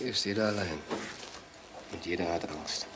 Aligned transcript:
Hier 0.00 0.12
ist 0.12 0.24
jeder 0.24 0.46
allein. 0.46 0.78
Und 1.92 2.06
jeder 2.06 2.32
hat 2.32 2.48
Angst. 2.48 2.86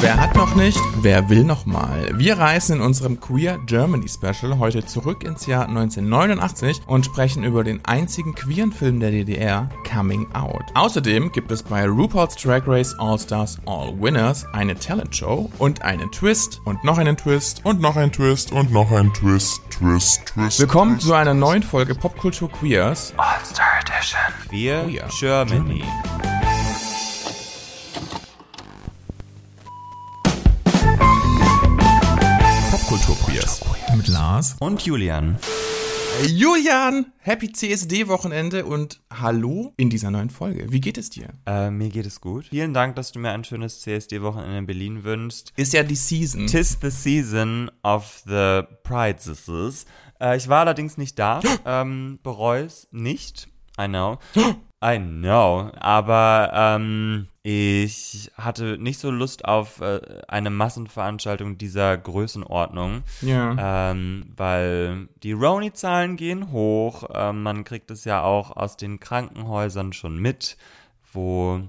Wer 0.00 0.16
hat 0.16 0.36
noch 0.36 0.54
nicht? 0.54 0.78
Wer 1.00 1.28
will 1.28 1.42
noch 1.42 1.66
mal? 1.66 2.10
Wir 2.14 2.38
reisen 2.38 2.76
in 2.76 2.82
unserem 2.82 3.18
Queer 3.18 3.58
Germany 3.66 4.08
Special 4.08 4.60
heute 4.60 4.86
zurück 4.86 5.24
ins 5.24 5.46
Jahr 5.46 5.66
1989 5.66 6.82
und 6.86 7.04
sprechen 7.04 7.42
über 7.42 7.64
den 7.64 7.84
einzigen 7.84 8.36
queeren 8.36 8.70
Film 8.70 9.00
der 9.00 9.10
DDR, 9.10 9.68
Coming 9.92 10.32
Out. 10.34 10.62
Außerdem 10.74 11.32
gibt 11.32 11.50
es 11.50 11.64
bei 11.64 11.84
RuPaul's 11.84 12.36
Drag 12.36 12.62
Race 12.68 12.94
All 13.00 13.18
Stars 13.18 13.58
All 13.66 13.92
Winners 14.00 14.46
eine 14.52 14.76
Talent 14.76 15.16
Show 15.16 15.50
und 15.58 15.82
einen 15.82 16.12
Twist 16.12 16.60
und 16.64 16.84
noch 16.84 16.98
einen 16.98 17.16
Twist 17.16 17.62
und 17.64 17.80
noch 17.80 17.96
einen 17.96 18.12
Twist 18.12 18.52
und 18.52 18.72
noch 18.72 18.92
einen 18.92 19.12
Twist, 19.12 19.60
Twist, 19.70 20.26
Twist. 20.26 20.60
Willkommen 20.60 21.00
zu 21.00 21.12
einer 21.12 21.34
neuen 21.34 21.64
Folge 21.64 21.96
Popkultur 21.96 22.48
Queers 22.52 23.14
All 23.16 23.44
Star 23.44 23.66
Edition. 23.80 24.20
Queer, 24.48 24.84
Queer 24.84 25.08
Germany. 25.18 25.82
Germany. 25.82 26.27
Lars 34.30 34.56
und 34.60 34.84
Julian. 34.84 35.38
Julian, 36.26 37.14
happy 37.16 37.50
CSD-Wochenende 37.50 38.66
und 38.66 39.00
hallo 39.10 39.72
in 39.78 39.88
dieser 39.88 40.10
neuen 40.10 40.28
Folge. 40.28 40.70
Wie 40.70 40.82
geht 40.82 40.98
es 40.98 41.08
dir? 41.08 41.28
Äh, 41.46 41.70
mir 41.70 41.88
geht 41.88 42.04
es 42.04 42.20
gut. 42.20 42.44
Vielen 42.50 42.74
Dank, 42.74 42.94
dass 42.96 43.10
du 43.10 43.20
mir 43.20 43.30
ein 43.30 43.42
schönes 43.42 43.80
CSD-Wochenende 43.80 44.58
in 44.58 44.66
Berlin 44.66 45.02
wünschst. 45.02 45.54
Ist 45.56 45.72
ja 45.72 45.82
die 45.82 45.94
Season. 45.94 46.46
Tis 46.46 46.76
the 46.82 46.90
season 46.90 47.70
of 47.82 48.22
the 48.26 48.64
prizes. 48.82 49.86
Äh, 50.20 50.36
ich 50.36 50.46
war 50.46 50.60
allerdings 50.60 50.98
nicht 50.98 51.18
da. 51.18 51.40
ähm, 51.64 52.18
bereue 52.22 52.64
es 52.64 52.86
nicht. 52.90 53.48
I 53.80 53.86
know. 53.86 54.18
I 54.82 54.98
know, 54.98 55.72
aber 55.80 56.50
ähm, 56.54 57.26
ich 57.42 58.30
hatte 58.36 58.78
nicht 58.78 59.00
so 59.00 59.10
Lust 59.10 59.44
auf 59.44 59.80
äh, 59.80 60.00
eine 60.28 60.50
Massenveranstaltung 60.50 61.58
dieser 61.58 61.96
Größenordnung, 61.96 63.02
ja. 63.22 63.90
ähm, 63.90 64.26
weil 64.36 65.08
die 65.24 65.32
Roni-Zahlen 65.32 66.16
gehen 66.16 66.52
hoch. 66.52 67.08
Ähm, 67.12 67.42
man 67.42 67.64
kriegt 67.64 67.90
es 67.90 68.04
ja 68.04 68.22
auch 68.22 68.56
aus 68.56 68.76
den 68.76 69.00
Krankenhäusern 69.00 69.92
schon 69.92 70.16
mit, 70.16 70.56
wo 71.12 71.60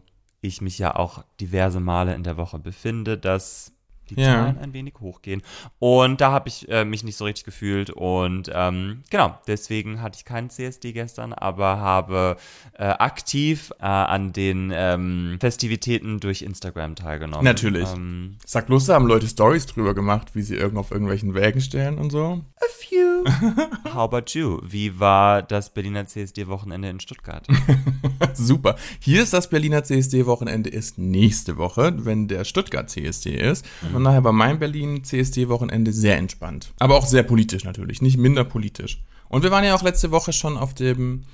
ich 0.41 0.61
mich 0.61 0.77
ja 0.77 0.95
auch 0.95 1.23
diverse 1.39 1.79
Male 1.79 2.13
in 2.13 2.23
der 2.23 2.37
Woche 2.37 2.59
befinde, 2.59 3.17
dass 3.17 3.73
die 4.09 4.15
ja. 4.15 4.33
Zahlen 4.33 4.57
ein 4.57 4.73
wenig 4.73 4.95
hochgehen. 4.99 5.41
Und 5.79 6.21
da 6.21 6.31
habe 6.31 6.49
ich 6.49 6.67
äh, 6.69 6.85
mich 6.85 7.03
nicht 7.03 7.17
so 7.17 7.25
richtig 7.25 7.45
gefühlt. 7.45 7.89
Und 7.89 8.51
ähm, 8.53 9.03
genau, 9.09 9.37
deswegen 9.47 10.01
hatte 10.01 10.17
ich 10.17 10.25
keinen 10.25 10.49
CSD 10.49 10.93
gestern, 10.93 11.33
aber 11.33 11.79
habe 11.79 12.37
äh, 12.73 12.83
aktiv 12.85 13.71
äh, 13.79 13.85
an 13.85 14.33
den 14.33 14.71
ähm, 14.73 15.37
Festivitäten 15.39 16.19
durch 16.19 16.41
Instagram 16.41 16.95
teilgenommen. 16.95 17.43
Natürlich. 17.43 17.87
Ähm, 17.93 18.37
Sag 18.45 18.67
bloß, 18.67 18.85
da 18.85 18.95
haben 18.95 19.07
Leute 19.07 19.27
Stories 19.27 19.65
drüber 19.65 19.93
gemacht, 19.93 20.35
wie 20.35 20.41
sie 20.41 20.55
irgend 20.55 20.77
auf 20.77 20.91
irgendwelchen 20.91 21.33
Wägen 21.33 21.61
stellen 21.61 21.97
und 21.97 22.11
so. 22.11 22.41
A 22.61 22.65
few. 22.77 23.23
How 23.93 24.03
about 24.03 24.31
you? 24.33 24.59
Wie 24.63 24.99
war 24.99 25.41
das 25.41 25.73
Berliner 25.73 26.05
CSD-Wochenende 26.05 26.89
in 26.89 26.99
Stuttgart? 26.99 27.47
Super. 28.33 28.75
Hier 28.99 29.23
ist 29.23 29.33
das 29.33 29.49
Berliner 29.49 29.83
CSD-Wochenende 29.83 30.69
ist 30.69 30.97
nächste 30.97 31.57
Woche, 31.57 31.93
wenn 32.05 32.27
der 32.27 32.43
Stuttgart 32.43 32.89
CSD 32.89 33.35
ist. 33.35 33.65
Mhm. 33.81 33.95
Von 33.99 34.05
daher 34.05 34.23
war 34.23 34.31
mein 34.31 34.59
Berlin 34.59 35.03
CSD-Wochenende 35.03 35.91
sehr 35.91 36.15
entspannt. 36.17 36.71
Aber 36.79 36.95
auch 36.95 37.05
sehr 37.05 37.23
politisch 37.23 37.65
natürlich, 37.65 38.01
nicht 38.01 38.15
minder 38.15 38.45
politisch. 38.45 39.03
Und 39.27 39.43
wir 39.43 39.51
waren 39.51 39.65
ja 39.65 39.75
auch 39.75 39.81
letzte 39.81 40.09
Woche 40.09 40.31
schon 40.31 40.57
auf 40.57 40.73
dem 40.73 41.25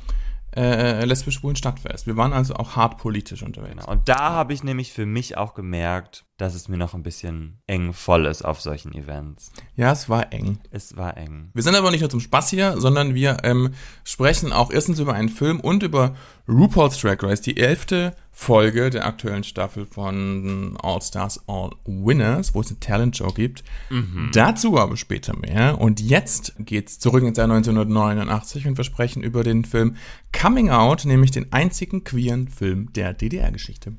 äh, 0.56 1.06
lesbisch-schwulen 1.06 1.56
Stadtfest. 1.56 2.08
Wir 2.08 2.18
waren 2.18 2.34
also 2.34 2.56
auch 2.56 2.76
hart 2.76 2.98
politisch 2.98 3.44
unterwegs. 3.44 3.76
Genau. 3.76 3.92
Und 3.92 4.10
da 4.10 4.32
habe 4.32 4.52
ich 4.54 4.64
nämlich 4.64 4.94
für 4.94 5.06
mich 5.06 5.38
auch 5.38 5.54
gemerkt, 5.54 6.26
dass 6.38 6.54
es 6.54 6.68
mir 6.68 6.78
noch 6.78 6.94
ein 6.94 7.04
bisschen 7.04 7.60
eng 7.66 7.94
voll 7.94 8.26
ist 8.26 8.44
auf 8.44 8.60
solchen 8.60 8.94
Events. 8.94 9.52
Ja, 9.76 9.94
es 9.94 10.10
war 10.10 10.34
eng. 10.34 10.60
Es 10.70 10.98
war 10.98 11.16
eng. 11.16 11.50
Wir 11.54 11.64
sind 11.64 11.76
aber 11.76 11.92
nicht 11.92 12.02
nur 12.02 12.10
zum 12.10 12.20
Spaß 12.20 12.50
hier, 12.50 12.78
sondern 12.78 13.16
wir 13.16 13.38
ähm, 13.44 13.72
sprechen 14.04 14.52
auch 14.52 14.70
erstens 14.70 15.00
über 15.00 15.14
einen 15.14 15.30
Film 15.30 15.62
und 15.62 15.82
über 15.84 16.14
RuPaul's 16.48 17.00
Drag 17.00 17.24
Race, 17.24 17.42
die 17.42 17.58
elfte 17.58 18.14
Folge 18.32 18.90
der 18.90 19.06
aktuellen 19.06 19.46
Staffel 19.46 19.86
von 19.86 20.78
All 20.84 21.02
Stars 21.02 21.42
All 21.48 21.70
Winners, 21.86 22.54
wo 22.54 22.60
es 22.60 22.68
eine 22.68 22.82
Talent 22.82 23.16
Show 23.16 23.32
gibt. 23.32 23.64
Mhm. 23.90 24.32
Dazu 24.34 24.78
aber 24.78 24.98
später 24.98 25.38
mehr. 25.38 25.80
Und 25.80 26.02
jetzt 26.02 26.54
geht's 26.60 27.00
zurück 27.00 27.24
ins 27.24 27.38
Jahr 27.38 27.50
1989 27.50 28.68
und 28.68 28.78
wir 28.78 28.84
sprechen 28.84 29.24
über 29.24 29.46
den 29.46 29.64
Film 29.64 29.96
Coming 30.38 30.70
Out, 30.70 31.06
nämlich 31.06 31.32
den 31.32 31.54
einzigen 31.54 32.04
queeren 32.04 32.50
Film 32.50 32.92
der 32.92 33.14
DDR-Geschichte. 33.14 33.94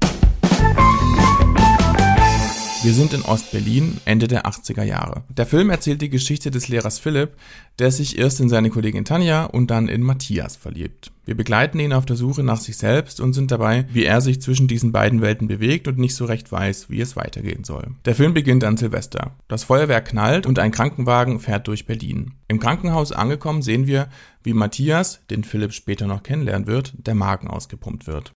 Wir 2.86 2.94
sind 2.94 3.14
in 3.14 3.22
Ostberlin, 3.22 4.00
Ende 4.04 4.28
der 4.28 4.46
80er 4.46 4.84
Jahre. 4.84 5.24
Der 5.28 5.44
Film 5.44 5.70
erzählt 5.70 6.02
die 6.02 6.08
Geschichte 6.08 6.52
des 6.52 6.68
Lehrers 6.68 7.00
Philipp, 7.00 7.32
der 7.80 7.90
sich 7.90 8.16
erst 8.16 8.38
in 8.38 8.48
seine 8.48 8.70
Kollegin 8.70 9.04
Tanja 9.04 9.46
und 9.46 9.72
dann 9.72 9.88
in 9.88 10.04
Matthias 10.04 10.54
verliebt. 10.54 11.10
Wir 11.24 11.36
begleiten 11.36 11.80
ihn 11.80 11.92
auf 11.92 12.06
der 12.06 12.14
Suche 12.14 12.44
nach 12.44 12.60
sich 12.60 12.76
selbst 12.76 13.18
und 13.18 13.32
sind 13.32 13.50
dabei, 13.50 13.86
wie 13.92 14.04
er 14.04 14.20
sich 14.20 14.40
zwischen 14.40 14.68
diesen 14.68 14.92
beiden 14.92 15.20
Welten 15.20 15.48
bewegt 15.48 15.88
und 15.88 15.98
nicht 15.98 16.14
so 16.14 16.26
recht 16.26 16.52
weiß, 16.52 16.88
wie 16.88 17.00
es 17.00 17.16
weitergehen 17.16 17.64
soll. 17.64 17.88
Der 18.04 18.14
Film 18.14 18.34
beginnt 18.34 18.62
an 18.62 18.76
Silvester. 18.76 19.32
Das 19.48 19.64
Feuerwerk 19.64 20.06
knallt 20.06 20.46
und 20.46 20.60
ein 20.60 20.70
Krankenwagen 20.70 21.40
fährt 21.40 21.66
durch 21.66 21.86
Berlin. 21.86 22.34
Im 22.46 22.60
Krankenhaus 22.60 23.10
angekommen 23.10 23.62
sehen 23.62 23.88
wir, 23.88 24.06
wie 24.44 24.54
Matthias, 24.54 25.22
den 25.28 25.42
Philipp 25.42 25.72
später 25.72 26.06
noch 26.06 26.22
kennenlernen 26.22 26.68
wird, 26.68 26.94
der 26.98 27.16
Magen 27.16 27.48
ausgepumpt 27.48 28.06
wird. 28.06 28.30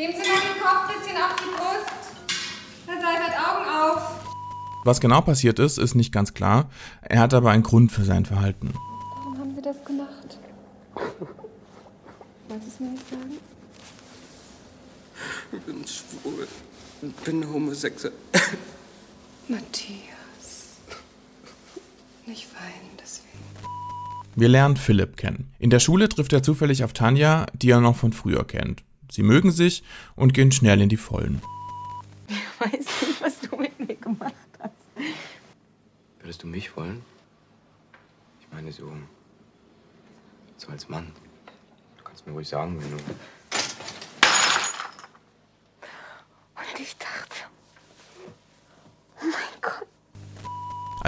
Nehmen 0.00 0.14
Sie 0.14 0.20
mal 0.20 0.40
den 0.40 0.62
Kopf 0.62 0.88
ein 0.88 0.98
bisschen 0.98 1.16
auf 1.18 1.36
die 1.36 1.50
Brust. 1.54 1.92
Herr 2.86 3.02
Seifert, 3.02 3.36
Augen 3.36 3.68
auf. 3.68 4.24
Was 4.82 4.98
genau 4.98 5.20
passiert 5.20 5.58
ist, 5.58 5.76
ist 5.76 5.94
nicht 5.94 6.10
ganz 6.10 6.32
klar. 6.32 6.70
Er 7.02 7.20
hat 7.20 7.34
aber 7.34 7.50
einen 7.50 7.62
Grund 7.62 7.92
für 7.92 8.04
sein 8.04 8.24
Verhalten. 8.24 8.72
Warum 9.18 9.38
haben 9.38 9.54
Sie 9.54 9.60
das 9.60 9.84
gemacht? 9.84 10.38
Wolltest 12.48 12.66
du 12.66 12.72
es 12.72 12.80
mir 12.80 12.88
nicht 12.92 13.10
sagen? 13.10 13.36
Ich 15.52 15.60
bin 15.60 15.86
schwul. 15.86 16.48
Ich 17.02 17.24
bin 17.24 17.52
homosexuell. 17.52 18.14
Matthias. 19.48 20.78
Nicht 22.24 22.48
weinen, 22.54 22.96
deswegen. 22.98 23.44
Wir 24.34 24.48
lernen 24.48 24.78
Philipp 24.78 25.18
kennen. 25.18 25.52
In 25.58 25.68
der 25.68 25.80
Schule 25.80 26.08
trifft 26.08 26.32
er 26.32 26.42
zufällig 26.42 26.84
auf 26.84 26.94
Tanja, 26.94 27.44
die 27.52 27.68
er 27.68 27.82
noch 27.82 27.96
von 27.96 28.14
früher 28.14 28.46
kennt. 28.46 28.82
Sie 29.10 29.22
mögen 29.22 29.50
sich 29.50 29.82
und 30.14 30.34
gehen 30.34 30.52
schnell 30.52 30.80
in 30.80 30.88
die 30.88 30.96
Vollen. 30.96 31.42
Ich 32.28 32.60
weiß 32.60 33.08
nicht, 33.08 33.20
was 33.20 33.40
du 33.40 33.56
mit 33.56 33.78
mir 33.78 33.96
gemacht 33.96 34.34
hast. 34.58 34.72
Würdest 36.20 36.42
du 36.42 36.46
mich 36.46 36.76
wollen? 36.76 37.02
Ich 38.40 38.46
meine 38.52 38.72
so, 38.72 38.92
so 40.56 40.68
als 40.68 40.88
Mann. 40.88 41.12
Du 41.96 42.04
kannst 42.04 42.26
mir 42.26 42.32
ruhig 42.32 42.48
sagen, 42.48 42.80
wenn 42.80 42.90
du... 42.90 42.96
Und 46.54 46.80
ich 46.80 46.96
dachte, 46.98 47.29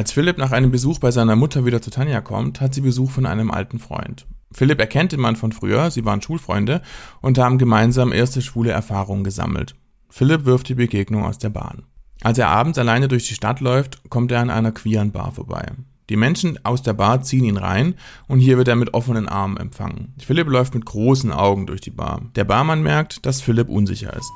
Als 0.03 0.11
Philipp 0.11 0.37
nach 0.37 0.51
einem 0.51 0.73
Besuch 0.73 0.99
bei 0.99 1.13
seiner 1.13 1.37
Mutter 1.37 1.65
wieder 1.65 1.81
zu 1.81 1.89
Tanja 1.89 2.21
kommt, 2.21 2.61
hat 2.61 2.75
sie 2.75 2.81
Besuch 2.81 3.13
von 3.13 3.25
einem 3.25 3.53
alten 3.53 3.79
Freund. 3.79 4.27
Philipp 4.51 4.81
erkennt 4.81 5.13
den 5.13 5.21
Mann 5.21 5.37
von 5.37 5.53
früher, 5.53 5.93
sie 5.93 6.05
waren 6.05 6.21
Schulfreunde 6.21 6.83
und 7.21 7.39
haben 7.39 7.57
gemeinsam 7.57 8.12
erste 8.12 8.43
schwule 8.43 8.73
Erfahrungen 8.73 9.23
gesammelt. 9.23 9.77
Philipp 10.11 10.45
wirft 10.45 10.69
die 10.69 10.75
Begegnung 10.75 11.25
aus 11.25 11.39
der 11.39 11.51
Bahn. 11.51 11.85
Als 12.21 12.37
er 12.37 12.49
abends 12.49 12.79
alleine 12.79 13.07
durch 13.07 13.29
die 13.29 13.37
Stadt 13.37 13.61
läuft, 13.61 14.11
kommt 14.11 14.33
er 14.33 14.41
an 14.41 14.51
einer 14.51 14.73
queeren 14.73 15.12
Bar 15.12 15.31
vorbei. 15.31 15.71
Die 16.09 16.17
Menschen 16.17 16.59
aus 16.65 16.83
der 16.83 16.95
Bar 16.95 17.23
ziehen 17.23 17.45
ihn 17.45 17.57
rein 17.57 17.95
und 18.27 18.41
hier 18.41 18.59
wird 18.59 18.67
er 18.67 18.75
mit 18.75 18.95
offenen 18.95 19.29
Armen 19.29 19.56
empfangen. 19.56 20.17
Philipp 20.19 20.49
läuft 20.49 20.75
mit 20.75 20.85
großen 20.85 21.31
Augen 21.31 21.67
durch 21.67 21.81
die 21.81 21.91
Bar. 21.91 22.23
Der 22.35 22.43
Barmann 22.43 22.82
merkt, 22.82 23.25
dass 23.25 23.41
Philipp 23.41 23.69
unsicher 23.69 24.12
ist. 24.17 24.32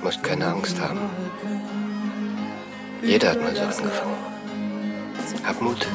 Du 0.00 0.06
musst 0.06 0.24
keine 0.24 0.48
Angst 0.48 0.80
haben. 0.80 0.98
Jeder 3.04 3.30
hat 3.30 3.40
mal 3.40 3.54
so 3.54 3.62
angefangen. 3.62 4.33
Hab 5.44 5.60
Mut. 5.62 5.86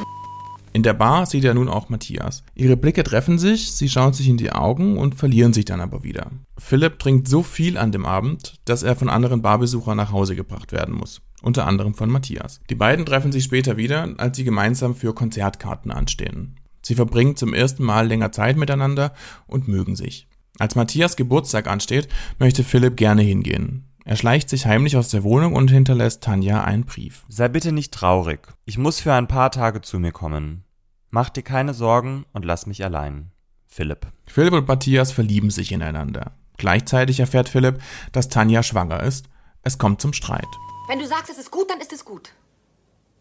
In 0.72 0.82
der 0.82 0.94
Bar 0.94 1.26
sieht 1.26 1.44
er 1.44 1.54
nun 1.54 1.68
auch 1.68 1.88
Matthias. 1.88 2.44
Ihre 2.54 2.76
Blicke 2.76 3.02
treffen 3.02 3.38
sich, 3.38 3.72
sie 3.72 3.88
schauen 3.88 4.12
sich 4.12 4.28
in 4.28 4.36
die 4.36 4.52
Augen 4.52 4.98
und 4.98 5.14
verlieren 5.16 5.52
sich 5.52 5.64
dann 5.64 5.80
aber 5.80 6.04
wieder. 6.04 6.30
Philipp 6.58 6.98
trinkt 6.98 7.28
so 7.28 7.42
viel 7.42 7.76
an 7.76 7.92
dem 7.92 8.06
Abend, 8.06 8.54
dass 8.64 8.82
er 8.82 8.94
von 8.94 9.08
anderen 9.08 9.42
Barbesuchern 9.42 9.96
nach 9.96 10.12
Hause 10.12 10.36
gebracht 10.36 10.72
werden 10.72 10.94
muss. 10.94 11.22
Unter 11.42 11.66
anderem 11.66 11.94
von 11.94 12.10
Matthias. 12.10 12.60
Die 12.70 12.74
beiden 12.74 13.06
treffen 13.06 13.32
sich 13.32 13.44
später 13.44 13.76
wieder, 13.76 14.14
als 14.18 14.36
sie 14.36 14.44
gemeinsam 14.44 14.94
für 14.94 15.14
Konzertkarten 15.14 15.90
anstehen. 15.90 16.56
Sie 16.82 16.94
verbringen 16.94 17.36
zum 17.36 17.52
ersten 17.52 17.82
Mal 17.84 18.06
länger 18.06 18.32
Zeit 18.32 18.56
miteinander 18.56 19.12
und 19.46 19.68
mögen 19.68 19.96
sich. 19.96 20.28
Als 20.58 20.74
Matthias 20.74 21.16
Geburtstag 21.16 21.66
ansteht, 21.66 22.08
möchte 22.38 22.64
Philipp 22.64 22.96
gerne 22.96 23.22
hingehen. 23.22 23.89
Er 24.10 24.16
schleicht 24.16 24.48
sich 24.48 24.66
heimlich 24.66 24.96
aus 24.96 25.08
der 25.08 25.22
Wohnung 25.22 25.54
und 25.54 25.70
hinterlässt 25.70 26.24
Tanja 26.24 26.64
einen 26.64 26.84
Brief. 26.84 27.22
Sei 27.28 27.46
bitte 27.46 27.70
nicht 27.70 27.94
traurig. 27.94 28.40
Ich 28.64 28.76
muss 28.76 28.98
für 28.98 29.12
ein 29.12 29.28
paar 29.28 29.52
Tage 29.52 29.82
zu 29.82 30.00
mir 30.00 30.10
kommen. 30.10 30.64
Mach 31.10 31.30
dir 31.30 31.44
keine 31.44 31.74
Sorgen 31.74 32.26
und 32.32 32.44
lass 32.44 32.66
mich 32.66 32.82
allein. 32.82 33.30
Philipp. 33.68 34.08
Philipp 34.26 34.52
und 34.52 34.66
Matthias 34.66 35.12
verlieben 35.12 35.50
sich 35.50 35.70
ineinander. 35.70 36.32
Gleichzeitig 36.56 37.20
erfährt 37.20 37.48
Philipp, 37.48 37.80
dass 38.10 38.28
Tanja 38.28 38.64
schwanger 38.64 39.00
ist. 39.00 39.26
Es 39.62 39.78
kommt 39.78 40.00
zum 40.00 40.12
Streit. 40.12 40.48
Wenn 40.88 40.98
du 40.98 41.06
sagst, 41.06 41.30
es 41.30 41.38
ist 41.38 41.52
gut, 41.52 41.70
dann 41.70 41.80
ist 41.80 41.92
es 41.92 42.04
gut. 42.04 42.32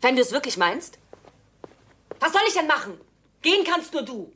Wenn 0.01 0.15
du 0.15 0.23
es 0.23 0.31
wirklich 0.31 0.57
meinst? 0.57 0.97
Was 2.19 2.31
soll 2.31 2.41
ich 2.47 2.55
denn 2.55 2.65
machen? 2.65 2.93
Gehen 3.43 3.63
kannst 3.63 3.93
nur 3.93 4.01
du. 4.01 4.33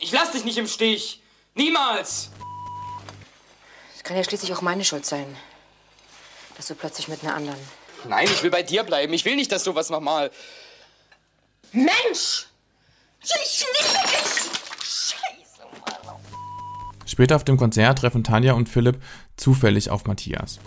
Ich 0.00 0.12
lass 0.12 0.32
dich 0.32 0.44
nicht 0.44 0.58
im 0.58 0.66
Stich. 0.66 1.22
Niemals. 1.54 2.30
Es 3.96 4.02
kann 4.02 4.18
ja 4.18 4.22
schließlich 4.22 4.52
auch 4.52 4.60
meine 4.60 4.84
Schuld 4.84 5.06
sein, 5.06 5.34
dass 6.56 6.66
du 6.66 6.74
plötzlich 6.74 7.08
mit 7.08 7.22
einer 7.22 7.34
anderen. 7.34 7.58
Nein, 8.08 8.26
ich 8.26 8.42
will 8.42 8.50
bei 8.50 8.62
dir 8.62 8.82
bleiben. 8.82 9.12
Ich 9.12 9.24
will 9.24 9.36
nicht, 9.36 9.52
dass 9.52 9.64
sowas 9.64 9.90
nochmal. 9.90 10.30
Mensch! 11.72 12.46
Ich 13.22 13.30
liebe 13.34 13.98
dich! 14.08 14.52
Scheiße, 14.82 15.62
Mann. 16.04 16.16
Später 17.06 17.36
auf 17.36 17.44
dem 17.44 17.56
Konzert 17.56 17.98
treffen 17.98 18.24
Tanja 18.24 18.54
und 18.54 18.68
Philipp 18.68 19.00
zufällig 19.36 19.90
auf 19.90 20.06
Matthias. 20.06 20.58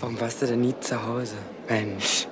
Warum 0.00 0.20
warst 0.20 0.42
du 0.42 0.46
denn 0.46 0.60
nie 0.60 0.74
zu 0.80 1.02
Hause? 1.04 1.36
Mensch. 1.68 2.26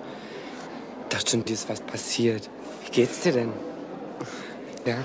Dachte 1.08 1.30
schon, 1.30 1.44
dir 1.44 1.54
ist 1.54 1.68
was 1.68 1.80
passiert. 1.80 2.48
Wie 2.84 2.90
geht's 2.90 3.20
dir 3.20 3.32
denn? 3.32 3.52
Ja? 4.84 4.98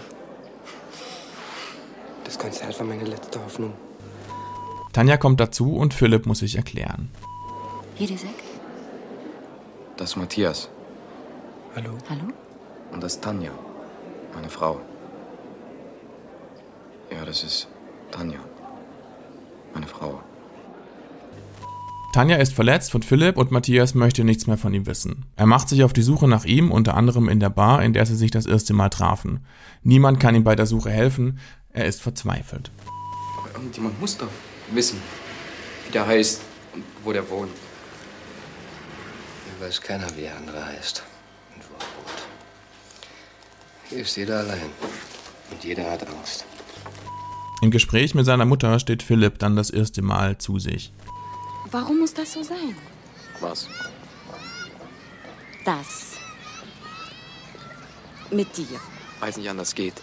Das 2.24 2.38
Konzert 2.38 2.78
war 2.80 2.86
meine 2.86 3.06
letzte 3.06 3.44
Hoffnung. 3.44 3.74
Tanja 4.94 5.18
kommt 5.18 5.40
dazu 5.40 5.76
und 5.76 5.94
Philipp 5.94 6.26
muss 6.26 6.40
sich 6.40 6.56
erklären. 6.56 7.10
Hier 8.02 8.08
der 8.08 8.18
Sekt. 8.18 8.42
Das 9.96 10.10
ist 10.10 10.16
Matthias. 10.16 10.70
Hallo? 11.76 11.96
Hallo? 12.10 12.34
Und 12.92 13.04
das 13.04 13.14
ist 13.14 13.24
Tanja. 13.24 13.52
Meine 14.34 14.50
Frau. 14.50 14.82
Ja, 17.12 17.24
das 17.24 17.44
ist 17.44 17.68
Tanja. 18.10 18.40
Meine 19.76 19.86
Frau. 19.86 20.20
Tanja 22.12 22.38
ist 22.38 22.54
verletzt 22.54 22.96
und 22.96 23.06
Philipp 23.06 23.38
und 23.38 23.52
Matthias 23.52 23.94
möchte 23.94 24.24
nichts 24.24 24.48
mehr 24.48 24.58
von 24.58 24.74
ihm 24.74 24.88
wissen. 24.88 25.28
Er 25.36 25.46
macht 25.46 25.70
sich 25.70 25.84
auf 25.84 25.94
die 25.94 26.02
Suche 26.02 26.28
nach 26.28 26.46
ihm, 26.46 26.72
unter 26.72 26.96
anderem 26.96 27.30
in 27.30 27.40
der 27.40 27.52
Bar, 27.52 27.84
in 27.84 27.94
der 27.94 28.08
sie 28.08 28.16
sich 28.16 28.32
das 28.32 28.48
erste 28.48 28.74
Mal 28.74 28.90
trafen. 28.90 29.46
Niemand 29.84 30.20
kann 30.20 30.34
ihm 30.34 30.44
bei 30.44 30.56
der 30.56 30.66
Suche 30.66 30.90
helfen, 30.90 31.38
er 31.72 31.86
ist 31.86 32.02
verzweifelt. 32.02 32.72
Aber 33.38 33.54
irgendjemand 33.54 34.02
muss 34.02 34.18
doch 34.18 34.32
wissen, 34.72 35.00
wie 35.86 35.92
der 35.92 36.08
heißt 36.08 36.42
und 36.74 36.84
wo 37.04 37.14
der 37.14 37.30
wohnt. 37.30 37.52
Weiß 39.62 39.80
keiner, 39.80 40.08
wie 40.16 40.22
der 40.22 40.36
andere 40.36 40.66
heißt 40.66 41.04
und 41.54 41.64
wo 41.70 41.76
er 41.76 41.82
wohnt. 41.82 42.24
Hier 43.90 44.00
ist 44.00 44.18
jeder 44.18 44.40
allein. 44.40 44.72
Und 45.52 45.64
jeder 45.64 45.92
hat 45.92 46.08
Angst. 46.08 46.46
Im 47.62 47.70
Gespräch 47.70 48.16
mit 48.16 48.26
seiner 48.26 48.46
Mutter 48.46 48.80
steht 48.80 49.04
Philipp 49.04 49.38
dann 49.38 49.56
das 49.56 49.70
erste 49.70 50.02
Mal 50.02 50.40
zu 50.40 50.58
sich. 50.58 50.92
Warum 51.70 52.00
muss 52.00 52.12
das 52.12 52.34
so 52.34 52.42
sein? 52.42 52.76
Was? 53.40 53.70
Das. 55.64 56.14
Mit 58.32 58.58
dir. 58.58 58.80
Weil 59.20 59.30
es 59.30 59.38
nicht 59.38 59.50
anders 59.50 59.76
geht. 59.76 60.02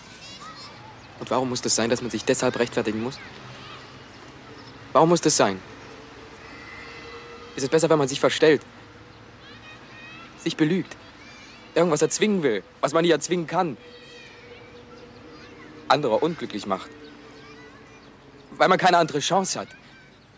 Und 1.18 1.32
warum 1.32 1.48
muss 1.48 1.62
das 1.62 1.74
sein, 1.74 1.90
dass 1.90 2.00
man 2.00 2.12
sich 2.12 2.24
deshalb 2.24 2.56
rechtfertigen 2.60 3.02
muss? 3.02 3.18
Warum 4.92 5.08
muss 5.08 5.20
das 5.20 5.36
sein? 5.36 5.60
Ist 7.56 7.64
es 7.64 7.68
besser, 7.68 7.90
wenn 7.90 7.98
man 7.98 8.06
sich 8.06 8.20
verstellt? 8.20 8.62
Sich 10.42 10.56
belügt? 10.56 10.96
Irgendwas 11.74 12.02
erzwingen 12.02 12.42
will, 12.42 12.62
was 12.80 12.92
man 12.92 13.02
nicht 13.02 13.12
erzwingen 13.12 13.46
kann? 13.46 13.76
Andere 15.88 16.16
unglücklich 16.16 16.66
macht? 16.66 16.90
Weil 18.56 18.68
man 18.68 18.78
keine 18.78 18.98
andere 18.98 19.20
Chance 19.20 19.60
hat? 19.60 19.68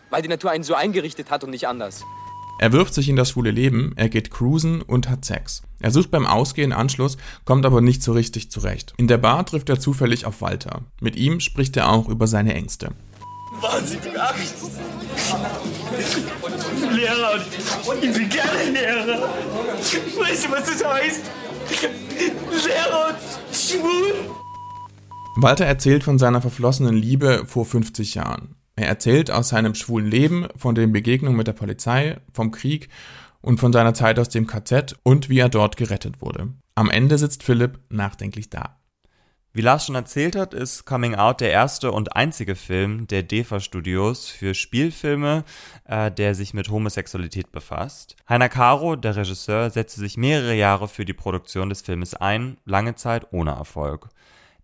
Weil 0.09 0.21
die 0.21 0.27
Natur 0.27 0.51
einen 0.51 0.63
so 0.63 0.75
eingerichtet 0.75 1.31
hat 1.31 1.43
und 1.43 1.49
nicht 1.49 1.67
anders? 1.67 2.03
Er 2.59 2.71
wirft 2.73 2.93
sich 2.93 3.09
in 3.09 3.15
das 3.15 3.31
schwule 3.31 3.49
Leben, 3.49 3.93
er 3.95 4.07
geht 4.07 4.29
cruisen 4.29 4.83
und 4.83 5.09
hat 5.09 5.25
Sex. 5.25 5.63
Er 5.79 5.89
sucht 5.89 6.11
beim 6.11 6.27
Ausgehen 6.27 6.73
Anschluss, 6.73 7.17
kommt 7.43 7.65
aber 7.65 7.81
nicht 7.81 8.03
so 8.03 8.11
richtig 8.13 8.51
zurecht. 8.51 8.93
In 8.97 9.07
der 9.07 9.17
Bar 9.17 9.45
trifft 9.47 9.69
er 9.69 9.79
zufällig 9.79 10.27
auf 10.27 10.41
Walter. 10.41 10.83
Mit 10.99 11.15
ihm 11.15 11.39
spricht 11.39 11.75
er 11.75 11.89
auch 11.89 12.07
über 12.07 12.27
seine 12.27 12.53
Ängste. 12.53 12.91
Wahnsinnige 13.59 14.21
Angst. 14.21 14.69
Lehrer 16.91 17.33
und 17.87 18.03
ich 18.03 18.13
bin 18.13 18.29
gerne 18.29 18.71
Lehrer. 18.71 19.29
Weißt 20.19 20.45
du, 20.45 20.51
was 20.51 20.65
das 20.65 20.85
heißt? 20.85 21.21
Lehrer 22.65 23.09
und 23.09 23.55
schwul. 23.55 24.13
Walter 25.37 25.65
erzählt 25.65 26.03
von 26.03 26.19
seiner 26.19 26.41
verflossenen 26.41 26.95
Liebe 26.95 27.43
vor 27.45 27.65
50 27.65 28.15
Jahren. 28.15 28.55
Er 28.75 28.87
erzählt 28.87 29.31
aus 29.31 29.49
seinem 29.49 29.75
schwulen 29.75 30.07
Leben, 30.07 30.47
von 30.55 30.75
den 30.75 30.91
Begegnungen 30.91 31.37
mit 31.37 31.47
der 31.47 31.53
Polizei, 31.53 32.19
vom 32.33 32.51
Krieg 32.51 32.89
und 33.41 33.59
von 33.59 33.73
seiner 33.73 33.93
Zeit 33.93 34.19
aus 34.19 34.29
dem 34.29 34.47
KZ 34.47 34.95
und 35.03 35.29
wie 35.29 35.39
er 35.39 35.49
dort 35.49 35.77
gerettet 35.77 36.21
wurde. 36.21 36.49
Am 36.75 36.89
Ende 36.89 37.17
sitzt 37.17 37.43
Philipp 37.43 37.79
nachdenklich 37.89 38.49
da. 38.49 38.80
Wie 39.53 39.59
Lars 39.59 39.85
schon 39.85 39.95
erzählt 39.95 40.37
hat, 40.37 40.53
ist 40.53 40.85
Coming 40.85 41.15
Out 41.15 41.41
der 41.41 41.51
erste 41.51 41.91
und 41.91 42.15
einzige 42.15 42.55
Film 42.55 43.07
der 43.07 43.21
DEFA 43.21 43.59
Studios 43.59 44.29
für 44.29 44.53
Spielfilme, 44.53 45.43
äh, 45.83 46.09
der 46.09 46.35
sich 46.35 46.53
mit 46.53 46.69
Homosexualität 46.69 47.51
befasst. 47.51 48.15
Heiner 48.29 48.47
Caro, 48.47 48.95
der 48.95 49.17
Regisseur, 49.17 49.69
setzte 49.69 49.99
sich 49.99 50.15
mehrere 50.15 50.53
Jahre 50.53 50.87
für 50.87 51.03
die 51.03 51.11
Produktion 51.11 51.67
des 51.67 51.81
Filmes 51.81 52.13
ein, 52.13 52.59
lange 52.63 52.95
Zeit 52.95 53.27
ohne 53.33 53.51
Erfolg. 53.51 54.07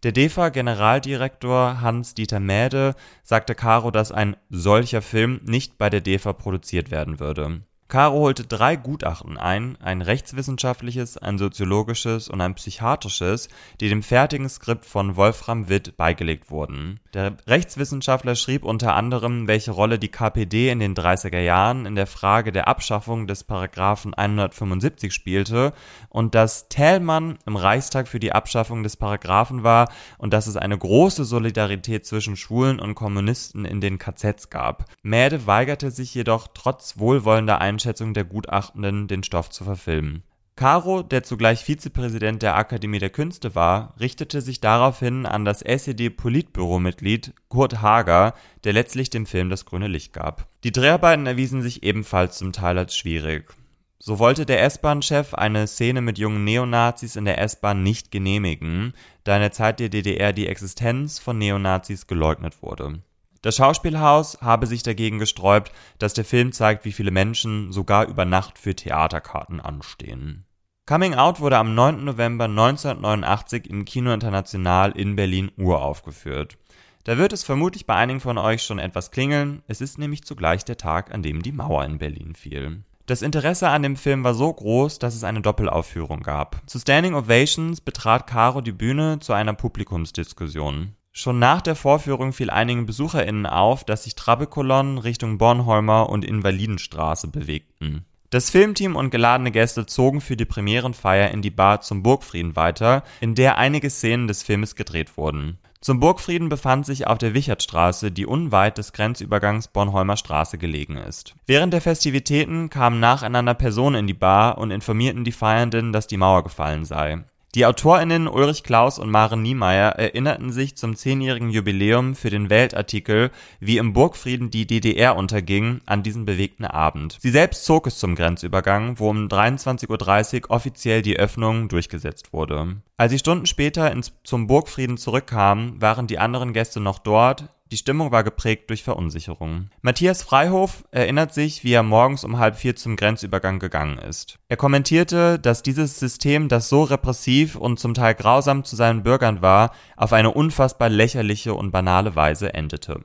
Der 0.04 0.14
DEFA-Generaldirektor 0.14 1.82
Hans-Dieter 1.82 2.40
Mäde 2.40 2.96
sagte 3.24 3.56
Caro, 3.56 3.92
dass 3.92 4.14
ein 4.14 4.38
solcher 4.50 5.02
Film 5.02 5.42
nicht 5.44 5.78
bei 5.78 5.90
der 5.90 6.00
DEFA 6.00 6.32
produziert 6.32 6.92
werden 6.92 7.20
würde. 7.20 7.62
Caro 7.90 8.20
holte 8.20 8.44
drei 8.44 8.76
Gutachten 8.76 9.38
ein, 9.38 9.78
ein 9.82 10.02
rechtswissenschaftliches, 10.02 11.18
ein 11.18 11.38
soziologisches 11.38 12.28
und 12.28 12.42
ein 12.42 12.54
psychiatrisches, 12.54 13.48
die 13.80 13.88
dem 13.88 14.04
fertigen 14.04 14.50
Skript 14.50 14.84
von 14.84 15.16
Wolfram 15.16 15.70
Witt 15.70 15.96
beigelegt 15.96 16.52
wurden. 16.52 17.00
Der 17.14 17.38
Rechtswissenschaftler 17.48 18.36
schrieb 18.36 18.66
unter 18.66 18.94
anderem, 18.94 19.48
welche 19.48 19.72
Rolle 19.72 20.00
die 20.00 20.10
KPD 20.10 20.70
in 20.70 20.80
den 20.80 20.96
30er 20.96 21.40
Jahren 21.40 21.86
in 21.86 21.96
der 21.96 22.08
Frage 22.08 22.52
der 22.52 22.68
Abschaffung 22.68 23.26
des 23.26 23.46
Paragraphen 23.46 24.14
175 24.14 25.14
spielte 25.14 25.72
und 26.10 26.36
dass 26.36 26.68
Thälmann 26.68 27.40
im 27.46 27.56
Reichstag 27.56 28.10
für 28.10 28.20
die 28.20 28.34
Abschaffung 28.34 28.84
des 28.84 28.98
Paragraphen 28.98 29.64
war 29.64 29.90
und 30.18 30.34
dass 30.34 30.48
es 30.48 30.58
eine 30.58 30.78
große 30.78 31.24
Solidarität 31.24 32.06
zwischen 32.06 32.36
Schwulen 32.36 32.82
und 32.82 32.96
Kommunisten 32.96 33.64
in 33.64 33.80
den 33.80 33.98
KZs 33.98 34.50
gab. 34.50 34.86
Mäde 35.04 35.48
weigerte 35.48 35.90
sich 35.90 36.14
jedoch 36.14 36.50
trotz 36.54 37.00
wohlwollender 37.00 37.62
Einschätzung 37.78 38.16
der 38.16 38.24
Gutachtenden, 38.24 39.08
den 39.08 39.22
Stoff 39.22 39.52
zu 39.52 39.64
verfilmen. 39.64 40.24
Caro, 40.56 41.04
der 41.04 41.22
zugleich 41.22 41.64
Vizepräsident 41.64 42.42
der 42.42 42.56
Akademie 42.56 42.98
der 42.98 43.12
Künste 43.12 43.54
war, 43.54 43.94
richtete 44.00 44.42
sich 44.42 44.60
daraufhin 44.60 45.28
an 45.28 45.46
das 45.46 45.62
SED-Politbüromitglied 45.62 47.36
Kurt 47.50 47.84
Hager, 47.84 48.34
der 48.64 48.74
letztlich 48.74 49.12
dem 49.12 49.28
Film 49.28 49.52
das 49.52 49.66
grüne 49.66 49.88
Licht 49.88 50.12
gab. 50.12 50.48
Die 50.64 50.72
Dreharbeiten 50.72 51.28
erwiesen 51.28 51.62
sich 51.62 51.84
ebenfalls 51.84 52.40
zum 52.40 52.52
Teil 52.52 52.80
als 52.80 52.98
schwierig. 52.98 53.54
So 54.00 54.18
wollte 54.18 54.48
der 54.48 54.64
S-Bahn-Chef 54.64 55.36
eine 55.36 55.68
Szene 55.68 56.02
mit 56.02 56.18
jungen 56.18 56.44
Neonazis 56.46 57.16
in 57.16 57.26
der 57.26 57.40
S-Bahn 57.40 57.84
nicht 57.84 58.10
genehmigen, 58.10 58.94
da 59.24 59.36
in 59.36 59.42
der 59.42 59.52
Zeit 59.52 59.80
der 59.80 59.90
DDR 59.90 60.34
die 60.34 60.48
Existenz 60.48 61.20
von 61.20 61.38
Neonazis 61.38 62.08
geleugnet 62.08 62.64
wurde. 62.64 63.04
Das 63.42 63.56
Schauspielhaus 63.56 64.40
habe 64.42 64.68
sich 64.68 64.84
dagegen 64.84 65.20
gesträubt, 65.20 65.72
dass 66.00 66.14
der 66.14 66.26
Film 66.26 66.52
zeigt, 66.52 66.86
wie 66.86 66.92
viele 66.92 67.12
Menschen 67.12 67.72
sogar 67.72 68.08
über 68.08 68.26
Nacht 68.26 68.58
für 68.58 68.76
Theaterkarten 68.76 69.60
anstehen. 69.60 70.46
Coming 70.86 71.16
Out 71.16 71.40
wurde 71.40 71.58
am 71.58 71.76
9. 71.76 72.06
November 72.06 72.46
1989 72.46 73.70
im 73.70 73.86
Kino 73.86 74.14
International 74.14 74.92
in 74.92 75.16
Berlin 75.16 75.52
uraufgeführt. 75.58 76.58
Da 77.04 77.18
wird 77.18 77.32
es 77.34 77.44
vermutlich 77.44 77.86
bei 77.86 77.96
einigen 77.96 78.20
von 78.20 78.38
euch 78.38 78.64
schon 78.64 78.80
etwas 78.80 79.12
klingeln, 79.12 79.64
es 79.68 79.82
ist 79.82 79.98
nämlich 79.98 80.24
zugleich 80.24 80.66
der 80.66 80.78
Tag, 80.78 81.14
an 81.14 81.24
dem 81.24 81.42
die 81.42 81.54
Mauer 81.54 81.86
in 81.86 82.00
Berlin 82.00 82.36
fiel. 82.36 82.84
Das 83.06 83.22
Interesse 83.22 83.70
an 83.70 83.84
dem 83.84 83.96
Film 83.96 84.26
war 84.26 84.34
so 84.34 84.52
groß, 84.52 85.00
dass 85.00 85.16
es 85.16 85.24
eine 85.24 85.40
Doppelaufführung 85.40 86.20
gab. 86.20 86.62
Zu 86.66 86.80
Standing 86.80 87.14
Ovations 87.16 87.80
betrat 87.80 88.28
Caro 88.28 88.60
die 88.60 88.74
Bühne 88.74 89.20
zu 89.20 89.32
einer 89.32 89.54
Publikumsdiskussion. 89.54 90.97
Schon 91.18 91.40
nach 91.40 91.64
der 91.64 91.76
Vorführung 91.76 92.32
fiel 92.32 92.52
einigen 92.52 92.86
BesucherInnen 92.86 93.48
auf, 93.48 93.84
dass 93.84 94.04
sich 94.04 94.14
Trabbekolonnen 94.14 95.00
Richtung 95.00 95.40
Bornholmer 95.40 96.10
und 96.10 96.24
Invalidenstraße 96.24 97.30
bewegten. 97.30 98.06
Das 98.30 98.52
Filmteam 98.52 98.96
und 98.96 99.10
geladene 99.10 99.50
Gäste 99.50 99.88
zogen 99.88 100.22
für 100.22 100.38
die 100.38 100.46
Premierenfeier 100.46 101.32
in 101.32 101.42
die 101.42 101.50
Bar 101.50 101.82
zum 101.82 102.04
Burgfrieden 102.04 102.56
weiter, 102.56 103.04
in 103.20 103.34
der 103.34 103.58
einige 103.58 103.90
Szenen 103.90 104.28
des 104.28 104.44
Filmes 104.44 104.76
gedreht 104.76 105.18
wurden. 105.18 105.58
Zum 105.82 106.00
Burgfrieden 106.00 106.50
befand 106.50 106.86
sich 106.86 107.08
auf 107.08 107.18
der 107.18 107.34
Wichertstraße, 107.34 108.12
die 108.12 108.28
unweit 108.28 108.78
des 108.78 108.94
Grenzübergangs 108.94 109.70
Bornholmer 109.70 110.18
Straße 110.18 110.60
gelegen 110.60 110.98
ist. 110.98 111.34
Während 111.48 111.74
der 111.74 111.82
Festivitäten 111.82 112.70
kamen 112.70 113.00
nacheinander 113.00 113.56
Personen 113.56 114.02
in 114.02 114.08
die 114.08 114.14
Bar 114.14 114.60
und 114.60 114.70
informierten 114.70 115.24
die 115.24 115.32
Feiernden, 115.32 115.94
dass 115.94 116.06
die 116.06 116.18
Mauer 116.18 116.44
gefallen 116.44 116.86
sei. 116.86 117.24
Die 117.58 117.66
AutorInnen 117.66 118.28
Ulrich 118.28 118.62
Klaus 118.62 119.00
und 119.00 119.10
Maren 119.10 119.42
Niemeyer 119.42 119.94
erinnerten 119.94 120.52
sich 120.52 120.78
zum 120.78 120.96
zehnjährigen 120.96 121.50
Jubiläum 121.50 122.14
für 122.14 122.30
den 122.30 122.52
Weltartikel 122.52 123.32
Wie 123.60 123.80
im 123.80 123.94
Burgfrieden 123.94 124.52
die 124.52 124.68
DDR 124.68 125.16
unterging 125.16 125.82
an 125.88 126.04
diesen 126.04 126.26
bewegten 126.26 126.66
Abend. 126.66 127.18
Sie 127.20 127.32
selbst 127.32 127.66
zog 127.66 127.88
es 127.88 127.98
zum 127.98 128.14
Grenzübergang, 128.14 129.00
wo 129.00 129.10
um 129.10 129.28
23.30 129.28 130.44
Uhr 130.44 130.52
offiziell 130.52 131.02
die 131.02 131.18
Öffnung 131.18 131.68
durchgesetzt 131.68 132.32
wurde. 132.32 132.76
Als 132.96 133.12
sie 133.12 133.18
Stunden 133.18 133.48
später 133.48 133.92
ins, 133.92 134.14
zum 134.24 134.46
Burgfrieden 134.46 134.98
zurückkamen, 134.98 135.82
waren 135.82 136.06
die 136.06 136.20
anderen 136.20 136.54
Gäste 136.54 136.80
noch 136.80 137.00
dort, 137.00 137.50
die 137.72 137.78
Stimmung 137.78 138.12
war 138.12 138.24
geprägt 138.24 138.70
durch 138.70 138.84
Verunsicherung. 138.84 139.70
Matthias 139.82 140.24
Freihof 140.24 140.86
erinnert 140.92 141.34
sich, 141.34 141.64
wie 141.64 141.74
er 141.74 141.84
morgens 141.84 142.24
um 142.24 142.38
halb 142.38 142.56
vier 142.56 142.76
zum 142.76 142.96
Grenzübergang 142.96 143.60
gegangen 143.60 143.98
ist. 143.98 144.40
Er 144.48 144.58
kommentierte, 144.58 145.40
dass 145.40 145.64
dieses 145.64 146.00
System, 146.00 146.48
das 146.48 146.70
so 146.70 146.84
repressiv 146.84 147.56
und 147.56 147.80
zum 147.80 147.94
Teil 147.94 148.16
grausam 148.16 148.64
zu 148.64 148.76
seinen 148.76 149.04
Bürgern 149.04 149.42
war, 149.42 149.72
auf 149.96 150.14
eine 150.14 150.32
unfassbar 150.32 150.90
lächerliche 150.90 151.54
und 151.54 151.72
banale 151.72 152.16
Weise 152.16 152.54
endete. 152.54 153.04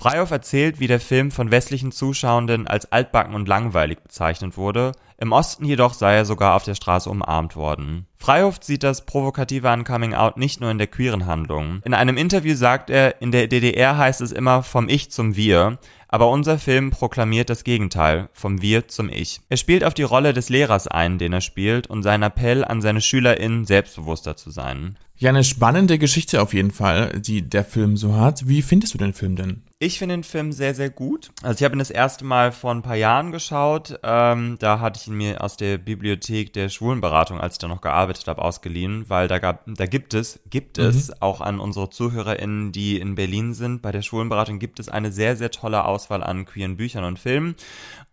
Freihoff 0.00 0.30
erzählt, 0.30 0.80
wie 0.80 0.86
der 0.86 0.98
Film 0.98 1.30
von 1.30 1.50
westlichen 1.50 1.92
Zuschauenden 1.92 2.66
als 2.66 2.90
altbacken 2.90 3.34
und 3.34 3.46
langweilig 3.46 3.98
bezeichnet 4.00 4.56
wurde, 4.56 4.92
im 5.18 5.32
Osten 5.32 5.66
jedoch 5.66 5.92
sei 5.92 6.14
er 6.14 6.24
sogar 6.24 6.56
auf 6.56 6.64
der 6.64 6.74
Straße 6.74 7.10
umarmt 7.10 7.54
worden. 7.54 8.06
Freihoff 8.16 8.60
sieht 8.62 8.82
das 8.82 9.04
Provokative 9.04 9.68
an 9.68 9.84
Coming 9.84 10.14
Out 10.14 10.38
nicht 10.38 10.58
nur 10.58 10.70
in 10.70 10.78
der 10.78 10.86
queeren 10.86 11.26
Handlung. 11.26 11.82
In 11.84 11.92
einem 11.92 12.16
Interview 12.16 12.54
sagt 12.54 12.88
er, 12.88 13.20
in 13.20 13.30
der 13.30 13.46
DDR 13.46 13.98
heißt 13.98 14.22
es 14.22 14.32
immer 14.32 14.62
vom 14.62 14.88
Ich 14.88 15.10
zum 15.10 15.36
Wir, 15.36 15.78
aber 16.08 16.30
unser 16.30 16.58
Film 16.58 16.90
proklamiert 16.90 17.50
das 17.50 17.62
Gegenteil, 17.62 18.30
vom 18.32 18.62
Wir 18.62 18.88
zum 18.88 19.10
Ich. 19.10 19.42
Er 19.50 19.58
spielt 19.58 19.84
auf 19.84 19.92
die 19.92 20.02
Rolle 20.02 20.32
des 20.32 20.48
Lehrers 20.48 20.88
ein, 20.88 21.18
den 21.18 21.34
er 21.34 21.42
spielt, 21.42 21.88
und 21.88 22.02
seinen 22.02 22.22
Appell 22.22 22.64
an 22.64 22.80
seine 22.80 23.02
SchülerInnen, 23.02 23.66
selbstbewusster 23.66 24.34
zu 24.34 24.50
sein. 24.50 24.96
Ja, 25.20 25.28
eine 25.28 25.44
spannende 25.44 25.98
Geschichte 25.98 26.40
auf 26.40 26.54
jeden 26.54 26.70
Fall, 26.70 27.20
die 27.20 27.42
der 27.42 27.62
Film 27.62 27.98
so 27.98 28.16
hat. 28.16 28.48
Wie 28.48 28.62
findest 28.62 28.94
du 28.94 28.98
den 28.98 29.12
Film 29.12 29.36
denn? 29.36 29.62
Ich 29.78 29.98
finde 29.98 30.14
den 30.14 30.24
Film 30.24 30.50
sehr, 30.50 30.74
sehr 30.74 30.88
gut. 30.88 31.30
Also 31.42 31.58
ich 31.58 31.64
habe 31.64 31.76
ihn 31.76 31.78
das 31.78 31.90
erste 31.90 32.24
Mal 32.24 32.52
vor 32.52 32.70
ein 32.70 32.80
paar 32.80 32.96
Jahren 32.96 33.30
geschaut. 33.30 34.00
Ähm, 34.02 34.56
da 34.60 34.80
hatte 34.80 34.98
ich 34.98 35.08
ihn 35.08 35.18
mir 35.18 35.44
aus 35.44 35.58
der 35.58 35.76
Bibliothek 35.76 36.54
der 36.54 36.70
Schwulenberatung, 36.70 37.38
als 37.38 37.56
ich 37.56 37.58
da 37.58 37.68
noch 37.68 37.82
gearbeitet 37.82 38.28
habe, 38.28 38.40
ausgeliehen, 38.40 39.10
weil 39.10 39.28
da 39.28 39.38
gab, 39.38 39.64
da 39.66 39.84
gibt 39.84 40.14
es, 40.14 40.40
gibt 40.48 40.78
mhm. 40.78 40.84
es 40.84 41.20
auch 41.20 41.42
an 41.42 41.60
unsere 41.60 41.90
ZuhörerInnen, 41.90 42.72
die 42.72 42.98
in 42.98 43.14
Berlin 43.14 43.52
sind, 43.52 43.82
bei 43.82 43.92
der 43.92 44.00
Schwulenberatung 44.00 44.58
gibt 44.58 44.80
es 44.80 44.88
eine 44.88 45.12
sehr, 45.12 45.36
sehr 45.36 45.50
tolle 45.50 45.84
Auswahl 45.84 46.22
an 46.22 46.46
queeren 46.46 46.78
Büchern 46.78 47.04
und 47.04 47.18
Filmen. 47.18 47.56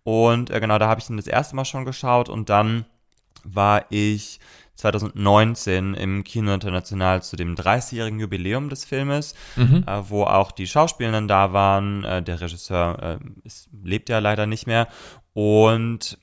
Und 0.04 0.50
äh, 0.50 0.60
genau, 0.60 0.78
da 0.78 0.90
habe 0.90 1.00
ich 1.00 1.10
ihn 1.10 1.16
das 1.16 1.28
erste 1.28 1.56
Mal 1.56 1.64
schon 1.64 1.86
geschaut 1.86 2.28
und 2.28 2.50
dann 2.50 2.84
war 3.46 3.86
ich 3.92 4.42
2019 4.78 5.96
im 5.96 6.24
Kino 6.24 6.54
International 6.54 7.22
zu 7.22 7.36
dem 7.36 7.56
30-jährigen 7.56 8.20
Jubiläum 8.20 8.70
des 8.70 8.86
Filmes, 8.86 9.34
mhm. 9.56 9.84
äh, 9.88 10.10
wo 10.10 10.24
auch 10.24 10.52
die 10.52 10.68
Schauspielenden 10.68 11.28
da 11.28 11.52
waren. 11.52 12.04
Äh, 12.04 12.24
der 12.24 12.40
Regisseur 12.40 13.20
äh, 13.22 13.26
ist, 13.44 13.70
lebt 13.84 14.10
ja 14.10 14.20
leider 14.20 14.46
nicht 14.46 14.68
mehr. 14.68 14.88
Und 15.34 16.18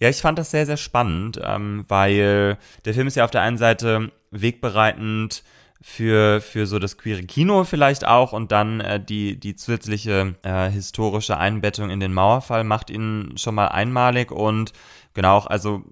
ja, 0.00 0.08
ich 0.08 0.20
fand 0.20 0.38
das 0.38 0.50
sehr, 0.50 0.66
sehr 0.66 0.76
spannend, 0.76 1.40
ähm, 1.42 1.84
weil 1.88 2.58
der 2.84 2.94
Film 2.94 3.06
ist 3.06 3.16
ja 3.16 3.24
auf 3.24 3.30
der 3.30 3.42
einen 3.42 3.58
Seite 3.58 4.10
wegbereitend 4.30 5.42
für, 5.82 6.40
für 6.40 6.66
so 6.66 6.78
das 6.78 6.98
queere 6.98 7.22
Kino 7.22 7.64
vielleicht 7.64 8.06
auch 8.06 8.32
und 8.32 8.52
dann 8.52 8.80
äh, 8.80 9.02
die, 9.02 9.38
die 9.38 9.56
zusätzliche 9.56 10.34
äh, 10.42 10.68
historische 10.68 11.38
Einbettung 11.38 11.90
in 11.90 12.00
den 12.00 12.12
Mauerfall 12.12 12.64
macht 12.64 12.90
ihn 12.90 13.32
schon 13.36 13.54
mal 13.54 13.68
einmalig 13.68 14.30
und 14.30 14.72
genau, 15.14 15.38
also 15.38 15.82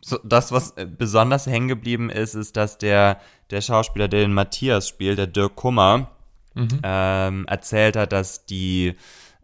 so, 0.00 0.18
das, 0.24 0.52
was 0.52 0.72
äh, 0.72 0.86
besonders 0.86 1.46
hängen 1.46 1.68
geblieben 1.68 2.10
ist, 2.10 2.34
ist, 2.34 2.56
dass 2.56 2.78
der, 2.78 3.20
der 3.50 3.60
Schauspieler, 3.60 4.08
der 4.08 4.20
den 4.20 4.32
Matthias 4.32 4.88
spielt, 4.88 5.18
der 5.18 5.26
Dirk 5.26 5.56
Kummer, 5.56 6.10
mhm. 6.54 6.80
ähm, 6.82 7.46
erzählt 7.46 7.96
hat, 7.96 8.12
dass 8.12 8.46
die 8.46 8.94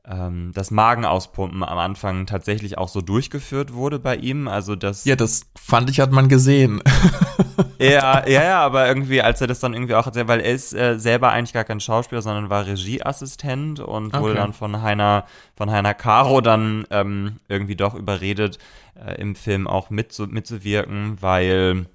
ähm, 0.09 0.53
das 0.55 0.71
Magenauspumpen 0.71 1.65
am 1.65 1.79
Anfang 1.79 2.27
tatsächlich 2.27 2.79
auch 2.79 2.89
so 2.89 3.01
durchgeführt 3.01 3.73
wurde 3.73 3.99
bei 3.99 4.17
ihm. 4.17 4.47
Also 4.47 4.77
das. 4.77 5.05
Ja, 5.05 5.17
das 5.17 5.43
fand 5.61 5.91
ich, 5.91 5.99
hat 6.01 6.13
man 6.13 6.29
gesehen. 6.29 6.83
ja, 7.79 8.27
ja, 8.27 8.43
ja, 8.45 8.61
aber 8.61 8.87
irgendwie, 8.87 9.21
als 9.21 9.41
er 9.41 9.49
das 9.49 9.59
dann 9.59 9.75
irgendwie 9.75 9.95
auch 9.95 10.07
erzählt, 10.07 10.29
weil 10.29 10.41
er 10.41 10.53
ist 10.53 10.73
äh, 10.75 10.99
selber 10.99 11.33
eigentlich 11.33 11.53
gar 11.53 11.65
kein 11.65 11.81
Schauspieler, 11.81 12.23
sondern 12.23 12.51
war 12.51 12.67
Regieassistent 12.67 13.81
und 13.81 14.15
okay. 14.15 14.21
wurde 14.21 14.35
dann 14.35 14.53
von 14.53 14.81
Heiner, 14.83 15.25
von 15.57 15.71
Heiner 15.71 15.95
Caro 15.95 16.41
dann 16.41 16.87
ähm, 16.91 17.37
irgendwie 17.49 17.77
doch 17.77 17.95
überredet, 17.95 18.59
äh, 18.95 19.21
im 19.21 19.35
Film 19.35 19.67
auch 19.67 19.91
mitzu 19.91 20.27
mitzuwirken, 20.27 21.21
weil 21.21 21.87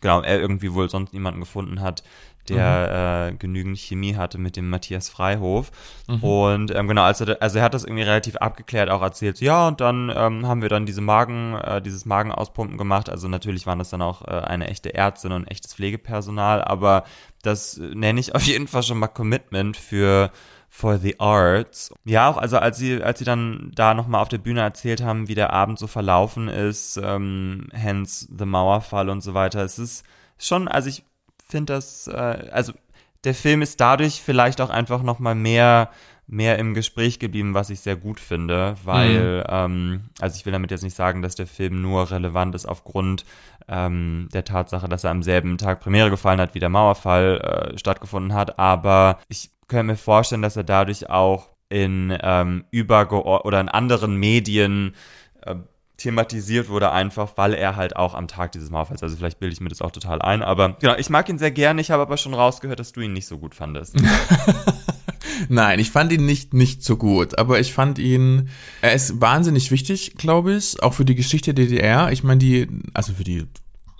genau, 0.00 0.22
er 0.22 0.40
irgendwie 0.40 0.72
wohl 0.74 0.88
sonst 0.88 1.12
niemanden 1.12 1.40
gefunden 1.40 1.80
hat, 1.80 2.02
der 2.48 3.28
mhm. 3.30 3.34
äh, 3.34 3.38
genügend 3.38 3.78
Chemie 3.78 4.16
hatte 4.16 4.38
mit 4.38 4.56
dem 4.56 4.68
Matthias 4.70 5.08
Freihof. 5.08 5.70
Mhm. 6.06 6.24
Und 6.24 6.74
ähm, 6.74 6.88
genau, 6.88 7.02
also, 7.02 7.24
also 7.40 7.58
er 7.58 7.64
hat 7.64 7.74
das 7.74 7.84
irgendwie 7.84 8.02
relativ 8.02 8.36
abgeklärt, 8.36 8.90
auch 8.90 9.02
erzählt, 9.02 9.40
ja, 9.40 9.68
und 9.68 9.80
dann 9.80 10.12
ähm, 10.14 10.46
haben 10.46 10.62
wir 10.62 10.68
dann 10.68 10.86
diese 10.86 11.00
Magen, 11.00 11.54
äh, 11.54 11.80
dieses 11.82 12.04
Magenauspumpen 12.04 12.78
gemacht. 12.78 13.10
Also 13.10 13.28
natürlich 13.28 13.66
waren 13.66 13.78
das 13.78 13.90
dann 13.90 14.02
auch 14.02 14.22
äh, 14.22 14.30
eine 14.30 14.68
echte 14.68 14.94
Ärztin 14.94 15.32
und 15.32 15.46
echtes 15.46 15.74
Pflegepersonal, 15.74 16.62
aber 16.62 17.04
das 17.42 17.76
nenne 17.76 18.20
ich 18.20 18.34
auf 18.34 18.42
jeden 18.42 18.68
Fall 18.68 18.82
schon 18.82 18.98
mal 18.98 19.08
Commitment 19.08 19.76
für 19.76 20.30
for 20.68 20.98
the 20.98 21.18
Arts. 21.18 21.92
Ja, 22.04 22.28
auch 22.28 22.36
also 22.36 22.58
als 22.58 22.78
sie, 22.78 23.02
als 23.02 23.18
sie 23.18 23.24
dann 23.24 23.72
da 23.74 23.94
nochmal 23.94 24.20
auf 24.20 24.28
der 24.28 24.38
Bühne 24.38 24.60
erzählt 24.60 25.02
haben, 25.02 25.28
wie 25.28 25.34
der 25.34 25.52
Abend 25.52 25.78
so 25.78 25.86
verlaufen 25.86 26.48
ist, 26.48 27.00
ähm, 27.02 27.68
hence 27.72 28.28
The 28.36 28.44
Mauerfall 28.44 29.08
und 29.08 29.22
so 29.22 29.34
weiter, 29.34 29.62
es 29.64 29.78
ist 29.78 30.04
schon, 30.38 30.68
also 30.68 30.88
ich 30.88 31.04
finde 31.50 31.74
das, 31.74 32.06
äh, 32.08 32.48
also 32.50 32.72
der 33.24 33.34
Film 33.34 33.62
ist 33.62 33.80
dadurch 33.80 34.22
vielleicht 34.22 34.60
auch 34.60 34.70
einfach 34.70 35.02
noch 35.02 35.18
mal 35.18 35.34
mehr 35.34 35.90
mehr 36.28 36.58
im 36.58 36.74
Gespräch 36.74 37.18
geblieben, 37.18 37.54
was 37.54 37.70
ich 37.70 37.80
sehr 37.80 37.96
gut 37.96 38.20
finde, 38.20 38.76
weil, 38.84 39.38
mhm. 39.38 39.44
ähm, 39.48 40.00
also 40.20 40.36
ich 40.36 40.44
will 40.44 40.52
damit 40.52 40.70
jetzt 40.70 40.82
nicht 40.82 40.94
sagen, 40.94 41.22
dass 41.22 41.34
der 41.34 41.46
Film 41.46 41.80
nur 41.80 42.10
relevant 42.10 42.54
ist 42.54 42.66
aufgrund 42.66 43.24
ähm, 43.66 44.28
der 44.34 44.44
Tatsache, 44.44 44.88
dass 44.88 45.04
er 45.04 45.10
am 45.10 45.22
selben 45.22 45.56
Tag 45.56 45.80
Premiere 45.80 46.10
gefallen 46.10 46.38
hat, 46.38 46.54
wie 46.54 46.60
der 46.60 46.68
Mauerfall 46.68 47.72
äh, 47.72 47.78
stattgefunden 47.78 48.34
hat, 48.34 48.58
aber 48.58 49.18
ich 49.28 49.50
könnte 49.68 49.84
mir 49.84 49.96
vorstellen, 49.96 50.42
dass 50.42 50.56
er 50.56 50.64
dadurch 50.64 51.08
auch 51.08 51.48
in 51.70 52.16
ähm, 52.22 52.64
übergeordnet 52.70 53.46
oder 53.46 53.60
in 53.60 53.68
anderen 53.70 54.16
Medien 54.16 54.94
äh, 55.42 55.54
thematisiert 55.98 56.68
wurde, 56.68 56.92
einfach 56.92 57.32
weil 57.36 57.52
er 57.54 57.76
halt 57.76 57.96
auch 57.96 58.14
am 58.14 58.28
Tag 58.28 58.52
dieses 58.52 58.70
Mauerfalls, 58.70 59.02
also 59.02 59.16
vielleicht 59.16 59.40
bilde 59.40 59.52
ich 59.52 59.60
mir 59.60 59.68
das 59.68 59.82
auch 59.82 59.90
total 59.90 60.22
ein, 60.22 60.42
aber 60.42 60.76
genau, 60.80 60.94
ich 60.96 61.10
mag 61.10 61.28
ihn 61.28 61.38
sehr 61.38 61.50
gerne, 61.50 61.80
ich 61.80 61.90
habe 61.90 62.02
aber 62.02 62.16
schon 62.16 62.34
rausgehört, 62.34 62.78
dass 62.78 62.92
du 62.92 63.00
ihn 63.00 63.12
nicht 63.12 63.26
so 63.26 63.36
gut 63.36 63.54
fandest. 63.54 63.96
Nein, 65.48 65.78
ich 65.78 65.90
fand 65.90 66.12
ihn 66.12 66.24
nicht, 66.24 66.54
nicht 66.54 66.84
so 66.84 66.96
gut, 66.96 67.38
aber 67.38 67.60
ich 67.60 67.72
fand 67.72 67.98
ihn, 67.98 68.48
er 68.80 68.92
ist 68.92 69.20
wahnsinnig 69.20 69.70
wichtig, 69.70 70.14
glaube 70.16 70.54
ich, 70.54 70.82
auch 70.82 70.94
für 70.94 71.04
die 71.04 71.14
Geschichte 71.14 71.52
der 71.52 71.66
DDR. 71.66 72.12
Ich 72.12 72.22
meine, 72.22 72.38
die, 72.38 72.68
also 72.94 73.12
für 73.12 73.24
die 73.24 73.46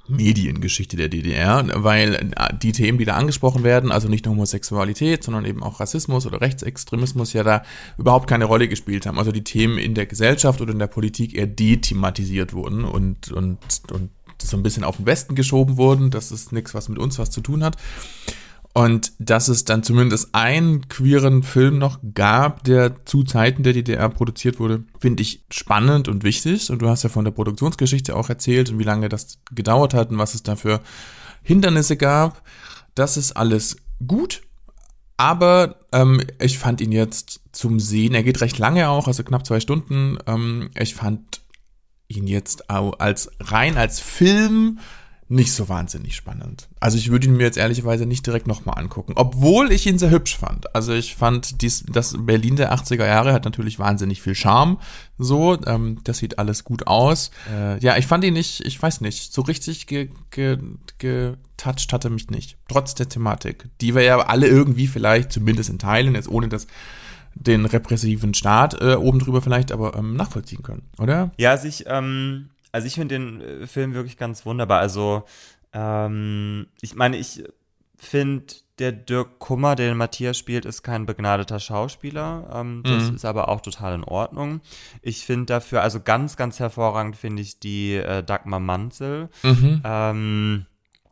Mediengeschichte 0.08 0.96
der 0.96 1.08
DDR, 1.08 1.66
weil 1.74 2.14
äh, 2.14 2.54
die 2.60 2.72
Themen, 2.72 2.98
die 2.98 3.04
da 3.04 3.14
angesprochen 3.14 3.62
werden, 3.62 3.92
also 3.92 4.08
nicht 4.08 4.24
nur 4.24 4.34
Homosexualität, 4.34 5.22
sondern 5.22 5.44
eben 5.44 5.62
auch 5.62 5.80
Rassismus 5.80 6.26
oder 6.26 6.40
Rechtsextremismus 6.40 7.32
ja 7.32 7.42
da 7.42 7.62
überhaupt 7.98 8.28
keine 8.28 8.46
Rolle 8.46 8.68
gespielt 8.68 9.06
haben. 9.06 9.18
Also 9.18 9.32
die 9.32 9.44
Themen 9.44 9.78
in 9.78 9.94
der 9.94 10.06
Gesellschaft 10.06 10.60
oder 10.60 10.72
in 10.72 10.78
der 10.78 10.86
Politik 10.86 11.34
eher 11.34 11.46
dethematisiert 11.46 12.52
wurden 12.52 12.84
und, 12.84 13.30
und, 13.30 13.58
und 13.92 14.10
so 14.40 14.56
ein 14.56 14.62
bisschen 14.62 14.84
auf 14.84 14.96
den 14.96 15.06
Westen 15.06 15.34
geschoben 15.34 15.76
wurden. 15.76 16.10
Das 16.10 16.32
ist 16.32 16.52
nichts, 16.52 16.74
was 16.74 16.88
mit 16.88 16.98
uns 16.98 17.18
was 17.18 17.30
zu 17.30 17.40
tun 17.40 17.64
hat. 17.64 17.76
Und 18.78 19.10
dass 19.18 19.48
es 19.48 19.64
dann 19.64 19.82
zumindest 19.82 20.36
einen 20.36 20.86
queeren 20.86 21.42
Film 21.42 21.78
noch 21.78 21.98
gab, 22.14 22.62
der 22.62 23.04
zu 23.06 23.24
Zeiten 23.24 23.64
der 23.64 23.72
DDR 23.72 24.08
produziert 24.08 24.60
wurde, 24.60 24.84
finde 25.00 25.20
ich 25.20 25.42
spannend 25.50 26.06
und 26.06 26.22
wichtig. 26.22 26.70
Und 26.70 26.80
du 26.80 26.88
hast 26.88 27.02
ja 27.02 27.08
von 27.08 27.24
der 27.24 27.32
Produktionsgeschichte 27.32 28.14
auch 28.14 28.28
erzählt 28.28 28.70
und 28.70 28.78
wie 28.78 28.84
lange 28.84 29.08
das 29.08 29.40
gedauert 29.50 29.94
hat 29.94 30.10
und 30.10 30.18
was 30.18 30.34
es 30.34 30.44
da 30.44 30.54
für 30.54 30.80
Hindernisse 31.42 31.96
gab. 31.96 32.44
Das 32.94 33.16
ist 33.16 33.32
alles 33.32 33.78
gut. 34.06 34.42
Aber 35.16 35.80
ähm, 35.90 36.22
ich 36.40 36.60
fand 36.60 36.80
ihn 36.80 36.92
jetzt 36.92 37.40
zum 37.50 37.80
Sehen, 37.80 38.14
er 38.14 38.22
geht 38.22 38.40
recht 38.40 38.58
lange 38.58 38.90
auch, 38.90 39.08
also 39.08 39.24
knapp 39.24 39.44
zwei 39.44 39.58
Stunden. 39.58 40.18
Ähm, 40.28 40.70
ich 40.78 40.94
fand 40.94 41.40
ihn 42.06 42.28
jetzt 42.28 42.70
auch 42.70 43.00
als 43.00 43.28
rein 43.40 43.76
als 43.76 43.98
Film 43.98 44.78
nicht 45.30 45.52
so 45.52 45.68
wahnsinnig 45.68 46.16
spannend. 46.16 46.68
Also 46.80 46.96
ich 46.96 47.10
würde 47.10 47.26
ihn 47.26 47.36
mir 47.36 47.44
jetzt 47.44 47.58
ehrlicherweise 47.58 48.06
nicht 48.06 48.26
direkt 48.26 48.46
nochmal 48.46 48.78
angucken, 48.78 49.12
obwohl 49.14 49.72
ich 49.72 49.86
ihn 49.86 49.98
sehr 49.98 50.10
hübsch 50.10 50.36
fand. 50.36 50.74
Also 50.74 50.94
ich 50.94 51.16
fand, 51.16 51.60
dies, 51.60 51.84
das 51.86 52.16
Berlin 52.18 52.56
der 52.56 52.72
80er 52.72 53.06
Jahre 53.06 53.34
hat 53.34 53.44
natürlich 53.44 53.78
wahnsinnig 53.78 54.22
viel 54.22 54.34
Charme. 54.34 54.78
So, 55.18 55.58
ähm, 55.66 56.00
das 56.04 56.18
sieht 56.18 56.38
alles 56.38 56.64
gut 56.64 56.86
aus. 56.86 57.30
Äh, 57.52 57.78
ja, 57.80 57.98
ich 57.98 58.06
fand 58.06 58.24
ihn 58.24 58.34
nicht, 58.34 58.64
ich 58.64 58.80
weiß 58.80 59.02
nicht, 59.02 59.34
so 59.34 59.42
richtig 59.42 59.86
ge, 59.86 60.08
ge, 60.30 60.58
getoucht 60.96 61.92
hatte 61.92 62.08
mich 62.08 62.30
nicht. 62.30 62.56
Trotz 62.68 62.94
der 62.94 63.10
Thematik. 63.10 63.68
Die 63.82 63.94
wir 63.94 64.02
ja 64.02 64.18
alle 64.18 64.46
irgendwie 64.46 64.86
vielleicht, 64.86 65.30
zumindest 65.30 65.68
in 65.68 65.78
Teilen, 65.78 66.14
jetzt 66.14 66.28
ohne 66.28 66.48
das 66.48 66.66
den 67.34 67.66
repressiven 67.66 68.34
Staat 68.34 68.80
äh, 68.80 68.94
oben 68.94 69.20
drüber 69.20 69.42
vielleicht 69.42 69.70
aber 69.70 69.94
ähm, 69.94 70.16
nachvollziehen 70.16 70.62
können, 70.62 70.82
oder? 70.98 71.30
Ja, 71.36 71.56
sich, 71.56 71.88
also 71.88 72.06
ähm 72.06 72.48
also 72.78 72.86
ich 72.86 72.94
finde 72.94 73.14
den 73.18 73.40
äh, 73.40 73.66
Film 73.66 73.94
wirklich 73.94 74.16
ganz 74.16 74.46
wunderbar. 74.46 74.80
Also 74.80 75.24
Ähm, 75.72 76.66
ich 76.80 76.94
meine, 76.94 77.18
ich 77.18 77.44
finde, 77.98 78.54
der 78.78 78.92
Dirk 78.92 79.38
Kummer, 79.38 79.74
der 79.74 79.88
den 79.88 79.98
Matthias 79.98 80.38
spielt, 80.38 80.64
ist 80.64 80.82
kein 80.82 81.04
begnadeter 81.04 81.60
Schauspieler. 81.60 82.48
Ähm, 82.54 82.84
das 82.86 83.10
Mhm. 83.10 83.16
ist 83.16 83.24
aber 83.26 83.48
auch 83.48 83.60
total 83.60 83.94
in 83.94 84.04
Ordnung. 84.04 84.60
Ich 85.02 85.26
finde 85.26 85.46
dafür, 85.46 85.82
also 85.82 86.00
ganz, 86.00 86.36
ganz 86.36 86.58
hervorragend 86.58 87.16
finde 87.16 87.42
ich 87.42 87.58
die 87.60 87.96
äh, 87.96 88.22
Dagmar 88.22 88.60
Manzel. 88.60 89.28
Mhm. 89.42 89.82
Ähm, 89.84 90.66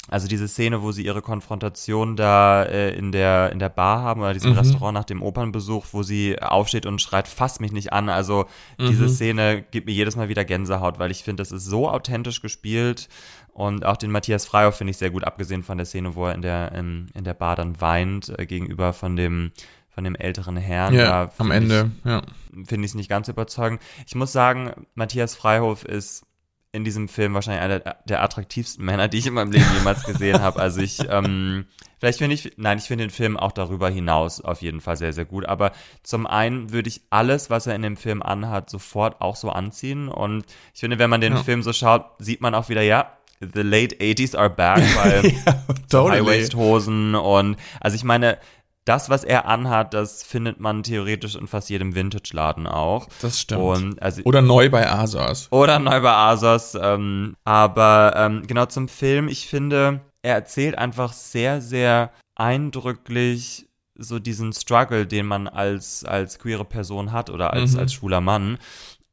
also 0.08 0.28
diese 0.28 0.46
Szene, 0.48 0.82
wo 0.82 0.92
sie 0.92 1.04
ihre 1.04 1.20
Konfrontation 1.22 2.14
da 2.16 2.62
äh, 2.62 2.94
in, 2.96 3.10
der, 3.12 3.50
in 3.52 3.58
der 3.58 3.68
Bar 3.68 4.02
haben 4.02 4.20
oder 4.20 4.32
diesem 4.32 4.52
Mhm. 4.52 4.58
Restaurant 4.58 4.94
nach 4.94 5.04
dem 5.04 5.22
Opernbesuch, 5.22 5.86
wo 5.92 6.02
sie 6.02 6.40
aufsteht 6.40 6.86
und 6.86 7.02
schreit, 7.02 7.26
fass 7.28 7.58
mich 7.60 7.72
nicht 7.72 7.92
an. 7.92 8.08
Also 8.08 8.46
diese 8.78 9.04
Mhm. 9.04 9.08
Szene 9.08 9.62
gibt 9.70 9.86
mir 9.86 9.92
jedes 9.94 10.14
Mal 10.16 10.28
wieder 10.28 10.44
Gänsehaut, 10.44 10.98
weil 10.98 11.10
ich 11.10 11.25
finde, 11.25 11.40
das 11.42 11.50
ist 11.52 11.64
so 11.64 11.88
authentisch 11.90 12.40
gespielt. 12.40 13.08
Und 13.52 13.86
auch 13.86 13.96
den 13.96 14.10
Matthias 14.10 14.44
Freihoff 14.46 14.76
finde 14.76 14.90
ich 14.90 14.98
sehr 14.98 15.10
gut, 15.10 15.25
abgesehen 15.25 15.62
von 15.62 15.78
der 15.78 15.86
Szene, 15.86 16.14
wo 16.14 16.26
er 16.26 16.34
in 16.34 16.42
der, 16.42 16.72
in, 16.72 17.08
in 17.14 17.25
der 17.25 17.34
Bar 17.34 17.56
dann 17.56 17.80
weint, 17.80 18.28
äh, 18.38 18.44
gegenüber 18.46 18.92
von 18.92 19.16
dem, 19.16 19.50
von 19.88 20.04
dem 20.04 20.14
älteren 20.14 20.58
Herrn. 20.58 20.92
Ja, 20.94 21.30
am 21.38 21.50
Ende, 21.50 21.90
ich, 22.04 22.10
ja. 22.10 22.22
Finde 22.52 22.84
ich 22.84 22.90
es 22.90 22.94
nicht 22.94 23.08
ganz 23.08 23.28
überzeugend. 23.28 23.80
Ich 24.06 24.14
muss 24.14 24.30
sagen, 24.30 24.72
Matthias 24.94 25.34
Freihof 25.34 25.84
ist 25.84 26.26
in 26.76 26.85
diesem 26.85 27.09
Film 27.09 27.35
wahrscheinlich 27.35 27.62
einer 27.62 27.80
der 28.04 28.23
attraktivsten 28.23 28.85
Männer, 28.85 29.09
die 29.09 29.18
ich 29.18 29.26
in 29.26 29.35
meinem 29.35 29.50
Leben 29.50 29.66
jemals 29.76 30.04
gesehen 30.04 30.40
habe. 30.40 30.61
Also 30.61 30.80
ich, 30.80 30.99
ähm, 31.11 31.64
vielleicht 31.99 32.18
finde 32.18 32.35
ich, 32.35 32.52
nein, 32.59 32.78
ich 32.78 32.85
finde 32.85 33.04
den 33.04 33.11
Film 33.11 33.37
auch 33.37 33.52
darüber 33.52 33.88
hinaus 33.88 34.40
auf 34.42 34.61
jeden 34.62 34.80
Fall 34.80 34.97
sehr, 34.97 35.12
sehr 35.12 35.25
gut. 35.25 35.47
Aber 35.47 35.73
zum 36.02 36.26
einen 36.26 36.73
würde 36.73 36.88
ich 36.88 37.00
alles, 37.11 37.49
was 37.50 37.66
er 37.66 37.75
in 37.75 37.83
dem 37.83 37.97
Film 37.97 38.23
anhat, 38.23 38.68
sofort 38.68 39.21
auch 39.21 39.37
so 39.37 39.50
anziehen. 39.50 40.09
Und 40.09 40.45
ich 40.75 40.80
finde, 40.80 40.99
wenn 40.99 41.11
man 41.11 41.21
den 41.23 41.33
Ja. 41.33 41.42
Film 41.42 41.62
so 41.62 41.73
schaut, 41.73 42.04
sieht 42.18 42.40
man 42.42 42.54
auch 42.54 42.68
wieder, 42.68 42.83
ja, 42.83 43.12
the 43.40 43.62
late 43.62 43.97
80s 43.97 44.37
are 44.37 44.50
back, 44.50 44.78
weil 45.02 45.33
totally. 45.88 46.21
High-Waist-Hosen 46.21 47.14
und, 47.14 47.56
also 47.80 47.95
ich 47.95 48.04
meine, 48.04 48.38
das, 48.87 49.11
was 49.11 49.23
er 49.25 49.47
anhat, 49.47 49.93
das 49.93 50.23
findet 50.23 50.61
man 50.61 50.83
theoretisch 50.83 51.35
in 51.35 51.47
fast 51.47 51.69
jedem 51.69 51.95
Vintage-Laden 51.95 52.66
auch. 52.66 53.09
Das 53.21 53.40
stimmt. 53.40 53.61
Und 53.61 54.02
also, 54.02 54.23
Oder 54.25 54.40
neu 54.40 54.71
bei 54.71 54.90
Asas. 54.90 55.49
oder 55.50 55.78
neu 55.78 56.00
bei 56.00 56.12
Asos. 56.12 56.75
Ähm, 56.81 57.37
aber 57.45 58.14
ähm, 58.16 58.47
genau 58.47 58.64
zum 58.66 58.88
Film, 58.88 59.28
ich 59.28 59.47
finde, 59.49 60.00
er 60.23 60.35
erzählt 60.37 60.78
einfach 60.78 61.12
sehr, 61.12 61.61
sehr 61.61 62.11
eindrücklich 62.37 63.66
so 63.99 64.19
diesen 64.19 64.52
Struggle, 64.52 65.07
den 65.07 65.26
man 65.26 65.49
als, 65.49 66.05
als 66.05 66.38
queere 66.38 66.64
Person 66.64 67.12
hat 67.12 67.31
oder 67.31 67.52
als, 67.52 67.73
Mhm. 67.73 67.78
als 67.81 67.93
schwuler 67.95 68.21
Mann. 68.21 68.59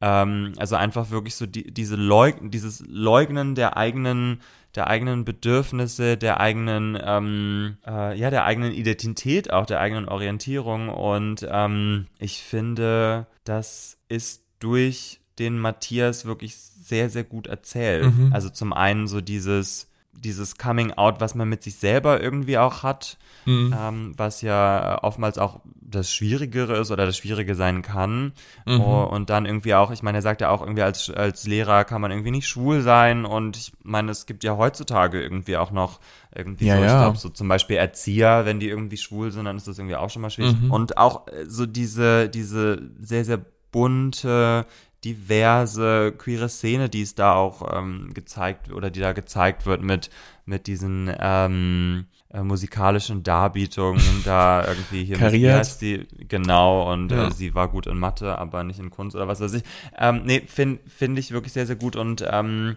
Ähm, 0.00 0.52
also 0.58 0.76
einfach 0.76 1.10
wirklich 1.10 1.34
so 1.36 1.46
die, 1.46 1.72
diese 1.72 1.96
Leug 1.96 2.36
dieses 2.42 2.84
Leugnen 2.86 3.54
der 3.54 3.76
eigenen 3.76 4.40
der 4.74 4.88
eigenen 4.88 5.24
Bedürfnisse, 5.24 6.16
der 6.16 6.40
eigenen, 6.40 6.98
ähm, 7.00 7.78
äh, 7.86 8.18
ja, 8.18 8.30
der 8.30 8.44
eigenen 8.44 8.72
Identität, 8.72 9.52
auch 9.52 9.66
der 9.66 9.80
eigenen 9.80 10.08
Orientierung. 10.08 10.88
Und 10.88 11.46
ähm, 11.48 12.06
ich 12.18 12.42
finde, 12.42 13.26
das 13.44 13.98
ist 14.08 14.44
durch 14.58 15.20
den 15.38 15.58
Matthias 15.58 16.24
wirklich 16.24 16.56
sehr, 16.56 17.10
sehr 17.10 17.24
gut 17.24 17.46
erzählt. 17.46 18.04
Mhm. 18.04 18.32
Also 18.32 18.50
zum 18.50 18.72
einen 18.72 19.06
so 19.06 19.20
dieses, 19.20 19.90
dieses 20.18 20.56
Coming 20.58 20.92
Out, 20.92 21.20
was 21.20 21.34
man 21.34 21.48
mit 21.48 21.62
sich 21.62 21.76
selber 21.76 22.20
irgendwie 22.20 22.58
auch 22.58 22.82
hat, 22.82 23.18
Mhm. 23.46 23.74
ähm, 23.78 24.14
was 24.16 24.40
ja 24.40 25.02
oftmals 25.02 25.36
auch 25.36 25.60
das 25.82 26.10
Schwierigere 26.10 26.78
ist 26.78 26.90
oder 26.90 27.04
das 27.04 27.18
Schwierige 27.18 27.54
sein 27.54 27.82
kann. 27.82 28.32
Mhm. 28.64 28.80
Oh, 28.80 29.02
Und 29.04 29.28
dann 29.28 29.44
irgendwie 29.44 29.74
auch, 29.74 29.90
ich 29.90 30.02
meine, 30.02 30.18
er 30.18 30.22
sagt 30.22 30.40
ja 30.40 30.48
auch 30.48 30.62
irgendwie, 30.62 30.80
als, 30.82 31.10
als 31.10 31.46
Lehrer 31.46 31.84
kann 31.84 32.00
man 32.00 32.10
irgendwie 32.10 32.30
nicht 32.30 32.48
schwul 32.48 32.80
sein. 32.80 33.26
Und 33.26 33.58
ich 33.58 33.72
meine, 33.82 34.10
es 34.12 34.24
gibt 34.24 34.44
ja 34.44 34.56
heutzutage 34.56 35.20
irgendwie 35.20 35.58
auch 35.58 35.72
noch 35.72 36.00
irgendwie 36.34 36.64
Ja, 36.66 36.76
so, 36.78 36.82
ich 36.84 36.88
ja. 36.88 37.00
glaube, 37.02 37.18
so 37.18 37.28
zum 37.28 37.46
Beispiel 37.48 37.76
Erzieher, 37.76 38.46
wenn 38.46 38.60
die 38.60 38.68
irgendwie 38.70 38.96
schwul 38.96 39.30
sind, 39.30 39.44
dann 39.44 39.58
ist 39.58 39.68
das 39.68 39.78
irgendwie 39.78 39.96
auch 39.96 40.08
schon 40.08 40.22
mal 40.22 40.30
schwierig. 40.30 40.58
Mhm. 40.58 40.70
Und 40.70 40.96
auch 40.96 41.28
äh, 41.28 41.44
so 41.46 41.66
diese, 41.66 42.30
diese 42.30 42.80
sehr, 42.98 43.26
sehr 43.26 43.40
bunte, 43.70 44.66
diverse 45.04 46.12
queere 46.16 46.48
Szene, 46.48 46.88
die 46.88 47.02
es 47.02 47.14
da 47.14 47.34
auch 47.34 47.76
ähm, 47.76 48.12
gezeigt 48.14 48.72
oder 48.72 48.90
die 48.90 49.00
da 49.00 49.12
gezeigt 49.12 49.66
wird 49.66 49.82
mit, 49.82 50.10
mit 50.46 50.66
diesen 50.66 51.14
ähm, 51.18 52.06
äh, 52.34 52.42
musikalischen 52.42 53.22
Darbietungen 53.22 54.22
da 54.24 54.66
irgendwie 54.66 55.04
hier 55.04 55.16
Kariert. 55.18 55.80
die, 55.80 56.06
genau, 56.28 56.92
und 56.92 57.12
Ja. 57.12 57.28
äh, 57.28 57.30
sie 57.30 57.54
war 57.54 57.68
gut 57.68 57.86
in 57.86 57.98
Mathe, 57.98 58.36
aber 58.38 58.64
nicht 58.64 58.80
in 58.80 58.90
Kunst 58.90 59.14
oder 59.16 59.28
was 59.28 59.40
weiß 59.40 59.54
ich. 59.54 59.62
Ähm, 59.98 60.22
nee, 60.24 60.42
finde 60.46 60.80
find 60.88 61.18
ich 61.18 61.30
wirklich 61.30 61.52
sehr, 61.52 61.66
sehr 61.66 61.76
gut 61.76 61.96
und 61.96 62.24
ähm, 62.28 62.76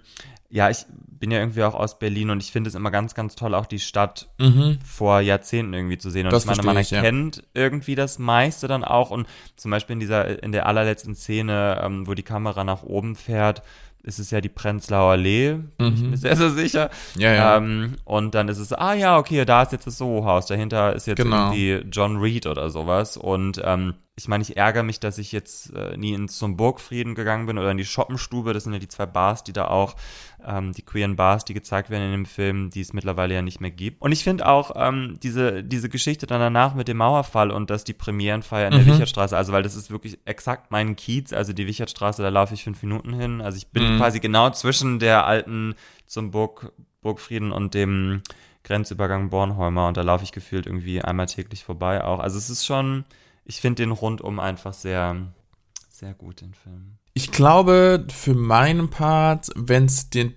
ja, 0.49 0.69
ich 0.69 0.85
bin 1.19 1.29
ja 1.31 1.39
irgendwie 1.39 1.63
auch 1.63 1.73
aus 1.73 1.99
Berlin 1.99 2.29
und 2.29 2.41
ich 2.41 2.51
finde 2.53 2.69
es 2.69 2.75
immer 2.75 2.89
ganz, 2.91 3.15
ganz 3.15 3.35
toll, 3.35 3.53
auch 3.53 3.65
die 3.65 3.79
Stadt 3.79 4.29
Mhm. 4.39 4.77
vor 4.85 5.19
Jahrzehnten 5.19 5.73
irgendwie 5.73 5.97
zu 5.97 6.09
sehen. 6.09 6.25
Und 6.27 6.31
Das 6.31 6.43
ich 6.43 6.49
meine, 6.49 6.63
man 6.63 6.77
ich, 6.77 6.91
ja. 6.91 6.99
erkennt 6.99 7.43
irgendwie 7.53 7.95
das 7.95 8.17
meiste 8.19 8.67
dann 8.69 8.85
auch. 8.85 9.09
Und 9.11 9.27
zum 9.57 9.71
Beispiel 9.71 9.95
in 9.95 9.99
dieser, 9.99 10.41
in 10.41 10.53
der 10.53 10.65
allerletzten 10.67 11.15
Szene, 11.15 11.81
ähm, 11.83 12.07
wo 12.07 12.13
die 12.13 12.23
Kamera 12.23 12.63
nach 12.63 12.83
oben 12.83 13.15
fährt, 13.17 13.61
ist 14.07 14.19
es 14.19 14.31
ja 14.31 14.41
die 14.41 14.49
Prenzlauer 14.49 15.11
Allee, 15.11 15.59
bin 15.77 15.93
ich 15.93 16.01
Mhm. 16.01 16.09
mir 16.11 16.17
sehr, 16.17 16.35
sehr 16.35 16.49
sicher. 16.51 16.89
Ja, 17.17 17.33
ja. 17.33 17.57
Ähm, 17.57 17.95
und 18.05 18.33
dann 18.35 18.47
ist 18.47 18.57
es, 18.57 18.73
ah 18.73 18.93
ja, 18.93 19.17
okay, 19.17 19.45
da 19.45 19.61
ist 19.63 19.73
jetzt 19.73 19.85
das 19.85 19.97
Soho-Haus, 19.97 20.45
dahinter 20.47 20.93
ist 20.95 21.07
jetzt 21.07 21.17
Genau. 21.17 21.51
irgendwie 21.53 21.87
John 21.91 22.17
Reed 22.17 22.47
oder 22.47 22.69
sowas. 22.69 23.17
Und 23.17 23.61
ähm, 23.63 23.95
ich 24.15 24.27
meine, 24.27 24.41
ich 24.41 24.57
ärgere 24.57 24.81
mich, 24.83 24.99
dass 24.99 25.17
ich 25.19 25.31
jetzt 25.31 25.73
äh, 25.75 25.95
nie 25.95 26.13
ins 26.13 26.37
zum 26.39 26.57
Burgfrieden 26.57 27.13
gegangen 27.13 27.45
bin 27.45 27.57
oder 27.59 27.69
in 27.69 27.77
die 27.77 27.85
Schoppenstube. 27.85 28.53
Das 28.53 28.63
sind 28.63 28.73
ja 28.73 28.79
die 28.79 28.87
zwei 28.87 29.05
Bars, 29.05 29.43
die 29.43 29.53
da 29.53 29.67
auch, 29.67 29.95
ähm, 30.47 30.71
die 30.71 30.81
queeren 30.81 31.15
Bars, 31.17 31.43
die 31.43 31.53
gezeigt 31.53 31.89
werden 31.89 32.05
in 32.05 32.11
dem 32.11 32.25
Film, 32.25 32.69
die 32.69 32.79
es 32.81 32.93
mittlerweile 32.93 33.33
ja 33.33 33.41
nicht 33.41 33.59
mehr 33.59 33.69
gibt. 33.69 34.01
Und 34.01 34.13
ich 34.13 34.23
finde 34.23 34.47
auch 34.47 34.71
ähm, 34.75 35.17
diese, 35.21 35.61
diese 35.63 35.89
Geschichte 35.89 36.25
dann 36.25 36.39
danach 36.39 36.73
mit 36.73 36.87
dem 36.87 36.97
Mauerfall 36.97 37.51
und 37.51 37.69
dass 37.69 37.83
die 37.83 37.93
Premierenfeier 37.93 38.67
in 38.69 38.73
der 38.75 38.83
Mhm. 38.83 38.93
Wichertstraße, 38.93 39.35
also 39.35 39.51
weil 39.51 39.63
das 39.63 39.75
ist 39.75 39.91
wirklich 39.91 40.17
exakt 40.25 40.71
mein 40.71 40.95
Kiez, 40.95 41.33
also 41.33 41.51
die 41.51 41.67
Wichertstraße, 41.67 42.21
da 42.23 42.29
laufe 42.29 42.53
ich 42.53 42.63
fünf 42.63 42.81
Minuten 42.81 43.13
hin. 43.13 43.41
Also 43.41 43.57
ich 43.57 43.67
bin 43.67 43.95
Mhm. 43.95 43.97
quasi 43.97 44.19
genau 44.21 44.49
zwischen 44.51 44.99
der 44.99 45.25
alten 45.25 45.75
zum 46.05 46.31
Burg, 46.31 46.71
Burgfrieden 47.01 47.51
und 47.51 47.73
dem 47.73 48.21
Grenzübergang 48.63 49.29
Bornholmer 49.29 49.87
und 49.87 49.97
da 49.97 50.01
laufe 50.01 50.23
ich 50.23 50.31
gefühlt 50.31 50.65
irgendwie 50.65 51.01
einmal 51.01 51.25
täglich 51.27 51.63
vorbei 51.63 52.03
auch. 52.03 52.19
Also 52.19 52.37
es 52.37 52.49
ist 52.49 52.65
schon, 52.65 53.05
ich 53.45 53.61
finde 53.61 53.83
den 53.83 53.91
rundum 53.91 54.39
einfach 54.39 54.73
sehr, 54.73 55.15
sehr 55.89 56.13
gut, 56.13 56.41
den 56.41 56.53
Film. 56.53 56.96
Ich 57.17 57.31
glaube, 57.31 58.05
für 58.13 58.35
meinen 58.35 58.91
Part, 58.91 59.49
wenn 59.55 59.85
es 59.85 60.11
den, 60.11 60.35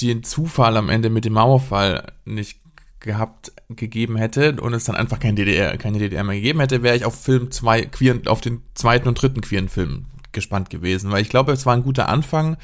den 0.00 0.22
Zufall 0.22 0.78
am 0.78 0.88
Ende 0.88 1.10
mit 1.10 1.26
dem 1.26 1.34
Mauerfall 1.34 2.14
nicht 2.24 2.60
gehabt, 2.98 3.52
gegeben 3.68 4.16
hätte 4.16 4.58
und 4.58 4.72
es 4.72 4.84
dann 4.84 4.96
einfach 4.96 5.20
kein 5.20 5.36
DDR, 5.36 5.76
keine 5.76 5.98
DDR 5.98 6.24
mehr 6.24 6.36
gegeben 6.36 6.60
hätte, 6.60 6.82
wäre 6.82 6.96
ich 6.96 7.04
auf 7.04 7.22
Film 7.22 7.50
zwei, 7.50 7.82
queeren, 7.82 8.26
auf 8.26 8.40
den 8.40 8.62
zweiten 8.72 9.06
und 9.06 9.20
dritten 9.20 9.42
queeren 9.42 9.68
Film 9.68 10.06
gespannt 10.32 10.70
gewesen, 10.70 11.10
weil 11.10 11.20
ich 11.20 11.28
glaube, 11.28 11.52
es 11.52 11.66
war 11.66 11.74
ein 11.74 11.82
guter 11.82 12.08
Anfang, 12.08 12.56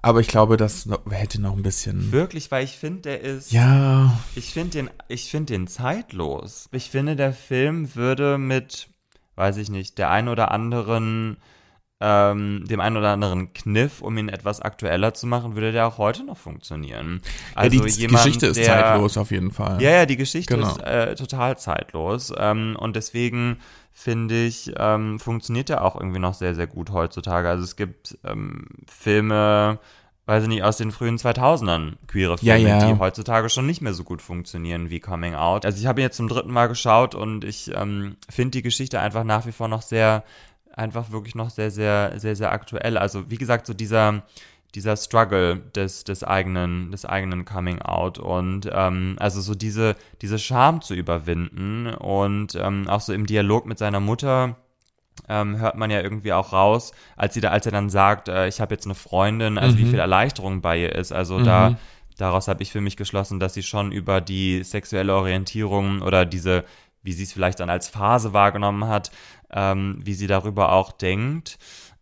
aber 0.00 0.20
ich 0.20 0.28
glaube, 0.28 0.56
das 0.56 0.88
hätte 1.10 1.42
noch 1.42 1.56
ein 1.56 1.64
bisschen. 1.64 2.12
Wirklich, 2.12 2.48
weil 2.52 2.62
ich 2.62 2.78
finde, 2.78 3.00
der 3.00 3.22
ist. 3.22 3.50
Ja. 3.50 4.20
Ich 4.36 4.52
finde 4.52 4.70
den, 4.70 4.90
ich 5.08 5.32
finde 5.32 5.54
den 5.54 5.66
zeitlos. 5.66 6.68
Ich 6.70 6.90
finde, 6.90 7.16
der 7.16 7.32
Film 7.32 7.92
würde 7.96 8.38
mit, 8.38 8.88
weiß 9.34 9.56
ich 9.56 9.68
nicht, 9.68 9.98
der 9.98 10.10
ein 10.10 10.28
oder 10.28 10.52
anderen, 10.52 11.38
ähm, 12.02 12.64
dem 12.66 12.80
einen 12.80 12.96
oder 12.96 13.10
anderen 13.10 13.52
Kniff, 13.52 14.00
um 14.00 14.16
ihn 14.16 14.28
etwas 14.30 14.60
aktueller 14.60 15.12
zu 15.12 15.26
machen, 15.26 15.54
würde 15.54 15.72
der 15.72 15.86
auch 15.86 15.98
heute 15.98 16.24
noch 16.24 16.38
funktionieren. 16.38 17.20
Also 17.54 17.76
ja, 17.78 17.84
die 17.84 18.06
Geschichte 18.06 18.46
ist 18.46 18.64
zeitlos 18.64 19.16
auf 19.18 19.30
jeden 19.30 19.50
Fall. 19.50 19.82
Ja, 19.82 19.90
ja, 19.90 20.06
die 20.06 20.16
Geschichte 20.16 20.54
Genau. 20.54 20.68
ist 20.70 20.80
äh, 20.82 21.14
total 21.14 21.58
zeitlos. 21.58 22.32
Ähm, 22.36 22.76
und 22.78 22.96
deswegen 22.96 23.58
finde 23.92 24.46
ich, 24.46 24.72
ähm, 24.78 25.18
funktioniert 25.20 25.68
er 25.68 25.84
auch 25.84 25.94
irgendwie 25.94 26.20
noch 26.20 26.32
sehr, 26.34 26.54
sehr 26.54 26.66
gut 26.66 26.90
heutzutage. 26.90 27.48
Also 27.50 27.64
es 27.64 27.76
gibt 27.76 28.16
ähm, 28.24 28.66
Filme, 28.88 29.78
weiß 30.26 30.44
ich 30.44 30.48
nicht, 30.48 30.62
aus 30.62 30.76
den 30.78 30.92
frühen 30.92 31.18
2000ern, 31.18 31.94
queere 32.06 32.36
Ja, 32.40 32.54
Filme, 32.54 32.68
ja. 32.70 32.86
die 32.92 32.98
heutzutage 32.98 33.50
schon 33.50 33.66
nicht 33.66 33.82
mehr 33.82 33.92
so 33.92 34.04
gut 34.04 34.22
funktionieren 34.22 34.88
wie 34.88 35.00
Coming 35.00 35.34
Out. 35.34 35.66
Also 35.66 35.78
ich 35.80 35.86
habe 35.86 36.00
ihn 36.00 36.04
jetzt 36.04 36.16
zum 36.16 36.28
dritten 36.28 36.52
Mal 36.52 36.68
geschaut 36.68 37.14
und 37.14 37.44
ich 37.44 37.72
ähm, 37.74 38.16
finde 38.30 38.52
die 38.52 38.62
Geschichte 38.62 39.00
einfach 39.00 39.24
nach 39.24 39.44
wie 39.46 39.52
vor 39.52 39.68
noch 39.68 39.82
sehr, 39.82 40.22
einfach 40.74 41.10
wirklich 41.10 41.34
noch 41.34 41.50
sehr, 41.50 41.70
sehr, 41.70 42.18
sehr, 42.18 42.36
sehr 42.36 42.52
aktuell. 42.52 42.96
Also 42.98 43.30
wie 43.30 43.36
gesagt, 43.38 43.66
so 43.66 43.74
dieser 43.74 44.22
dieser 44.76 44.96
Struggle 44.96 45.56
des, 45.74 46.04
des 46.04 46.22
eigenen, 46.22 46.92
des 46.92 47.04
eigenen 47.04 47.44
Coming 47.44 47.82
Out 47.82 48.20
und 48.20 48.70
ähm, 48.72 49.16
also 49.18 49.40
so 49.40 49.56
diese, 49.56 49.96
diese 50.22 50.38
Scham 50.38 50.80
zu 50.80 50.94
überwinden 50.94 51.88
und 51.88 52.54
ähm, 52.54 52.86
auch 52.88 53.00
so 53.00 53.12
im 53.12 53.26
Dialog 53.26 53.66
mit 53.66 53.78
seiner 53.78 53.98
Mutter 53.98 54.54
ähm, 55.28 55.58
hört 55.58 55.76
man 55.76 55.90
ja 55.90 56.00
irgendwie 56.00 56.32
auch 56.32 56.52
raus, 56.52 56.92
als 57.16 57.34
sie 57.34 57.40
da, 57.40 57.50
als 57.50 57.66
er 57.66 57.72
dann 57.72 57.90
sagt, 57.90 58.28
äh, 58.28 58.46
ich 58.46 58.60
habe 58.60 58.72
jetzt 58.74 58.84
eine 58.86 58.94
Freundin, 58.94 59.58
also 59.58 59.76
wie 59.76 59.84
Mhm. 59.84 59.90
viel 59.90 59.98
Erleichterung 59.98 60.60
bei 60.60 60.78
ihr 60.78 60.94
ist. 60.94 61.10
Also 61.10 61.38
Mhm. 61.40 61.44
da, 61.44 61.78
daraus 62.16 62.46
habe 62.46 62.62
ich 62.62 62.70
für 62.70 62.80
mich 62.80 62.96
geschlossen, 62.96 63.40
dass 63.40 63.54
sie 63.54 63.64
schon 63.64 63.90
über 63.90 64.20
die 64.20 64.62
sexuelle 64.62 65.16
Orientierung 65.16 66.00
oder 66.00 66.24
diese, 66.24 66.64
wie 67.02 67.12
sie 67.12 67.24
es 67.24 67.32
vielleicht 67.32 67.58
dann 67.58 67.70
als 67.70 67.88
Phase 67.88 68.32
wahrgenommen 68.32 68.86
hat, 68.86 69.10
ähm, 69.52 69.98
wie 70.02 70.14
sie 70.14 70.26
darüber 70.26 70.72
auch 70.72 70.92
denkt. 70.92 71.58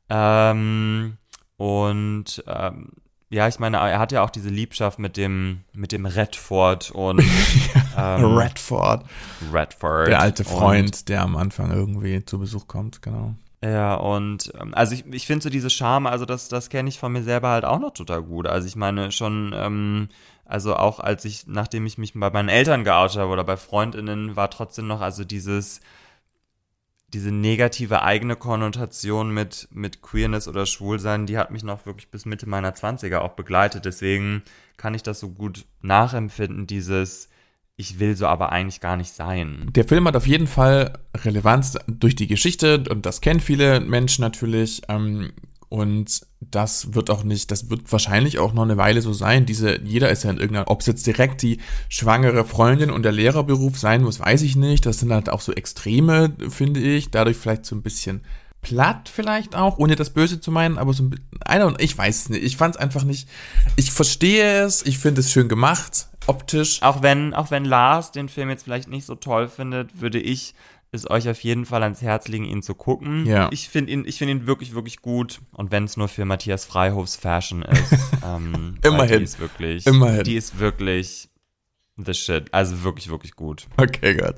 Ähm, 0.08 1.18
und 1.56 2.44
ähm, 2.46 2.92
ja, 3.30 3.46
ich 3.46 3.58
meine, 3.58 3.76
er 3.76 3.98
hat 3.98 4.12
ja 4.12 4.22
auch 4.22 4.30
diese 4.30 4.48
Liebschaft 4.48 4.98
mit 4.98 5.16
dem, 5.16 5.64
mit 5.74 5.92
dem 5.92 6.06
Redford 6.06 6.90
und 6.92 7.22
ähm, 7.96 8.24
Redford. 8.37 9.04
Redford. 9.52 10.08
Der 10.08 10.20
alte 10.20 10.44
Freund, 10.44 10.96
Und, 10.96 11.08
der 11.08 11.22
am 11.22 11.37
Anfang 11.37 11.70
irgendwie 11.70 12.24
zu 12.24 12.38
Besuch 12.38 12.68
kommt, 12.68 13.02
genau. 13.02 13.34
ja, 13.62 13.94
und 13.94 14.50
ähm, 14.58 14.72
also 14.74 14.94
ich, 14.94 15.04
ich 15.12 15.26
finde 15.26 15.42
so 15.42 15.50
diese 15.50 15.68
Charme, 15.68 16.06
also 16.06 16.24
das, 16.24 16.48
das 16.48 16.70
kenne 16.70 16.88
ich 16.88 16.98
von 16.98 17.12
mir 17.12 17.22
selber 17.22 17.50
halt 17.50 17.66
auch 17.66 17.80
noch 17.80 17.92
total 17.92 18.22
gut. 18.22 18.46
Also 18.46 18.66
ich 18.66 18.76
meine 18.76 19.12
schon, 19.12 19.52
ähm, 19.54 20.08
also 20.46 20.74
auch 20.76 20.98
als 20.98 21.26
ich, 21.26 21.46
nachdem 21.46 21.84
ich 21.84 21.98
mich 21.98 22.14
bei 22.14 22.30
meinen 22.30 22.48
Eltern 22.48 22.82
geoutet 22.82 23.18
habe 23.18 23.30
oder 23.30 23.44
bei 23.44 23.58
FreundInnen, 23.58 24.37
war 24.37 24.48
trotzdem 24.48 24.87
noch 24.87 25.02
also 25.02 25.24
dieses, 25.24 25.82
diese 27.14 27.33
negative 27.33 28.03
eigene 28.03 28.37
Konnotation 28.37 29.33
mit, 29.33 29.68
mit 29.71 30.03
Queerness 30.03 30.47
oder 30.47 30.66
Schwulsein, 30.66 31.27
die 31.27 31.38
hat 31.38 31.51
mich 31.51 31.62
noch 31.62 31.87
wirklich 31.87 32.11
bis 32.11 32.27
Mitte 32.27 32.49
meiner 32.49 32.75
20er 32.75 33.18
auch 33.18 33.33
begleitet. 33.33 33.85
Deswegen 33.85 34.42
kann 34.77 34.94
ich 34.94 35.03
das 35.03 35.21
so 35.21 35.31
gut 35.31 35.64
nachempfinden, 35.81 36.66
dieses 36.66 37.29
ich 37.81 38.01
will 38.01 38.16
so 38.16 38.27
aber 38.27 38.51
eigentlich 38.51 38.81
gar 38.81 38.97
nicht 38.97 39.12
sein. 39.12 39.71
Der 39.71 39.85
Film 39.85 40.09
hat 40.09 40.16
auf 40.16 40.27
jeden 40.27 40.49
Fall 40.49 40.99
Relevanz 41.16 41.79
durch 41.87 42.16
die 42.16 42.27
Geschichte 42.27 42.83
und 42.90 43.07
das 43.07 43.21
kennen 43.21 43.38
viele 43.38 43.79
Menschen 43.79 44.23
natürlich. 44.23 44.83
Ähm, 44.88 45.31
und 45.68 46.22
das 46.40 46.94
wird 46.94 47.11
auch 47.11 47.24
nicht, 47.24 47.50
das 47.50 47.68
wird 47.68 47.90
wahrscheinlich 47.92 48.38
auch 48.38 48.54
noch 48.54 48.62
eine 48.62 48.76
Weile 48.76 49.02
so 49.02 49.12
sein. 49.12 49.44
Diese, 49.44 49.81
jeder 49.83 50.11
ist 50.11 50.24
ja 50.24 50.31
in 50.31 50.38
irgendeiner, 50.38 50.70
ob 50.70 50.81
es 50.81 50.87
jetzt 50.87 51.07
direkt 51.07 51.42
die 51.42 51.59
schwangere 51.88 52.44
Freundin 52.44 52.90
und 52.90 53.02
der 53.02 53.12
Lehrerberuf 53.12 53.78
sein 53.78 54.02
muss, 54.02 54.20
weiß 54.20 54.42
ich 54.42 54.57
nicht. 54.57 54.87
Das 54.87 55.00
sind 55.00 55.12
halt 55.12 55.28
auch 55.28 55.40
so 55.40 55.52
Extreme, 55.52 56.33
finde 56.48 56.81
ich. 56.81 57.11
Dadurch 57.11 57.37
vielleicht 57.37 57.66
so 57.66 57.76
ein 57.76 57.83
bisschen 57.83 58.22
platt 58.62 59.09
vielleicht 59.12 59.54
auch, 59.54 59.78
ohne 59.78 59.94
das 59.94 60.11
Böse 60.11 60.40
zu 60.40 60.50
meinen, 60.50 60.78
aber 60.78 60.92
so 60.92 61.04
ein 61.04 61.11
bisschen, 61.11 61.76
ich 61.78 61.96
weiß 61.96 62.16
es 62.16 62.28
nicht. 62.31 62.44
Ich 62.44 62.57
fand 62.57 62.76
es 62.76 62.81
einfach 62.81 63.04
nicht, 63.04 63.28
ich 63.76 63.92
verstehe 63.92 64.62
es, 64.62 64.85
ich 64.85 64.98
finde 64.98 65.20
es 65.20 65.31
schön 65.31 65.48
gemacht, 65.48 66.09
optisch. 66.26 66.83
Auch 66.83 67.02
wenn, 67.02 67.35
auch 67.35 67.50
wenn 67.50 67.64
Lars 67.64 68.11
den 68.11 68.28
Film 68.28 68.50
jetzt 68.50 68.64
vielleicht 68.64 68.88
nicht 68.88 69.07
so 69.07 69.14
toll 69.14 69.48
findet, 69.48 70.00
würde 70.00 70.18
ich 70.18 70.54
es 70.90 71.09
euch 71.11 71.29
auf 71.29 71.42
jeden 71.42 71.66
Fall 71.66 71.83
ans 71.83 72.03
Herz 72.03 72.29
legen, 72.29 72.44
ihn 72.44 72.62
zu 72.62 72.74
gucken. 72.74 73.27
Ja. 73.27 73.48
Ich 73.53 73.68
finde 73.68 73.92
ihn, 73.92 74.05
ich 74.07 74.18
finde 74.18 74.33
ihn 74.33 74.46
wirklich, 74.46 74.74
wirklich 74.74 75.01
gut. 75.03 75.40
Und 75.53 75.70
wenn 75.70 75.85
es 75.85 75.96
nur 75.96 76.09
für 76.09 76.24
Matthias 76.24 76.64
Freihofs 76.64 77.16
Fashion 77.16 77.62
ist, 77.62 77.92
ähm, 78.24 78.77
Immerhin. 78.83 79.18
Die 79.18 79.24
ist 79.24 79.38
wirklich, 79.38 79.87
Immerhin. 79.87 80.24
die 80.24 80.37
ist 80.37 80.59
wirklich 80.59 81.29
the 81.96 82.14
shit. 82.14 82.53
Also 82.53 82.83
wirklich, 82.83 83.11
wirklich 83.11 83.33
gut. 83.35 83.66
Okay, 83.77 84.14
gut. 84.14 84.37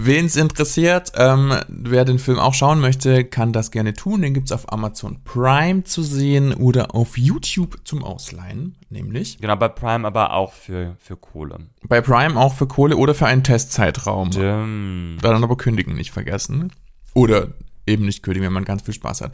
Wen 0.00 0.26
es 0.26 0.36
interessiert, 0.36 1.10
ähm, 1.16 1.52
wer 1.66 2.04
den 2.04 2.20
Film 2.20 2.38
auch 2.38 2.54
schauen 2.54 2.78
möchte, 2.78 3.24
kann 3.24 3.52
das 3.52 3.72
gerne 3.72 3.94
tun. 3.94 4.22
Den 4.22 4.32
gibt's 4.32 4.52
auf 4.52 4.72
Amazon 4.72 5.24
Prime 5.24 5.82
zu 5.82 6.04
sehen 6.04 6.54
oder 6.54 6.94
auf 6.94 7.18
YouTube 7.18 7.80
zum 7.82 8.04
Ausleihen, 8.04 8.76
nämlich. 8.90 9.38
Genau, 9.40 9.56
bei 9.56 9.66
Prime 9.66 10.06
aber 10.06 10.34
auch 10.34 10.52
für, 10.52 10.94
für 11.00 11.16
Kohle. 11.16 11.58
Bei 11.82 12.00
Prime 12.00 12.38
auch 12.38 12.54
für 12.54 12.68
Kohle 12.68 12.96
oder 12.96 13.12
für 13.12 13.26
einen 13.26 13.42
Testzeitraum. 13.42 14.30
Stimmt. 14.30 15.24
Da 15.24 15.32
dann 15.32 15.42
aber 15.42 15.56
kündigen 15.56 15.96
nicht 15.96 16.12
vergessen. 16.12 16.72
Oder 17.14 17.48
eben 17.84 18.04
nicht 18.04 18.22
kündigen, 18.22 18.46
wenn 18.46 18.52
man 18.52 18.64
ganz 18.64 18.82
viel 18.82 18.94
Spaß 18.94 19.22
hat. 19.22 19.32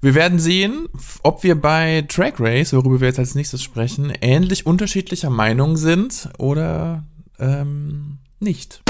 Wir 0.00 0.14
werden 0.14 0.38
sehen, 0.38 0.88
ob 1.22 1.42
wir 1.42 1.60
bei 1.60 2.06
Drag 2.08 2.40
Race, 2.40 2.72
worüber 2.72 3.00
wir 3.00 3.08
jetzt 3.08 3.18
als 3.18 3.34
nächstes 3.34 3.62
sprechen, 3.62 4.14
ähnlich 4.22 4.64
unterschiedlicher 4.64 5.28
Meinung 5.28 5.76
sind 5.76 6.30
oder 6.38 7.04
ähm, 7.38 8.16
nicht. 8.38 8.82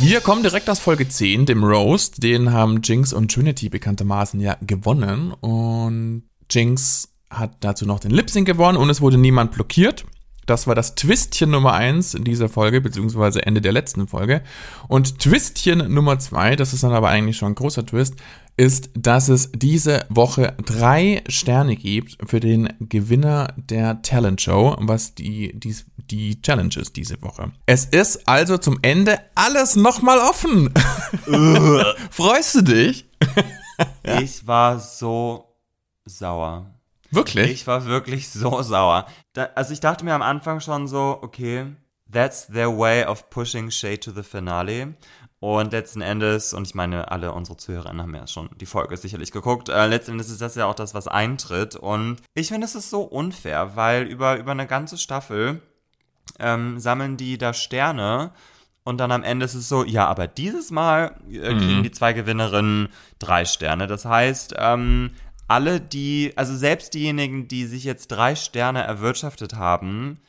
Wir 0.00 0.20
kommen 0.20 0.44
direkt 0.44 0.70
aus 0.70 0.78
Folge 0.78 1.08
10, 1.08 1.46
dem 1.46 1.64
Roast. 1.64 2.22
Den 2.22 2.52
haben 2.52 2.82
Jinx 2.84 3.12
und 3.12 3.32
Trinity 3.32 3.68
bekanntermaßen 3.68 4.38
ja 4.40 4.56
gewonnen. 4.60 5.32
Und 5.32 6.22
Jinx 6.48 7.08
hat 7.30 7.56
dazu 7.60 7.84
noch 7.84 7.98
den 7.98 8.12
Lip 8.12 8.30
Sync 8.30 8.46
gewonnen 8.46 8.78
und 8.78 8.88
es 8.90 9.00
wurde 9.00 9.18
niemand 9.18 9.50
blockiert. 9.50 10.04
Das 10.48 10.66
war 10.66 10.74
das 10.74 10.94
Twistchen 10.94 11.50
Nummer 11.50 11.74
1 11.74 12.14
in 12.14 12.24
dieser 12.24 12.48
Folge, 12.48 12.80
beziehungsweise 12.80 13.44
Ende 13.44 13.60
der 13.60 13.72
letzten 13.72 14.08
Folge. 14.08 14.42
Und 14.88 15.18
Twistchen 15.18 15.92
Nummer 15.92 16.18
2, 16.18 16.56
das 16.56 16.72
ist 16.72 16.82
dann 16.82 16.92
aber 16.92 17.10
eigentlich 17.10 17.36
schon 17.36 17.52
ein 17.52 17.54
großer 17.54 17.84
Twist, 17.84 18.14
ist, 18.56 18.88
dass 18.94 19.28
es 19.28 19.52
diese 19.52 20.06
Woche 20.08 20.56
drei 20.64 21.22
Sterne 21.28 21.76
gibt 21.76 22.16
für 22.26 22.40
den 22.40 22.72
Gewinner 22.80 23.52
der 23.56 24.00
Talent 24.00 24.40
Show, 24.40 24.74
was 24.80 25.14
die, 25.14 25.52
die, 25.54 25.76
die 26.10 26.40
Challenge 26.40 26.74
ist 26.76 26.96
diese 26.96 27.20
Woche. 27.20 27.52
Es 27.66 27.84
ist 27.84 28.26
also 28.26 28.56
zum 28.56 28.78
Ende 28.80 29.20
alles 29.34 29.76
nochmal 29.76 30.18
offen. 30.18 30.72
Freust 32.10 32.54
du 32.54 32.62
dich? 32.62 33.06
Ich 34.02 34.46
war 34.46 34.80
so 34.80 35.44
sauer. 36.06 36.77
Wirklich? 37.10 37.50
Ich 37.50 37.66
war 37.66 37.86
wirklich 37.86 38.28
so 38.30 38.62
sauer. 38.62 39.06
Da, 39.32 39.48
also 39.54 39.72
ich 39.72 39.80
dachte 39.80 40.04
mir 40.04 40.14
am 40.14 40.22
Anfang 40.22 40.60
schon 40.60 40.88
so, 40.88 41.18
okay, 41.22 41.66
that's 42.10 42.46
their 42.48 42.76
way 42.76 43.04
of 43.04 43.30
pushing 43.30 43.70
Shay 43.70 43.96
to 43.98 44.10
the 44.10 44.22
finale. 44.22 44.94
Und 45.40 45.72
letzten 45.72 46.00
Endes, 46.00 46.52
und 46.52 46.66
ich 46.66 46.74
meine, 46.74 47.12
alle 47.12 47.32
unsere 47.32 47.56
Zuhörerinnen 47.56 48.02
haben 48.02 48.14
ja 48.14 48.26
schon 48.26 48.50
die 48.60 48.66
Folge 48.66 48.96
sicherlich 48.96 49.30
geguckt, 49.30 49.68
äh, 49.68 49.86
letzten 49.86 50.12
Endes 50.12 50.30
ist 50.30 50.40
das 50.40 50.56
ja 50.56 50.66
auch 50.66 50.74
das, 50.74 50.94
was 50.94 51.06
eintritt. 51.06 51.76
Und 51.76 52.16
ich 52.34 52.48
finde, 52.48 52.64
es 52.66 52.74
ist 52.74 52.90
so 52.90 53.02
unfair, 53.02 53.76
weil 53.76 54.02
über, 54.02 54.36
über 54.36 54.50
eine 54.50 54.66
ganze 54.66 54.98
Staffel 54.98 55.62
ähm, 56.40 56.78
sammeln 56.80 57.16
die 57.16 57.38
da 57.38 57.52
Sterne 57.54 58.32
und 58.84 58.98
dann 58.98 59.12
am 59.12 59.22
Ende 59.22 59.44
ist 59.44 59.54
es 59.54 59.68
so, 59.68 59.84
ja, 59.84 60.06
aber 60.06 60.26
dieses 60.26 60.70
Mal 60.70 61.14
äh, 61.30 61.40
kriegen 61.54 61.78
Mhm. 61.78 61.82
die 61.82 61.90
zwei 61.90 62.14
Gewinnerinnen 62.14 62.88
drei 63.18 63.44
Sterne. 63.44 63.86
Das 63.86 64.04
heißt, 64.06 64.54
ähm, 64.58 65.10
alle 65.48 65.80
die, 65.80 66.32
also 66.36 66.54
selbst 66.56 66.94
diejenigen, 66.94 67.48
die 67.48 67.64
sich 67.66 67.84
jetzt 67.84 68.08
drei 68.08 68.36
Sterne 68.36 68.82
erwirtschaftet 68.84 69.54
haben, 69.54 70.20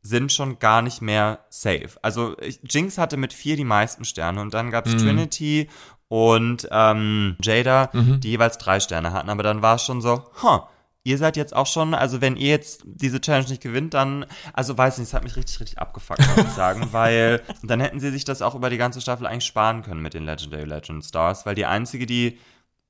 sind 0.00 0.32
schon 0.32 0.58
gar 0.58 0.82
nicht 0.82 1.00
mehr 1.00 1.40
safe. 1.50 1.90
Also 2.02 2.34
Jinx 2.68 2.98
hatte 2.98 3.16
mit 3.16 3.32
vier 3.32 3.56
die 3.56 3.64
meisten 3.64 4.04
Sterne 4.04 4.40
und 4.40 4.52
dann 4.52 4.70
gab 4.72 4.86
es 4.86 4.94
Mhm. 4.94 4.98
Trinity 4.98 5.68
und 6.08 6.66
ähm, 6.72 7.36
Jada, 7.40 7.90
Mhm. 7.92 8.18
die 8.20 8.30
jeweils 8.30 8.58
drei 8.58 8.80
Sterne 8.80 9.12
hatten. 9.12 9.30
Aber 9.30 9.42
dann 9.44 9.62
war 9.62 9.76
es 9.76 9.84
schon 9.84 10.00
so, 10.00 10.24
huh, 10.42 10.60
ihr 11.04 11.18
seid 11.18 11.36
jetzt 11.36 11.54
auch 11.54 11.66
schon, 11.66 11.94
also 11.94 12.20
wenn 12.20 12.36
ihr 12.36 12.48
jetzt 12.48 12.82
diese 12.84 13.20
Challenge 13.20 13.48
nicht 13.48 13.62
gewinnt, 13.62 13.94
dann, 13.94 14.26
also 14.52 14.76
weiß 14.76 14.98
nicht, 14.98 15.08
es 15.08 15.14
hat 15.14 15.22
mich 15.24 15.36
richtig, 15.36 15.60
richtig 15.60 15.78
abgefuckt, 15.78 16.20
muss 16.36 16.46
ich 16.46 16.52
sagen, 16.52 16.88
weil 16.92 17.42
dann 17.62 17.80
hätten 17.80 18.00
sie 18.00 18.10
sich 18.10 18.24
das 18.24 18.42
auch 18.42 18.54
über 18.56 18.70
die 18.70 18.78
ganze 18.78 19.00
Staffel 19.00 19.26
eigentlich 19.26 19.44
sparen 19.46 19.82
können 19.82 20.02
mit 20.02 20.14
den 20.14 20.24
Legendary 20.24 20.64
Legend 20.64 21.04
Stars, 21.04 21.46
weil 21.46 21.54
die 21.54 21.66
einzige, 21.66 22.06
die 22.06 22.38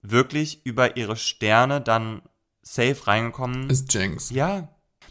wirklich 0.02 0.64
über 0.64 0.96
ihre 0.96 1.16
Sterne 1.16 1.80
dann 1.80 2.22
safe 2.62 3.06
reingekommen 3.06 3.70
Ist 3.70 3.92
Jinx. 3.94 4.30
Ja, 4.30 4.68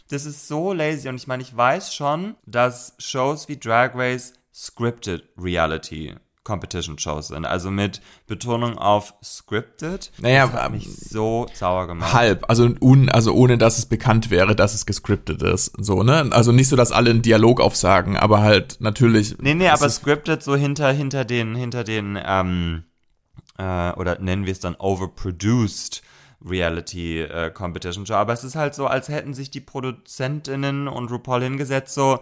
das 0.08 0.26
ist 0.26 0.46
so 0.48 0.72
lazy 0.72 1.08
und 1.08 1.16
ich 1.16 1.26
meine, 1.26 1.42
ich 1.42 1.56
weiß 1.56 1.94
schon, 1.94 2.36
dass 2.46 2.94
Shows 2.98 3.48
wie 3.48 3.58
Drag 3.58 3.94
Race 3.94 4.34
scripted 4.54 5.24
Reality 5.36 6.14
Competition 6.44 6.98
Shows 6.98 7.28
sind, 7.28 7.46
also 7.46 7.70
mit 7.70 8.00
Betonung 8.26 8.76
auf 8.76 9.14
scripted. 9.22 10.10
Naja, 10.18 10.46
das 10.46 10.54
hat 10.54 10.66
ähm, 10.66 10.72
mich 10.72 10.88
so 10.92 11.46
sauer 11.54 11.86
gemacht. 11.86 12.12
Halb, 12.12 12.44
also, 12.48 12.68
un, 12.80 13.08
also 13.08 13.32
ohne 13.32 13.58
dass 13.58 13.78
es 13.78 13.86
bekannt 13.86 14.30
wäre, 14.30 14.56
dass 14.56 14.74
es 14.74 14.84
gescriptet 14.84 15.42
ist. 15.42 15.72
So, 15.78 16.02
ne? 16.02 16.28
Also 16.32 16.50
nicht 16.50 16.68
so, 16.68 16.74
dass 16.74 16.90
alle 16.90 17.10
einen 17.10 17.22
Dialog 17.22 17.60
aufsagen, 17.60 18.16
aber 18.16 18.40
halt 18.40 18.78
natürlich. 18.80 19.38
Nee, 19.38 19.54
nee, 19.54 19.68
aber 19.68 19.88
scripted 19.88 20.42
so 20.42 20.56
hinter, 20.56 20.90
hinter 20.92 21.24
den, 21.24 21.54
hinter 21.54 21.84
den, 21.84 22.18
ähm, 22.24 22.84
äh, 23.58 23.92
oder 23.92 24.18
nennen 24.20 24.46
wir 24.46 24.52
es 24.52 24.60
dann 24.60 24.76
overproduced 24.76 26.02
Reality 26.44 27.20
äh, 27.20 27.50
Competition 27.50 28.06
Show. 28.06 28.14
Aber 28.14 28.32
es 28.32 28.44
ist 28.44 28.56
halt 28.56 28.74
so, 28.74 28.86
als 28.86 29.08
hätten 29.08 29.34
sich 29.34 29.50
die 29.50 29.60
ProduzentInnen 29.60 30.88
und 30.88 31.10
RuPaul 31.10 31.42
hingesetzt, 31.42 31.94
so, 31.94 32.18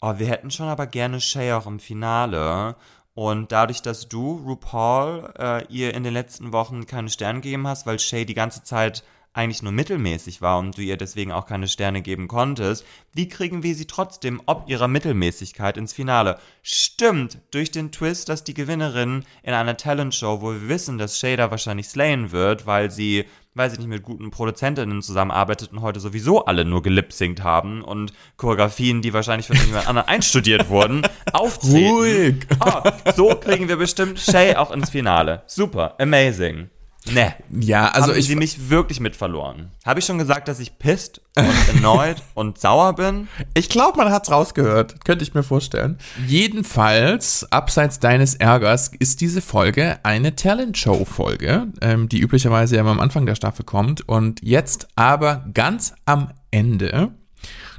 oh, 0.00 0.14
wir 0.18 0.28
hätten 0.28 0.50
schon 0.50 0.68
aber 0.68 0.86
gerne 0.86 1.20
Shay 1.20 1.52
auch 1.52 1.66
im 1.66 1.80
Finale. 1.80 2.76
Und 3.14 3.52
dadurch, 3.52 3.80
dass 3.80 4.08
du, 4.08 4.42
RuPaul, 4.44 5.32
äh, 5.38 5.64
ihr 5.68 5.94
in 5.94 6.02
den 6.02 6.12
letzten 6.12 6.52
Wochen 6.52 6.86
keine 6.86 7.10
Sterne 7.10 7.40
gegeben 7.40 7.66
hast, 7.66 7.86
weil 7.86 7.98
Shay 7.98 8.24
die 8.24 8.34
ganze 8.34 8.64
Zeit 8.64 9.04
eigentlich 9.34 9.62
nur 9.62 9.72
mittelmäßig 9.72 10.40
war 10.40 10.58
und 10.58 10.78
du 10.78 10.82
ihr 10.82 10.96
deswegen 10.96 11.32
auch 11.32 11.46
keine 11.46 11.68
Sterne 11.68 12.02
geben 12.02 12.28
konntest, 12.28 12.86
wie 13.12 13.28
kriegen 13.28 13.62
wir 13.64 13.74
sie 13.74 13.86
trotzdem 13.86 14.40
ob 14.46 14.68
ihrer 14.68 14.88
Mittelmäßigkeit 14.88 15.76
ins 15.76 15.92
Finale? 15.92 16.38
Stimmt, 16.62 17.38
durch 17.50 17.72
den 17.72 17.90
Twist, 17.90 18.28
dass 18.28 18.44
die 18.44 18.54
Gewinnerin 18.54 19.24
in 19.42 19.52
einer 19.52 19.76
Talentshow, 19.76 20.40
wo 20.40 20.52
wir 20.52 20.68
wissen, 20.68 20.98
dass 20.98 21.18
Shader 21.18 21.50
wahrscheinlich 21.50 21.88
slayen 21.88 22.30
wird, 22.30 22.66
weil 22.66 22.92
sie, 22.92 23.24
weiß 23.54 23.72
ich 23.72 23.80
nicht, 23.80 23.88
mit 23.88 24.04
guten 24.04 24.30
Produzentinnen 24.30 25.02
zusammenarbeitet 25.02 25.72
und 25.72 25.82
heute 25.82 25.98
sowieso 25.98 26.44
alle 26.44 26.64
nur 26.64 26.82
gelipsingt 26.82 27.42
haben 27.42 27.82
und 27.82 28.12
Choreografien, 28.36 29.02
die 29.02 29.12
wahrscheinlich 29.12 29.48
von 29.48 29.56
jemand 29.56 29.88
anderem 29.88 30.08
einstudiert 30.08 30.68
wurden, 30.68 31.02
auftreten. 31.32 31.88
Ruhig. 31.88 32.46
Ah, 32.60 32.92
so 33.16 33.34
kriegen 33.34 33.68
wir 33.68 33.76
bestimmt 33.76 34.20
Shay 34.20 34.54
auch 34.54 34.70
ins 34.70 34.90
Finale. 34.90 35.42
Super, 35.46 35.96
amazing. 35.98 36.70
Ne. 37.10 37.34
Ja, 37.50 37.88
also 37.88 38.12
Haben 38.12 38.18
ich 38.18 38.26
sie 38.26 38.36
mich 38.36 38.70
wirklich 38.70 38.98
mit 38.98 39.14
verloren. 39.14 39.70
Habe 39.84 40.00
ich 40.00 40.06
schon 40.06 40.16
gesagt, 40.16 40.48
dass 40.48 40.58
ich 40.58 40.78
pisst 40.78 41.20
und 41.36 41.68
erneut 41.74 42.16
und 42.32 42.58
sauer 42.58 42.94
bin? 42.94 43.28
Ich 43.52 43.68
glaube, 43.68 43.98
man 43.98 44.10
hat's 44.10 44.30
rausgehört. 44.30 45.04
Könnte 45.04 45.22
ich 45.22 45.34
mir 45.34 45.42
vorstellen. 45.42 45.98
Jedenfalls, 46.26 47.46
abseits 47.52 47.98
deines 48.00 48.36
Ärgers, 48.36 48.90
ist 48.98 49.20
diese 49.20 49.42
Folge 49.42 49.98
eine 50.02 50.34
Talent-Show-Folge, 50.34 51.68
ähm, 51.82 52.08
die 52.08 52.20
üblicherweise 52.20 52.76
ja 52.76 52.80
immer 52.80 52.92
am 52.92 53.00
Anfang 53.00 53.26
der 53.26 53.34
Staffel 53.34 53.66
kommt. 53.66 54.08
Und 54.08 54.40
jetzt 54.42 54.88
aber 54.96 55.44
ganz 55.52 55.94
am 56.06 56.30
Ende. 56.50 57.10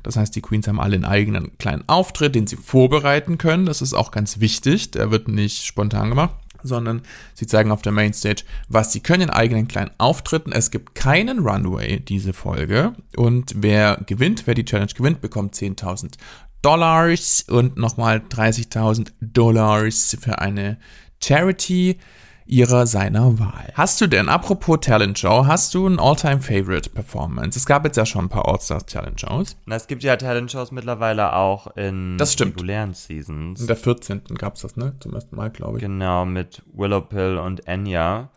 Das 0.04 0.18
heißt, 0.18 0.36
die 0.36 0.42
Queens 0.42 0.68
haben 0.68 0.80
alle 0.80 0.94
einen 0.94 1.06
eigenen 1.06 1.58
kleinen 1.58 1.84
Auftritt, 1.88 2.36
den 2.36 2.46
sie 2.46 2.58
vorbereiten 2.58 3.40
können. 3.40 3.66
Das 3.66 3.82
ist 3.82 3.96
auch 3.96 4.12
ganz 4.12 4.40
wichtig. 4.40 4.92
Der 4.92 5.10
wird 5.10 5.28
nicht 5.28 5.66
spontan 5.66 6.10
gemacht 6.10 6.36
sondern 6.66 7.02
sie 7.34 7.48
zeigen 7.48 7.72
auf 7.72 7.82
der 7.82 7.92
Mainstage, 7.92 8.44
was 8.68 8.92
sie 8.92 9.00
können 9.00 9.24
in 9.24 9.30
eigenen 9.30 9.68
kleinen 9.68 9.92
Auftritten. 9.98 10.52
Es 10.52 10.72
gibt 10.72 10.96
keinen 10.96 11.40
Runway, 11.40 12.00
diese 12.00 12.34
Folge. 12.34 12.94
Und 13.16 13.54
wer 13.56 14.02
gewinnt, 14.06 14.48
wer 14.48 14.54
die 14.54 14.66
Challenge 14.66 14.92
gewinnt, 14.94 15.22
bekommt 15.22 15.56
10.000 15.56 16.14
Dollars 16.62 17.46
und 17.48 17.78
nochmal 17.78 18.24
30.000 18.28 19.12
Dollars 19.22 20.18
für 20.20 20.40
eine 20.40 20.78
Charity 21.24 22.00
ihrer 22.48 22.86
seiner 22.86 23.40
Wahl. 23.40 23.72
Hast 23.74 24.00
du 24.02 24.08
denn, 24.08 24.30
apropos 24.30 24.78
Talent 24.82 25.18
Show, 25.18 25.46
hast 25.48 25.74
du 25.74 25.88
ein 25.88 26.00
All-Time 26.00 26.42
Favorite 26.42 26.90
Performance? 26.92 27.58
Es 27.58 27.66
gab 27.66 27.84
jetzt 27.86 27.98
ja 27.98 28.06
schon 28.06 28.26
ein 28.26 28.30
paar 28.30 28.48
All-Stars 28.48 28.86
Talent 28.86 29.20
Shows. 29.20 29.58
Na, 29.66 29.76
es 29.76 29.88
gibt 29.88 30.04
ja 30.04 30.16
Talent-Shows 30.16 30.72
mittlerweile 30.72 31.34
auch 31.34 31.76
in 31.76 32.18
Das 32.18 32.34
stimmt. 32.34 32.56
regulären 32.58 32.94
Seasons. 32.94 33.62
In 33.62 33.68
der 33.68 33.76
14. 33.76 34.22
gab's 34.38 34.62
das, 34.62 34.76
ne? 34.78 34.94
Zum 35.00 35.14
ersten 35.16 35.36
Mal, 35.36 35.50
glaube 35.50 35.78
ich. 35.78 35.82
Genau, 35.84 36.26
mit 36.26 36.62
Willow 36.74 37.02
Pill 37.02 37.38
und 37.38 37.68
Enya. 37.68 38.30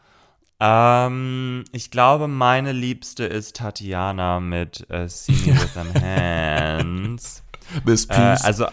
Ähm, 0.61 1.65
ich 1.73 1.91
glaube, 1.91 2.27
meine 2.29 2.73
liebste 2.73 3.25
ist 3.25 3.57
Tatiana 3.57 4.41
mit 4.41 4.89
äh, 4.91 5.09
See 5.09 5.33
Me 5.33 5.55
With 5.55 5.73
Them 5.75 6.03
Hands. 6.03 7.43
Miss 7.85 8.07
Äh, 8.07 8.15
Peace. 8.15 8.45
also, 8.45 8.67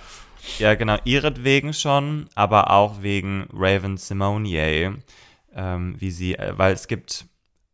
ja, 0.60 0.74
genau, 0.76 0.96
ihretwegen 1.04 1.74
schon, 1.74 2.28
aber 2.36 2.72
auch 2.72 3.02
wegen 3.02 3.48
Raven 3.54 3.98
Simonier, 3.98 4.96
ähm, 5.56 5.96
wie 6.00 6.12
sie, 6.12 6.36
äh, 6.36 6.54
weil 6.58 6.74
es 6.74 6.88
gibt 6.88 7.26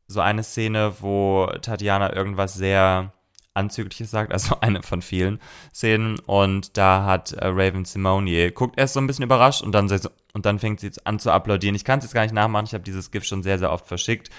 so 0.07 0.21
eine 0.21 0.43
Szene, 0.43 0.93
wo 0.99 1.47
Tatjana 1.61 2.13
irgendwas 2.13 2.53
sehr 2.53 3.13
Anzügliches 3.53 4.11
sagt, 4.11 4.31
also 4.33 4.59
eine 4.61 4.81
von 4.83 5.01
vielen 5.01 5.39
Szenen, 5.73 6.19
und 6.19 6.77
da 6.77 7.05
hat 7.05 7.33
äh, 7.33 7.47
Raven 7.47 7.85
Simonier, 7.85 8.51
guckt 8.51 8.77
erst 8.77 8.93
so 8.93 8.99
ein 8.99 9.07
bisschen 9.07 9.25
überrascht 9.25 9.61
und 9.61 9.71
dann, 9.71 9.89
so, 9.89 10.09
und 10.33 10.45
dann 10.45 10.59
fängt 10.59 10.79
sie 10.79 10.87
jetzt 10.87 11.05
an 11.05 11.19
zu 11.19 11.31
applaudieren. 11.31 11.75
Ich 11.75 11.83
kann 11.83 11.99
es 11.99 12.05
jetzt 12.05 12.13
gar 12.13 12.23
nicht 12.23 12.33
nachmachen, 12.33 12.65
ich 12.65 12.73
habe 12.73 12.83
dieses 12.83 13.11
GIF 13.11 13.25
schon 13.25 13.43
sehr, 13.43 13.59
sehr 13.59 13.71
oft 13.71 13.87
verschickt. 13.87 14.29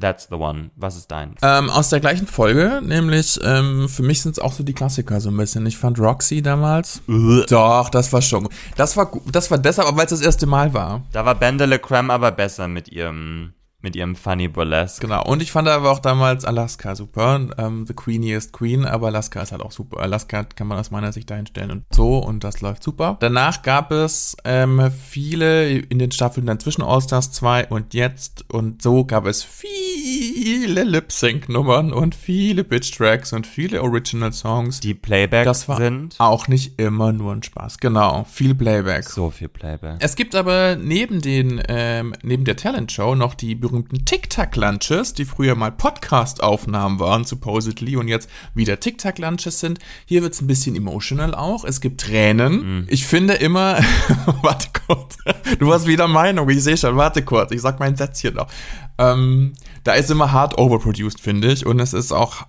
That's 0.00 0.26
the 0.30 0.36
one. 0.36 0.70
Was 0.74 0.96
ist 0.96 1.10
dein? 1.10 1.36
Ähm, 1.42 1.68
aus 1.70 1.90
der 1.90 2.00
gleichen 2.00 2.26
Folge, 2.26 2.80
nämlich 2.82 3.38
ähm, 3.44 3.88
für 3.88 4.02
mich 4.02 4.22
sind 4.22 4.32
es 4.32 4.38
auch 4.38 4.52
so 4.52 4.64
die 4.64 4.72
Klassiker 4.72 5.20
so 5.20 5.30
ein 5.30 5.36
bisschen. 5.36 5.66
Ich 5.66 5.76
fand 5.76 5.98
Roxy 5.98 6.40
damals. 6.42 7.02
Doch, 7.48 7.88
das 7.90 8.12
war 8.12 8.22
schon. 8.22 8.44
gut. 8.44 8.52
Das 8.76 8.96
war. 8.96 9.12
Das 9.30 9.50
war 9.50 9.58
deshalb, 9.58 9.94
weil 9.96 10.04
es 10.06 10.10
das 10.10 10.22
erste 10.22 10.46
Mal 10.46 10.72
war. 10.72 11.02
Da 11.12 11.24
war 11.24 11.34
Bendele 11.34 11.78
Cram 11.78 12.10
aber 12.10 12.32
besser 12.32 12.68
mit 12.68 12.88
ihrem, 12.88 13.52
mit 13.82 13.96
ihrem 13.96 14.14
Funny 14.16 14.48
Burlesque. 14.48 15.00
Genau. 15.06 15.24
Und 15.24 15.42
ich 15.42 15.52
fand 15.52 15.68
aber 15.68 15.90
auch 15.90 15.98
damals 15.98 16.44
Alaska 16.44 16.94
super. 16.94 17.40
Ähm, 17.58 17.84
The 17.86 17.94
Queeniest 17.94 18.52
Queen, 18.52 18.84
aber 18.84 19.08
Alaska 19.08 19.42
ist 19.42 19.52
halt 19.52 19.62
auch 19.62 19.72
super. 19.72 20.00
Alaska 20.00 20.44
kann 20.44 20.66
man 20.66 20.78
aus 20.78 20.90
meiner 20.90 21.12
Sicht 21.12 21.30
dahin 21.30 21.46
stellen 21.46 21.70
und 21.70 21.84
so 21.90 22.18
und 22.18 22.44
das 22.44 22.60
läuft 22.60 22.82
super. 22.82 23.16
Danach 23.20 23.62
gab 23.62 23.90
es 23.90 24.36
ähm, 24.44 24.90
viele 25.08 25.68
in 25.78 25.98
den 25.98 26.12
Staffeln 26.12 26.46
dann 26.46 26.60
zwischen 26.60 26.82
All-Stars 26.82 27.32
2 27.32 27.68
und 27.68 27.94
jetzt 27.94 28.44
und 28.52 28.82
so 28.82 29.04
gab 29.04 29.26
es 29.26 29.42
viele 29.42 30.84
Lip-Sync-Nummern 30.84 31.92
und 31.92 32.14
viele 32.14 32.64
Bitch-Tracks 32.64 33.32
und 33.32 33.46
viele 33.46 33.82
Original-Songs. 33.82 34.80
Die 34.80 34.94
Playback 34.94 35.44
Das 35.44 35.68
war 35.68 35.76
sind. 35.78 36.14
auch 36.18 36.48
nicht 36.48 36.78
immer 36.80 37.12
nur 37.12 37.32
ein 37.32 37.42
Spaß. 37.42 37.78
Genau, 37.78 38.24
viel 38.30 38.54
Playback. 38.54 39.04
So 39.04 39.30
viel 39.30 39.48
Playback. 39.48 39.96
Es 40.00 40.16
gibt 40.16 40.34
aber 40.34 40.76
neben 40.76 41.20
den, 41.20 41.60
ähm, 41.68 42.14
neben 42.22 42.44
der 42.44 42.56
Talent-Show 42.56 43.14
noch 43.14 43.34
die 43.34 43.54
berühmten 43.72 44.04
Tic-Tac-Lunches, 44.04 45.14
die 45.14 45.24
früher 45.24 45.54
mal 45.54 45.72
Podcast-Aufnahmen 45.72 47.00
waren, 47.00 47.24
supposedly, 47.24 47.96
und 47.96 48.06
jetzt 48.06 48.28
wieder 48.54 48.78
Tic-Tac-Lunches 48.78 49.60
sind. 49.60 49.78
Hier 50.04 50.22
wird's 50.22 50.42
ein 50.42 50.46
bisschen 50.46 50.76
emotional 50.76 51.34
auch. 51.34 51.64
Es 51.64 51.80
gibt 51.80 52.02
Tränen. 52.02 52.86
Ich 52.90 53.06
finde 53.06 53.34
immer, 53.34 53.78
warte 54.42 54.68
kurz, 54.86 55.16
du 55.58 55.72
hast 55.72 55.86
wieder 55.86 56.06
Meinung, 56.06 56.48
ich 56.50 56.62
sehe 56.62 56.76
schon, 56.76 56.96
warte 56.96 57.22
kurz, 57.22 57.50
ich 57.50 57.62
sag 57.62 57.80
mein 57.80 57.96
Sätzchen 57.96 58.34
noch. 58.34 58.48
Ähm, 58.98 59.54
da 59.84 59.94
ist 59.94 60.10
immer 60.10 60.32
hart 60.32 60.58
overproduced, 60.58 61.18
finde 61.18 61.50
ich, 61.50 61.64
und 61.64 61.80
es 61.80 61.94
ist 61.94 62.12
auch 62.12 62.46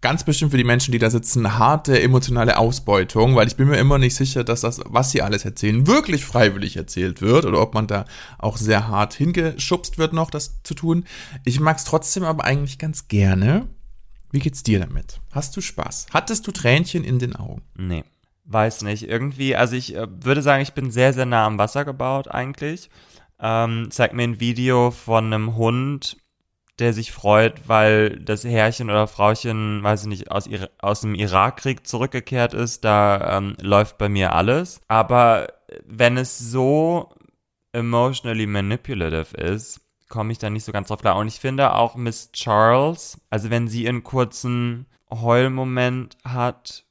ganz 0.00 0.24
bestimmt 0.24 0.52
für 0.52 0.56
die 0.56 0.64
Menschen, 0.64 0.92
die 0.92 0.98
da 0.98 1.10
sitzen, 1.10 1.58
harte 1.58 2.00
emotionale 2.00 2.58
Ausbeutung, 2.58 3.34
weil 3.36 3.48
ich 3.48 3.56
bin 3.56 3.68
mir 3.68 3.78
immer 3.78 3.98
nicht 3.98 4.14
sicher, 4.14 4.44
dass 4.44 4.60
das, 4.60 4.80
was 4.86 5.10
sie 5.10 5.22
alles 5.22 5.44
erzählen, 5.44 5.86
wirklich 5.86 6.24
freiwillig 6.24 6.76
erzählt 6.76 7.22
wird 7.22 7.44
oder 7.44 7.60
ob 7.60 7.74
man 7.74 7.86
da 7.86 8.04
auch 8.38 8.56
sehr 8.56 8.88
hart 8.88 9.14
hingeschubst 9.14 9.98
wird, 9.98 10.12
noch 10.12 10.30
das 10.30 10.62
zu 10.62 10.74
tun. 10.74 11.04
Ich 11.44 11.60
mag 11.60 11.78
es 11.78 11.84
trotzdem 11.84 12.24
aber 12.24 12.44
eigentlich 12.44 12.78
ganz 12.78 13.08
gerne. 13.08 13.66
Wie 14.30 14.40
geht's 14.40 14.62
dir 14.62 14.80
damit? 14.80 15.20
Hast 15.32 15.56
du 15.56 15.60
Spaß? 15.60 16.06
Hattest 16.12 16.46
du 16.46 16.52
Tränchen 16.52 17.04
in 17.04 17.18
den 17.18 17.34
Augen? 17.34 17.62
Nee, 17.74 18.04
weiß 18.44 18.82
nicht. 18.82 19.04
Irgendwie, 19.04 19.56
also 19.56 19.76
ich 19.76 19.94
äh, 19.94 20.06
würde 20.22 20.42
sagen, 20.42 20.62
ich 20.62 20.74
bin 20.74 20.90
sehr, 20.90 21.12
sehr 21.12 21.26
nah 21.26 21.46
am 21.46 21.58
Wasser 21.58 21.84
gebaut 21.84 22.28
eigentlich. 22.28 22.90
Ähm, 23.40 23.88
zeigt 23.90 24.14
mir 24.14 24.24
ein 24.24 24.40
Video 24.40 24.90
von 24.90 25.26
einem 25.26 25.56
Hund, 25.56 26.16
der 26.78 26.92
sich 26.92 27.12
freut, 27.12 27.68
weil 27.68 28.20
das 28.20 28.44
Herrchen 28.44 28.90
oder 28.90 29.06
Frauchen, 29.06 29.82
weiß 29.82 30.02
ich 30.02 30.08
nicht, 30.08 30.30
aus, 30.30 30.46
Ira 30.46 30.68
aus 30.78 31.00
dem 31.00 31.14
Irakkrieg 31.14 31.86
zurückgekehrt 31.86 32.54
ist. 32.54 32.84
Da 32.84 33.38
ähm, 33.38 33.56
läuft 33.60 33.98
bei 33.98 34.08
mir 34.08 34.34
alles. 34.34 34.80
Aber 34.88 35.48
wenn 35.84 36.16
es 36.16 36.38
so 36.38 37.10
emotionally 37.72 38.46
manipulative 38.46 39.36
ist, 39.36 39.80
komme 40.08 40.32
ich 40.32 40.38
da 40.38 40.50
nicht 40.50 40.64
so 40.64 40.72
ganz 40.72 40.88
drauf 40.88 41.00
klar. 41.00 41.16
Und 41.16 41.28
ich 41.28 41.40
finde 41.40 41.74
auch 41.74 41.96
Miss 41.96 42.32
Charles, 42.32 43.20
also 43.30 43.50
wenn 43.50 43.68
sie 43.68 43.88
einen 43.88 44.02
kurzen 44.02 44.86
Heulmoment 45.10 46.16
hat, 46.24 46.85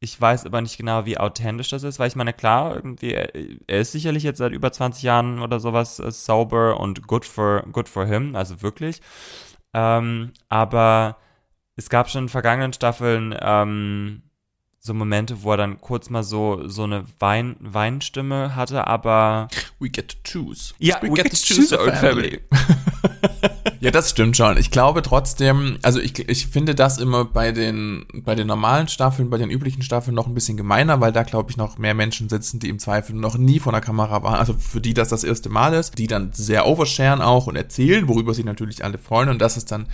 ich 0.00 0.20
weiß 0.20 0.46
aber 0.46 0.60
nicht 0.60 0.76
genau, 0.76 1.06
wie 1.06 1.18
authentisch 1.18 1.70
das 1.70 1.82
ist, 1.82 1.98
weil 1.98 2.08
ich 2.08 2.16
meine, 2.16 2.32
klar, 2.32 2.76
irgendwie, 2.76 3.12
er 3.12 3.80
ist 3.80 3.92
sicherlich 3.92 4.22
jetzt 4.22 4.38
seit 4.38 4.52
über 4.52 4.70
20 4.70 5.02
Jahren 5.02 5.40
oder 5.40 5.58
sowas 5.58 5.98
äh, 5.98 6.10
sober 6.12 6.78
und 6.78 7.06
good 7.06 7.24
for, 7.24 7.64
good 7.72 7.88
for 7.88 8.06
him, 8.06 8.36
also 8.36 8.62
wirklich. 8.62 9.00
Ähm, 9.74 10.32
aber 10.48 11.16
es 11.76 11.90
gab 11.90 12.10
schon 12.10 12.24
in 12.24 12.28
vergangenen 12.28 12.72
Staffeln 12.72 13.34
ähm, 13.40 14.22
so 14.80 14.94
Momente, 14.94 15.42
wo 15.42 15.50
er 15.52 15.56
dann 15.56 15.80
kurz 15.80 16.10
mal 16.10 16.22
so, 16.22 16.66
so 16.68 16.84
eine 16.84 17.04
Wein, 17.18 17.56
Weinstimme 17.60 18.54
hatte, 18.54 18.86
aber. 18.86 19.48
We 19.78 19.90
get 19.90 20.08
to 20.08 20.16
choose. 20.24 20.74
Ja, 20.78 21.02
we, 21.02 21.10
get, 21.10 21.30
to 21.30 21.36
choose 21.36 21.78
our 21.78 21.92
family. 21.92 22.40
Ja, 23.80 23.92
das 23.92 24.10
stimmt 24.10 24.36
schon. 24.36 24.56
Ich 24.56 24.70
glaube 24.72 25.02
trotzdem, 25.02 25.78
also 25.82 26.00
ich, 26.00 26.28
ich 26.28 26.48
finde 26.48 26.74
das 26.74 26.98
immer 26.98 27.24
bei 27.24 27.52
den, 27.52 28.06
bei 28.12 28.34
den 28.34 28.48
normalen 28.48 28.88
Staffeln, 28.88 29.30
bei 29.30 29.38
den 29.38 29.50
üblichen 29.50 29.82
Staffeln 29.82 30.14
noch 30.14 30.26
ein 30.26 30.34
bisschen 30.34 30.56
gemeiner, 30.56 31.00
weil 31.00 31.12
da 31.12 31.22
glaube 31.22 31.50
ich 31.50 31.56
noch 31.56 31.78
mehr 31.78 31.94
Menschen 31.94 32.28
sitzen, 32.28 32.58
die 32.58 32.68
im 32.68 32.80
Zweifel 32.80 33.14
noch 33.14 33.38
nie 33.38 33.60
vor 33.60 33.72
der 33.72 33.80
Kamera 33.80 34.22
waren, 34.22 34.34
also 34.34 34.54
für 34.54 34.80
die 34.80 34.94
das 34.94 35.08
das 35.08 35.22
erste 35.22 35.48
Mal 35.48 35.74
ist, 35.74 35.96
die 35.98 36.08
dann 36.08 36.32
sehr 36.32 36.66
oversharen 36.66 37.22
auch 37.22 37.46
und 37.46 37.56
erzählen, 37.56 38.08
worüber 38.08 38.34
sich 38.34 38.44
natürlich 38.44 38.84
alle 38.84 38.98
freuen 38.98 39.28
und 39.28 39.40
das 39.40 39.56
ist 39.56 39.70
dann 39.70 39.82
ein 39.82 39.88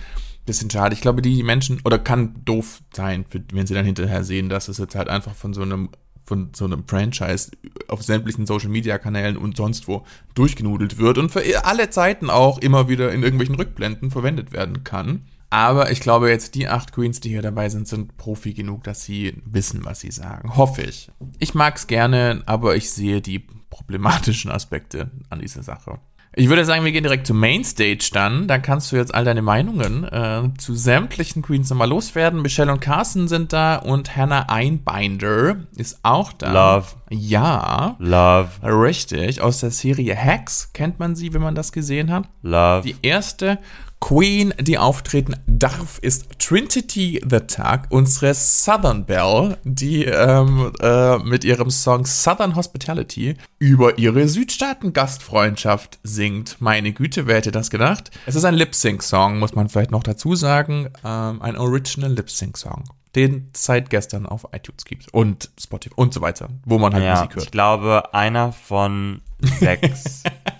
bisschen 0.45 0.69
schade. 0.71 0.95
Ich 0.95 1.01
glaube, 1.01 1.21
die 1.21 1.43
Menschen, 1.43 1.79
oder 1.85 1.99
kann 1.99 2.41
doof 2.43 2.81
sein, 2.91 3.25
wenn 3.51 3.67
sie 3.67 3.75
dann 3.75 3.85
hinterher 3.85 4.23
sehen, 4.23 4.49
dass 4.49 4.67
es 4.67 4.79
jetzt 4.79 4.95
halt 4.95 5.09
einfach 5.09 5.35
von 5.35 5.53
so 5.53 5.61
einem 5.61 5.89
von 6.25 6.51
so 6.55 6.65
einem 6.65 6.87
Franchise 6.87 7.51
auf 7.87 8.01
sämtlichen 8.01 8.45
Social 8.45 8.69
Media 8.69 8.97
Kanälen 8.97 9.37
und 9.37 9.57
sonst 9.57 9.87
wo 9.87 10.05
durchgenudelt 10.33 10.97
wird 10.97 11.17
und 11.17 11.31
für 11.31 11.65
alle 11.65 11.89
Zeiten 11.89 12.29
auch 12.29 12.57
immer 12.57 12.89
wieder 12.89 13.11
in 13.11 13.23
irgendwelchen 13.23 13.55
Rückblenden 13.55 14.11
verwendet 14.11 14.51
werden 14.51 14.83
kann. 14.83 15.25
Aber 15.51 15.91
ich 15.91 16.01
glaube 16.01 16.29
jetzt, 16.29 16.55
die 16.55 16.67
acht 16.67 16.91
Queens, 16.91 17.19
die 17.19 17.29
hier 17.29 17.41
dabei 17.41 17.69
sind, 17.69 17.87
sind 17.87 18.17
Profi 18.17 18.53
genug, 18.53 18.83
dass 18.83 19.03
sie 19.03 19.41
wissen, 19.45 19.85
was 19.85 19.99
sie 19.99 20.11
sagen. 20.11 20.57
Hoffe 20.57 20.81
ich. 20.81 21.11
Ich 21.39 21.53
mag's 21.53 21.87
gerne, 21.87 22.43
aber 22.45 22.75
ich 22.75 22.91
sehe 22.91 23.21
die 23.21 23.47
problematischen 23.69 24.51
Aspekte 24.51 25.11
an 25.29 25.39
dieser 25.39 25.63
Sache. 25.63 25.99
Ich 26.37 26.49
würde 26.49 26.65
sagen, 26.65 26.83
wir 26.83 26.91
gehen 26.91 27.03
direkt 27.03 27.27
zur 27.27 27.35
Mainstage 27.37 28.09
dann. 28.11 28.47
Dann 28.47 28.61
kannst 28.61 28.91
du 28.91 28.97
jetzt 28.97 29.15
all 29.15 29.23
deine 29.23 29.41
Meinungen 29.41 30.03
äh, 30.03 30.49
zu 30.57 30.75
sämtlichen 30.75 31.41
Queens 31.41 31.69
nochmal 31.69 31.87
loswerden. 31.87 32.41
Michelle 32.41 32.73
und 32.73 32.81
Carson 32.81 33.29
sind 33.29 33.53
da 33.53 33.77
und 33.77 34.17
Hannah 34.17 34.49
Einbinder 34.49 35.55
ist 35.77 35.99
auch 36.03 36.33
da. 36.33 36.75
Love. 36.75 36.87
Ja. 37.09 37.95
Love. 37.99 38.49
Richtig. 38.63 39.39
Aus 39.39 39.61
der 39.61 39.71
Serie 39.71 40.15
Hacks 40.17 40.73
kennt 40.73 40.99
man 40.99 41.15
sie, 41.15 41.33
wenn 41.33 41.41
man 41.41 41.55
das 41.55 41.71
gesehen 41.71 42.11
hat. 42.11 42.27
Love. 42.41 42.81
Die 42.83 42.97
erste 43.01 43.57
Queen, 43.99 44.53
die 44.59 44.77
auftreten 44.77 45.35
darf, 45.47 45.97
ist 45.99 46.39
Trinity 46.39 47.21
the 47.27 47.39
Tug, 47.39 47.81
unsere 47.89 48.33
Southern 48.33 49.05
Belle, 49.05 49.57
die 49.63 50.05
ähm, 50.05 50.71
äh, 50.79 51.17
mit 51.19 51.43
ihrem 51.43 51.71
Song 51.71 52.05
Southern 52.05 52.55
Hospitality 52.55 53.35
über 53.57 53.97
ihre 53.97 54.27
Südstaaten-Gastfreundschaft 54.27 55.99
singt. 56.03 56.57
Meine 56.59 56.93
Güte, 56.93 57.25
wer 57.25 57.37
hätte 57.37 57.51
das 57.51 57.69
gedacht? 57.69 58.11
Es 58.25 58.35
ist 58.35 58.45
ein 58.45 58.53
Lip-Sync-Song, 58.55 59.39
muss 59.39 59.55
man 59.55 59.69
vielleicht 59.69 59.91
noch 59.91 60.03
dazu 60.03 60.35
sagen. 60.35 60.89
Ähm, 61.03 61.41
ein 61.41 61.57
Original 61.57 62.13
Lip-Sync-Song 62.13 62.83
den 63.15 63.49
seit 63.55 63.89
gestern 63.89 64.25
auf 64.25 64.47
iTunes 64.51 64.83
gibt 64.83 65.13
und 65.13 65.49
Spotify 65.57 65.93
und 65.95 66.13
so 66.13 66.21
weiter, 66.21 66.49
wo 66.65 66.77
man 66.77 66.93
halt 66.93 67.05
ja, 67.05 67.15
Musik 67.15 67.35
hört. 67.35 67.45
Ich 67.45 67.51
glaube, 67.51 68.13
einer 68.13 68.51
von 68.51 69.21
sechs 69.39 70.23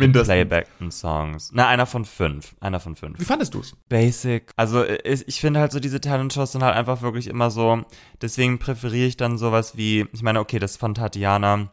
Mindestens. 0.00 0.28
Playbackten 0.28 0.90
Songs. 0.90 1.50
Na, 1.52 1.68
einer 1.68 1.86
von 1.86 2.04
fünf. 2.04 2.56
Einer 2.60 2.80
von 2.80 2.96
fünf. 2.96 3.20
Wie 3.20 3.24
fandest 3.24 3.54
du 3.54 3.60
es? 3.60 3.76
Basic. 3.88 4.50
Also 4.56 4.84
ich, 4.84 5.28
ich 5.28 5.40
finde 5.40 5.60
halt 5.60 5.72
so, 5.72 5.80
diese 5.80 6.00
Talent-Shows 6.00 6.52
sind 6.52 6.62
halt 6.62 6.76
einfach 6.76 7.02
wirklich 7.02 7.28
immer 7.28 7.50
so. 7.50 7.82
Deswegen 8.20 8.58
präferiere 8.58 9.06
ich 9.06 9.16
dann 9.16 9.38
sowas 9.38 9.76
wie, 9.76 10.06
ich 10.12 10.22
meine, 10.22 10.40
okay, 10.40 10.58
das 10.58 10.76
von 10.76 10.94
Tatiana 10.94 11.70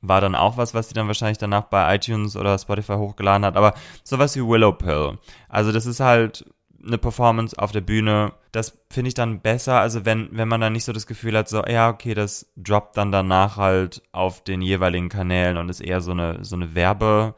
war 0.00 0.20
dann 0.20 0.34
auch 0.34 0.56
was, 0.56 0.74
was 0.74 0.88
sie 0.88 0.94
dann 0.94 1.06
wahrscheinlich 1.06 1.38
danach 1.38 1.64
bei 1.64 1.94
iTunes 1.94 2.36
oder 2.36 2.58
Spotify 2.58 2.94
hochgeladen 2.94 3.44
hat, 3.44 3.56
aber 3.56 3.74
sowas 4.02 4.36
wie 4.36 4.46
Willow 4.46 4.72
Pill. 4.72 5.18
Also 5.48 5.72
das 5.72 5.86
ist 5.86 6.00
halt 6.00 6.44
eine 6.86 6.98
Performance 6.98 7.58
auf 7.58 7.72
der 7.72 7.80
Bühne, 7.80 8.32
das 8.52 8.78
finde 8.90 9.08
ich 9.08 9.14
dann 9.14 9.40
besser, 9.40 9.80
also 9.80 10.04
wenn, 10.04 10.28
wenn 10.32 10.48
man 10.48 10.60
dann 10.60 10.72
nicht 10.72 10.84
so 10.84 10.92
das 10.92 11.06
Gefühl 11.06 11.36
hat, 11.36 11.48
so, 11.48 11.64
ja, 11.64 11.88
okay, 11.88 12.14
das 12.14 12.46
droppt 12.56 12.96
dann 12.96 13.12
danach 13.12 13.56
halt 13.56 14.02
auf 14.12 14.42
den 14.44 14.62
jeweiligen 14.62 15.08
Kanälen 15.08 15.56
und 15.56 15.68
ist 15.68 15.80
eher 15.80 16.00
so 16.00 16.12
eine, 16.12 16.44
so 16.44 16.56
eine 16.56 16.74
Werbe, 16.74 17.34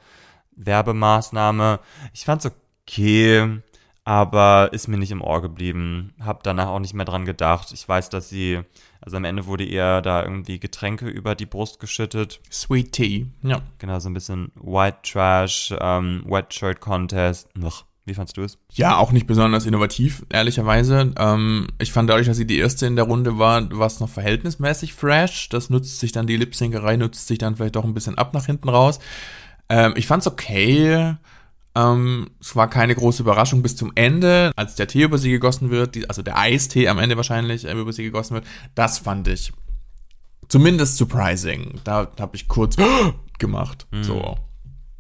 Werbemaßnahme. 0.57 1.81
Ich 2.13 2.25
fand's 2.25 2.47
okay, 2.47 3.61
aber 4.05 4.71
ist 4.73 4.87
mir 4.89 4.99
nicht 4.99 5.11
im 5.11 5.21
Ohr 5.21 5.43
geblieben. 5.43 6.15
Hab 6.25 6.43
danach 6.45 6.69
auch 6.69 6.79
nicht 6.79 6.95
mehr 6.95 7.05
dran 7.05 7.25
gedacht. 7.25 7.73
Ich 7.73 7.89
weiß, 7.89 8.09
dass 8.09 8.29
sie, 8.29 8.61
also 9.01 9.17
am 9.17 9.25
Ende 9.25 9.47
wurde 9.47 9.65
ihr 9.65 10.01
da 10.01 10.23
irgendwie 10.23 10.61
Getränke 10.61 11.09
über 11.09 11.35
die 11.35 11.47
Brust 11.47 11.81
geschüttet. 11.81 12.41
Sweet 12.51 12.93
Tea, 12.93 13.27
ja. 13.43 13.61
Genau, 13.79 13.99
so 13.99 14.09
ein 14.09 14.15
bisschen 14.15 14.53
White 14.55 14.99
Trash, 15.03 15.75
ähm, 15.81 16.25
Wet 16.27 16.55
Shirt 16.55 16.81
Contest. 16.81 17.49
Ugh. 17.61 17.85
Wie 18.07 18.15
fandst 18.15 18.37
du 18.37 18.43
es? 18.43 18.57
Ja, 18.73 18.99
auch 18.99 19.11
nicht 19.11 19.27
besonders 19.27 19.67
innovativ, 19.67 20.25
ehrlicherweise. 20.31 21.13
Ähm, 21.19 21.67
ich 21.81 21.93
fand 21.93 22.09
dadurch, 22.09 22.29
dass 22.29 22.37
sie 22.37 22.47
die 22.47 22.59
erste 22.59 22.87
in 22.87 22.95
der 22.95 23.05
Runde 23.05 23.37
war, 23.39 23.69
war 23.77 23.89
es 23.89 23.99
noch 23.99 24.09
verhältnismäßig 24.09 24.95
fresh. 24.95 25.49
Das 25.49 25.71
nutzt 25.71 25.99
sich 25.99 26.13
dann, 26.13 26.29
die 26.29 26.37
Lipsinkerei 26.37 26.97
nutzt 26.97 27.27
sich 27.27 27.39
dann 27.39 27.57
vielleicht 27.57 27.75
doch 27.75 27.85
ein 27.85 27.95
bisschen 27.95 28.17
ab 28.17 28.33
nach 28.33 28.47
hinten 28.47 28.69
raus. 28.69 29.01
Ähm, 29.69 29.95
ich 29.97 30.07
fand's 30.07 30.29
okay. 30.29 31.17
Ähm, 31.75 32.31
es 32.41 32.55
war 32.55 32.71
keine 32.71 32.95
große 32.95 33.23
Überraschung 33.23 33.63
bis 33.63 33.75
zum 33.75 33.91
Ende, 33.97 34.53
als 34.55 34.77
der 34.77 34.87
Tee 34.87 35.03
über 35.03 35.19
sie 35.19 35.33
gegossen 35.33 35.71
wird, 35.71 35.97
die, 35.97 36.09
also 36.09 36.23
der 36.23 36.39
Eistee 36.39 36.87
am 36.89 37.01
Ende 37.01 37.17
wahrscheinlich 37.17 37.65
äh, 37.65 37.73
über 37.73 37.93
sie 37.93 38.05
gegossen 38.05 38.35
wird. 38.35 38.47
Das 38.77 38.99
fand 38.99 39.27
ich 39.27 39.53
zumindest 40.49 40.97
surprising. 40.97 41.81
Da 41.83 42.13
habe 42.21 42.37
ich 42.37 42.47
kurz 42.47 42.77
gemacht. 43.39 43.89
Mhm. 43.91 44.05
So 44.05 44.37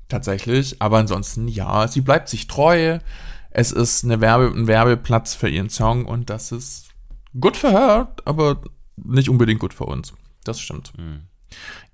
tatsächlich. 0.08 0.80
Aber 0.80 0.98
ansonsten, 0.98 1.48
ja, 1.48 1.88
sie 1.88 2.00
bleibt 2.00 2.28
sich 2.28 2.46
treu. 2.46 2.98
Es 3.50 3.72
ist 3.72 4.04
eine 4.04 4.20
Werbe, 4.20 4.52
ein 4.54 4.66
Werbeplatz 4.66 5.34
für 5.34 5.48
ihren 5.48 5.70
Song 5.70 6.04
und 6.04 6.28
das 6.30 6.52
ist 6.52 6.88
gut 7.40 7.56
für 7.56 7.70
her, 7.70 8.12
aber 8.24 8.60
nicht 8.96 9.28
unbedingt 9.28 9.60
gut 9.60 9.74
für 9.74 9.84
uns. 9.84 10.12
Das 10.44 10.60
stimmt. 10.60 10.92
Mhm. 10.96 11.22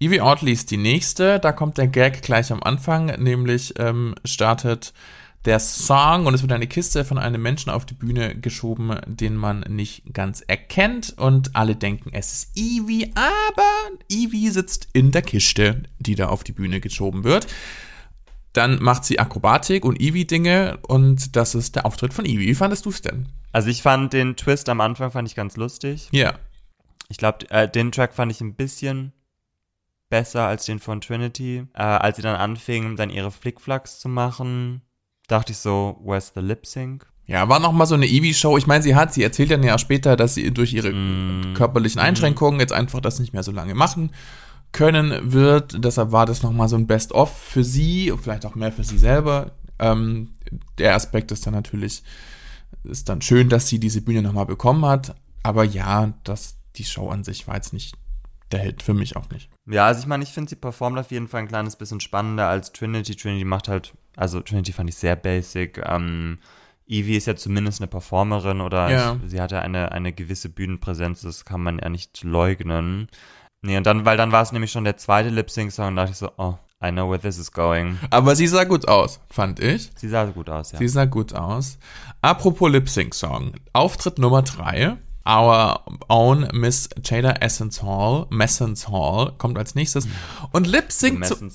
Evie 0.01 0.21
Oddly 0.21 0.53
ist 0.53 0.71
die 0.71 0.77
nächste. 0.77 1.39
Da 1.39 1.53
kommt 1.53 1.79
der 1.79 1.87
Gag 1.87 2.23
gleich 2.23 2.51
am 2.53 2.63
Anfang, 2.63 3.07
nämlich 3.23 3.75
ähm, 3.79 4.15
startet 4.25 4.93
der 5.45 5.59
Song 5.59 6.27
und 6.27 6.35
es 6.35 6.43
wird 6.43 6.53
eine 6.53 6.69
Kiste 6.69 7.05
von 7.05 7.19
einem 7.19 7.43
Menschen 7.43 7.71
auf 7.71 7.85
die 7.85 7.95
Bühne 7.95 8.37
geschoben, 8.37 8.97
den 9.07 9.37
man 9.37 9.61
nicht 9.69 10.15
ganz 10.15 10.41
erkennt 10.41 11.15
und 11.19 11.57
alle 11.57 11.75
denken, 11.75 12.11
es 12.13 12.33
ist 12.33 12.57
Evie, 12.57 13.11
aber 13.15 13.99
Evie 14.09 14.51
sitzt 14.51 14.89
in 14.93 15.11
der 15.11 15.23
Kiste, 15.23 15.83
die 15.99 16.15
da 16.15 16.29
auf 16.29 16.45
die 16.45 16.53
Bühne 16.53 16.81
geschoben 16.81 17.25
wird. 17.25 17.49
Dann 18.53 18.83
macht 18.83 19.05
sie 19.05 19.19
Akrobatik 19.19 19.85
und 19.85 20.01
Eevee-Dinge 20.01 20.79
und 20.87 21.37
das 21.37 21.55
ist 21.55 21.77
der 21.77 21.87
Auftritt 21.87 22.13
von 22.13 22.27
Eevee. 22.27 22.47
Wie 22.47 22.55
fandest 22.55 22.85
du 22.85 22.91
es 22.91 23.01
denn? 23.01 23.29
Also 23.51 23.71
ich 23.71 23.83
fand 23.83 24.13
den 24.13 24.37
Twist 24.37 24.69
am 24.69 24.81
Anfang 24.81 25.11
fand 25.11 25.29
ich 25.29 25.35
ganz 25.35 25.57
lustig. 25.57 26.09
Ja. 26.11 26.31
Yeah. 26.31 26.39
Ich 27.09 27.19
glaube, 27.19 27.51
äh, 27.51 27.69
den 27.69 27.93
Track 27.93 28.15
fand 28.15 28.33
ich 28.33 28.41
ein 28.41 28.55
bisschen 28.55 29.13
besser 30.09 30.47
als 30.47 30.67
den 30.67 30.79
von 30.79 31.01
Trinity. 31.01 31.65
Äh, 31.75 31.83
als 31.83 32.17
sie 32.17 32.23
dann 32.23 32.37
anfing, 32.37 32.97
dann 32.97 33.11
ihre 33.11 33.31
Flickflacks 33.31 33.99
zu 33.99 34.09
machen, 34.09 34.83
dachte 35.29 35.53
ich 35.53 35.59
so, 35.59 36.01
where's 36.03 36.33
the 36.35 36.41
Lip 36.41 36.67
Sync? 36.67 37.07
Ja, 37.27 37.49
war 37.49 37.61
noch 37.61 37.73
mal 37.73 37.87
so 37.87 37.95
eine 37.95 38.07
Eevee-Show. 38.07 38.59
Ich 38.59 38.67
meine, 38.67 38.83
sie 38.83 38.95
hat, 38.95 39.15
sie 39.15 39.23
erzählt 39.23 39.51
dann 39.51 39.63
ja 39.63 39.79
später, 39.79 40.17
dass 40.17 40.35
sie 40.35 40.53
durch 40.53 40.73
ihre 40.75 40.93
mm. 40.93 41.55
körperlichen 41.55 42.01
Einschränkungen 42.01 42.61
jetzt 42.61 42.73
einfach 42.73 43.01
das 43.01 43.21
nicht 43.21 43.33
mehr 43.33 43.43
so 43.43 43.53
lange 43.53 43.75
machen 43.75 44.11
können 44.73 45.33
wird. 45.33 45.85
Deshalb 45.85 46.13
war 46.13 46.27
das 46.27 46.43
nochmal 46.43 46.69
so 46.69 46.77
ein 46.77 46.87
Best-of 46.87 47.37
für 47.37 47.65
sie 47.65 48.11
und 48.11 48.21
vielleicht 48.21 48.47
auch 48.47 48.55
mehr 48.55 48.73
für 48.73 48.85
sie 48.85 48.99
selber. 48.99 49.53
Ähm, 49.79 50.31
der 50.79 50.95
Aspekt 50.95 51.31
ist 51.33 51.47
dann 51.47 51.55
natürlich, 51.55 52.03
ist 52.85 53.09
dann 53.09 53.23
schön, 53.23 53.49
dass 53.49 53.69
sie 53.69 53.79
diese 53.79 54.01
Bühne 54.01 54.23
nochmal 54.23 54.47
bekommen 54.47 54.85
hat. 54.85 55.15
Aber 55.43 55.65
ja, 55.65 56.15
das, 56.25 56.57
die 56.77 56.85
Show 56.85 57.09
an 57.11 57.25
sich 57.25 57.47
war 57.47 57.57
jetzt 57.57 57.73
nicht 57.73 57.97
der 58.53 58.61
Hit 58.61 58.83
für 58.83 58.95
mich 58.95 59.17
auch 59.17 59.29
nicht. 59.31 59.51
Ja, 59.67 59.87
also 59.87 60.01
ich 60.01 60.07
meine, 60.07 60.25
ich 60.25 60.31
finde, 60.31 60.51
sie 60.51 60.57
performt 60.57 60.99
auf 60.99 61.11
jeden 61.11 61.29
Fall 61.29 61.41
ein 61.41 61.49
kleines 61.49 61.77
bisschen 61.77 62.01
spannender 62.01 62.49
als 62.49 62.73
Trinity. 62.73 63.17
Trinity 63.17 63.45
macht 63.45 63.69
halt, 63.69 63.95
also 64.17 64.41
Trinity 64.41 64.73
fand 64.73 64.91
ich 64.91 64.97
sehr 64.97 65.17
basic. 65.17 65.83
Ähm, 65.85 66.39
Evie 66.87 67.17
ist 67.17 67.27
ja 67.27 67.37
zumindest 67.37 67.81
eine 67.81 67.89
Performerin 67.89 68.61
oder 68.61 68.91
ja. 68.91 69.17
sie 69.27 69.41
hatte 69.41 69.61
eine, 69.61 69.93
eine 69.93 70.13
gewisse 70.13 70.49
Bühnenpräsenz, 70.49 71.23
das 71.23 71.45
kann 71.45 71.63
man 71.63 71.79
ja 71.79 71.89
nicht 71.89 72.23
leugnen. 72.23 73.09
Nee, 73.63 73.77
und 73.77 73.87
dann, 73.87 74.05
weil 74.05 74.17
dann 74.17 74.33
war 74.33 74.43
es 74.43 74.51
nämlich 74.53 74.73
schon 74.73 74.85
der 74.85 74.97
zweite 74.97 75.29
Lip-Sync-Song 75.29 75.89
und 75.89 75.97
dachte 75.97 76.11
ich 76.11 76.17
so, 76.19 76.31
oh, 76.37 76.57
I 76.85 76.91
know 76.91 77.09
where 77.09 77.21
this 77.21 77.39
is 77.39 77.53
going. 77.53 77.97
Aber 78.11 78.35
sie 78.35 78.49
sah 78.49 78.65
gut 78.65 78.89
aus, 78.89 79.21
fand 79.31 79.61
ich. 79.61 79.91
Sie 79.95 80.09
sah 80.09 80.25
gut 80.25 80.51
aus, 80.51 80.73
ja. 80.73 80.79
Sie 80.79 80.89
sah 80.89 81.05
gut 81.05 81.33
aus. 81.33 81.79
Apropos 82.23 82.71
Lip-Sync-Song. 82.71 83.53
Auftritt 83.73 84.19
Nummer 84.19 84.43
drei. 84.43 84.97
Our 85.29 85.81
own 86.09 86.49
Miss 86.53 86.89
Jada 87.03 87.41
Essence 87.41 87.83
Hall, 87.83 88.27
Messence 88.31 88.89
Hall, 88.89 89.33
kommt 89.39 89.57
als 89.57 89.75
nächstes 89.75 90.09
und 90.53 90.67
lip 90.67 90.91
zu 90.91 91.07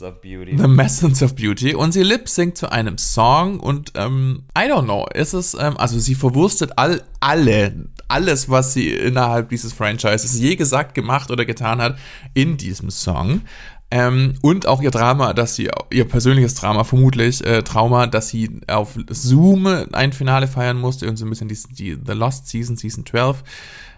of 0.01 0.21
Beauty. 0.21 0.57
The 0.57 0.67
Messence 0.67 1.21
of 1.21 1.35
Beauty 1.35 1.75
und 1.75 1.91
sie 1.91 2.03
lip 2.03 2.29
sync 2.29 2.57
zu 2.57 2.71
einem 2.71 2.97
Song 2.97 3.59
und 3.59 3.91
ähm, 3.95 4.43
I 4.57 4.71
don't 4.71 4.83
know, 4.83 5.05
ist 5.13 5.33
es 5.33 5.53
ähm, 5.53 5.77
also 5.77 5.99
sie 5.99 6.15
verwurstet 6.15 6.73
all 6.77 7.03
alle 7.19 7.89
alles, 8.07 8.49
was 8.49 8.73
sie 8.73 8.89
innerhalb 8.89 9.49
dieses 9.49 9.73
Franchises 9.73 10.39
je 10.39 10.55
gesagt, 10.55 10.95
gemacht 10.95 11.29
oder 11.31 11.45
getan 11.45 11.81
hat 11.81 11.97
in 12.33 12.57
diesem 12.57 12.89
Song. 12.89 13.41
Ähm, 13.89 14.33
und 14.41 14.67
auch 14.67 14.81
ihr 14.81 14.91
Drama, 14.91 15.33
dass 15.33 15.55
sie, 15.55 15.69
ihr 15.91 16.05
persönliches 16.05 16.55
Drama, 16.55 16.83
vermutlich 16.83 17.45
äh, 17.45 17.63
Trauma, 17.63 18.07
dass 18.07 18.29
sie 18.29 18.59
auf 18.67 18.97
Zoom 19.09 19.65
ein 19.93 20.11
Finale 20.11 20.47
feiern 20.47 20.77
musste 20.77 21.07
und 21.09 21.15
so 21.15 21.25
ein 21.25 21.29
bisschen 21.29 21.47
die, 21.47 21.57
die 21.71 21.97
The 22.05 22.13
Lost 22.13 22.47
Season, 22.47 22.75
Season 22.75 23.05
12 23.05 23.43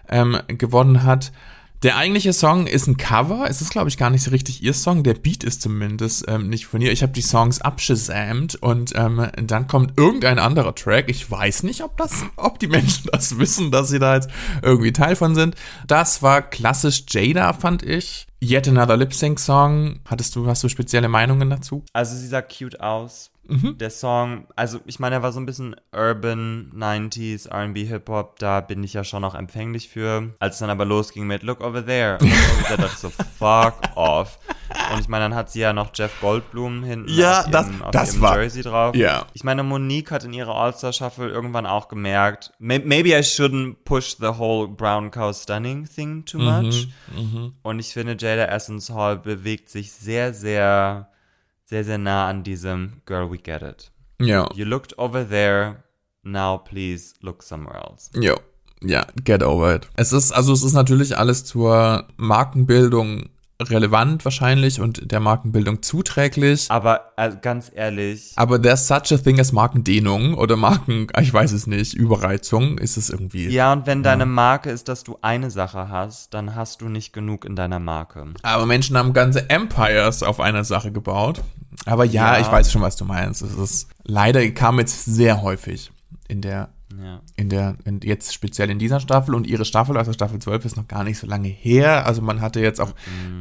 ähm, 0.08 0.38
gewonnen 0.46 1.02
hat. 1.02 1.32
Der 1.82 1.96
eigentliche 1.96 2.34
Song 2.34 2.66
ist 2.66 2.88
ein 2.88 2.98
Cover. 2.98 3.46
Es 3.48 3.62
ist, 3.62 3.70
glaube 3.70 3.88
ich, 3.88 3.96
gar 3.96 4.10
nicht 4.10 4.22
so 4.22 4.30
richtig 4.30 4.62
ihr 4.62 4.74
Song. 4.74 5.02
Der 5.02 5.14
Beat 5.14 5.42
ist 5.42 5.62
zumindest 5.62 6.26
ähm, 6.28 6.50
nicht 6.50 6.66
von 6.66 6.82
ihr. 6.82 6.92
Ich 6.92 7.02
habe 7.02 7.12
die 7.12 7.22
Songs 7.22 7.62
abgesamt 7.62 8.56
und 8.56 8.92
ähm, 8.96 9.28
dann 9.42 9.66
kommt 9.66 9.98
irgendein 9.98 10.38
anderer 10.38 10.74
Track. 10.74 11.06
Ich 11.08 11.30
weiß 11.30 11.62
nicht, 11.62 11.82
ob 11.82 11.96
das, 11.96 12.22
ob 12.36 12.58
die 12.58 12.68
Menschen 12.68 13.08
das 13.10 13.38
wissen, 13.38 13.70
dass 13.70 13.88
sie 13.88 13.98
da 13.98 14.16
jetzt 14.16 14.28
irgendwie 14.62 14.92
Teil 14.92 15.16
von 15.16 15.34
sind. 15.34 15.54
Das 15.86 16.22
war 16.22 16.42
klassisch 16.42 17.04
Jada, 17.08 17.54
fand 17.54 17.82
ich. 17.82 18.26
Yet 18.42 18.68
Another 18.68 18.96
Lip 18.96 19.12
Sync 19.12 19.38
Song. 19.38 20.00
Hattest 20.06 20.34
du, 20.34 20.46
hast 20.46 20.64
du 20.64 20.68
spezielle 20.68 21.08
Meinungen 21.08 21.50
dazu? 21.50 21.84
Also 21.92 22.16
sie 22.16 22.26
sah 22.26 22.40
cute 22.40 22.80
aus. 22.80 23.30
Mhm. 23.50 23.78
Der 23.78 23.90
Song, 23.90 24.46
also 24.56 24.80
ich 24.86 24.98
meine, 24.98 25.16
er 25.16 25.22
war 25.22 25.32
so 25.32 25.40
ein 25.40 25.46
bisschen 25.46 25.76
Urban 25.92 26.72
90s 26.74 27.48
RB 27.50 27.78
Hip-Hop, 27.88 28.38
da 28.38 28.60
bin 28.60 28.82
ich 28.84 28.94
ja 28.94 29.04
schon 29.04 29.22
noch 29.22 29.34
empfänglich 29.34 29.88
für. 29.88 30.34
Als 30.38 30.54
es 30.56 30.60
dann 30.60 30.70
aber 30.70 30.84
losging 30.84 31.26
mit 31.26 31.42
Look 31.42 31.60
over 31.60 31.84
there, 31.84 32.18
da 32.68 32.76
dachte 32.76 32.92
ich 32.92 32.98
so, 32.98 33.10
fuck 33.10 33.74
off. 33.96 34.38
Und 34.92 35.00
ich 35.00 35.08
meine, 35.08 35.24
dann 35.24 35.34
hat 35.34 35.50
sie 35.50 35.60
ja 35.60 35.72
noch 35.72 35.90
Jeff 35.94 36.12
Goldblum 36.20 36.84
hinten 36.84 37.10
ja, 37.12 37.40
auf 37.40 37.50
das, 37.50 37.66
ihrem, 37.66 37.82
auf 37.82 37.90
das 37.90 38.12
ihrem 38.12 38.22
war, 38.22 38.40
Jersey 38.40 38.62
drauf. 38.62 38.94
Ja. 38.94 39.26
Ich 39.34 39.42
meine, 39.44 39.62
Monique 39.64 40.10
hat 40.12 40.24
in 40.24 40.32
ihrer 40.32 40.54
All-Star-Shuffle 40.54 41.28
irgendwann 41.28 41.66
auch 41.66 41.88
gemerkt, 41.88 42.52
maybe 42.58 43.10
I 43.10 43.22
shouldn't 43.22 43.76
push 43.84 44.16
the 44.20 44.38
whole 44.38 44.68
Brown 44.68 45.10
Cow 45.10 45.34
Stunning 45.36 45.88
thing 45.88 46.24
too 46.24 46.38
Mhm, 46.38 46.44
much. 46.66 46.88
Und 47.62 47.78
ich 47.80 47.92
finde, 47.92 48.16
Jada 48.18 48.44
Essence 48.46 48.90
Hall 48.90 49.16
bewegt 49.16 49.68
sich 49.68 49.92
sehr, 49.92 50.32
sehr 50.32 51.09
sehr, 51.70 51.84
sehr 51.84 51.98
nah 51.98 52.28
an 52.28 52.42
diesem 52.42 53.00
Girl, 53.06 53.30
we 53.30 53.38
get 53.38 53.62
it. 53.62 53.92
Ja. 54.20 54.48
You 54.54 54.64
looked 54.64 54.98
over 54.98 55.26
there, 55.26 55.84
now 56.24 56.58
please 56.58 57.14
look 57.20 57.44
somewhere 57.44 57.78
else. 57.78 58.10
Ja. 58.14 58.34
Ja, 58.82 59.06
get 59.24 59.42
over 59.42 59.76
it. 59.76 59.88
Es 59.94 60.12
ist, 60.12 60.32
also 60.32 60.52
es 60.52 60.62
ist 60.62 60.72
natürlich 60.72 61.16
alles 61.16 61.44
zur 61.44 62.08
Markenbildung 62.16 63.28
relevant 63.60 64.24
wahrscheinlich 64.24 64.80
und 64.80 65.12
der 65.12 65.20
Markenbildung 65.20 65.82
zuträglich. 65.82 66.70
Aber 66.70 67.12
äh, 67.16 67.32
ganz 67.40 67.70
ehrlich. 67.72 68.32
Aber 68.36 68.60
there's 68.60 68.88
such 68.88 69.12
a 69.12 69.18
thing 69.18 69.38
as 69.38 69.52
Markendehnung 69.52 70.34
oder 70.34 70.56
Marken, 70.56 71.08
ich 71.20 71.32
weiß 71.32 71.52
es 71.52 71.66
nicht, 71.66 71.94
Überreizung 71.94 72.78
ist 72.78 72.96
es 72.96 73.10
irgendwie. 73.10 73.48
Ja, 73.48 73.72
und 73.72 73.86
wenn 73.86 74.02
deine 74.02 74.26
Marke 74.26 74.70
ist, 74.70 74.88
dass 74.88 75.04
du 75.04 75.18
eine 75.20 75.50
Sache 75.50 75.88
hast, 75.88 76.34
dann 76.34 76.54
hast 76.54 76.80
du 76.80 76.88
nicht 76.88 77.12
genug 77.12 77.44
in 77.44 77.54
deiner 77.54 77.78
Marke. 77.78 78.24
Aber 78.42 78.66
Menschen 78.66 78.96
haben 78.96 79.12
ganze 79.12 79.50
Empires 79.50 80.22
auf 80.22 80.40
einer 80.40 80.64
Sache 80.64 80.90
gebaut. 80.90 81.42
Aber 81.86 82.04
ja, 82.04 82.34
Ja. 82.34 82.40
ich 82.40 82.50
weiß 82.50 82.70
schon, 82.72 82.82
was 82.82 82.96
du 82.96 83.04
meinst. 83.04 83.42
Es 83.42 83.54
ist 83.54 83.88
leider 84.04 84.48
kam 84.50 84.78
jetzt 84.78 85.04
sehr 85.04 85.42
häufig 85.42 85.90
in 86.28 86.40
der 86.40 86.70
Ja. 87.00 87.20
in 87.36 87.48
der, 87.48 87.76
in, 87.84 88.00
jetzt 88.02 88.34
speziell 88.34 88.68
in 88.70 88.78
dieser 88.80 88.98
Staffel 89.00 89.34
und 89.34 89.46
ihre 89.46 89.64
Staffel, 89.64 89.96
also 89.96 90.12
Staffel 90.12 90.40
12, 90.40 90.64
ist 90.64 90.76
noch 90.76 90.88
gar 90.88 91.04
nicht 91.04 91.18
so 91.18 91.26
lange 91.26 91.48
her. 91.48 92.04
Also 92.06 92.20
man 92.20 92.40
hatte 92.40 92.60
jetzt 92.60 92.80
auch 92.80 92.92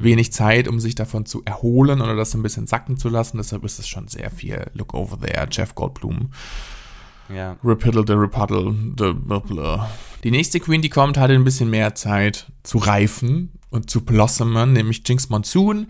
wenig 0.02 0.32
Zeit, 0.32 0.68
um 0.68 0.80
sich 0.80 0.94
davon 0.96 1.26
zu 1.26 1.44
erholen 1.46 2.00
oder 2.02 2.16
das 2.16 2.34
ein 2.36 2.44
bisschen 2.44 2.68
sacken 2.68 2.98
zu 2.98 3.10
lassen. 3.10 3.38
Deshalb 3.38 3.64
ist 3.66 3.80
es 3.80 3.88
schon 3.88 4.08
sehr 4.08 4.30
viel 4.30 4.66
Look 4.74 4.94
over 4.94 5.20
there, 5.20 5.48
Jeff 5.52 5.74
Goldblum. 5.76 6.30
Ja. 7.34 7.58
Repiddle 7.64 8.04
the 8.06 8.14
Repuddle, 8.14 8.74
the 8.98 9.14
blah, 9.14 9.40
blah. 9.40 9.90
Die 10.24 10.32
nächste 10.32 10.60
Queen, 10.60 10.82
die 10.82 10.90
kommt, 10.90 11.18
hatte 11.18 11.34
ein 11.34 11.44
bisschen 11.44 11.70
mehr 11.70 11.96
Zeit 11.96 12.52
zu 12.64 12.78
reifen 12.78 13.54
und 13.70 13.90
zu 13.90 14.04
blossomen, 14.04 14.74
nämlich 14.74 15.04
Jinx 15.06 15.30
Monsoon. 15.30 15.88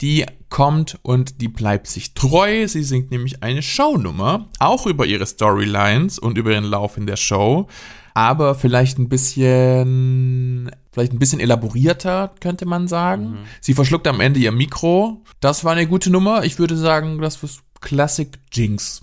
Die 0.00 0.24
kommt 0.50 0.98
und 1.02 1.40
die 1.40 1.48
bleibt 1.48 1.86
sich 1.86 2.14
treu. 2.14 2.68
Sie 2.68 2.82
singt 2.82 3.10
nämlich 3.10 3.42
eine 3.42 3.62
Shownummer, 3.62 4.48
auch 4.58 4.86
über 4.86 5.06
ihre 5.06 5.26
Storylines 5.26 6.18
und 6.18 6.38
über 6.38 6.52
ihren 6.52 6.64
Lauf 6.64 6.96
in 6.96 7.06
der 7.06 7.16
Show. 7.16 7.68
Aber 8.14 8.54
vielleicht 8.54 8.98
ein 8.98 9.08
bisschen, 9.08 10.70
vielleicht 10.92 11.12
ein 11.12 11.18
bisschen 11.18 11.40
elaborierter, 11.40 12.30
könnte 12.40 12.66
man 12.66 12.86
sagen. 12.86 13.38
Sie 13.62 13.72
verschluckt 13.72 14.06
am 14.06 14.20
Ende 14.20 14.38
ihr 14.38 14.52
Mikro. 14.52 15.22
Das 15.40 15.64
war 15.64 15.72
eine 15.72 15.86
gute 15.86 16.10
Nummer. 16.10 16.44
Ich 16.44 16.58
würde 16.58 16.76
sagen, 16.76 17.18
das 17.20 17.42
war 17.42 17.48
Classic 17.80 18.28
Jinx. 18.52 19.02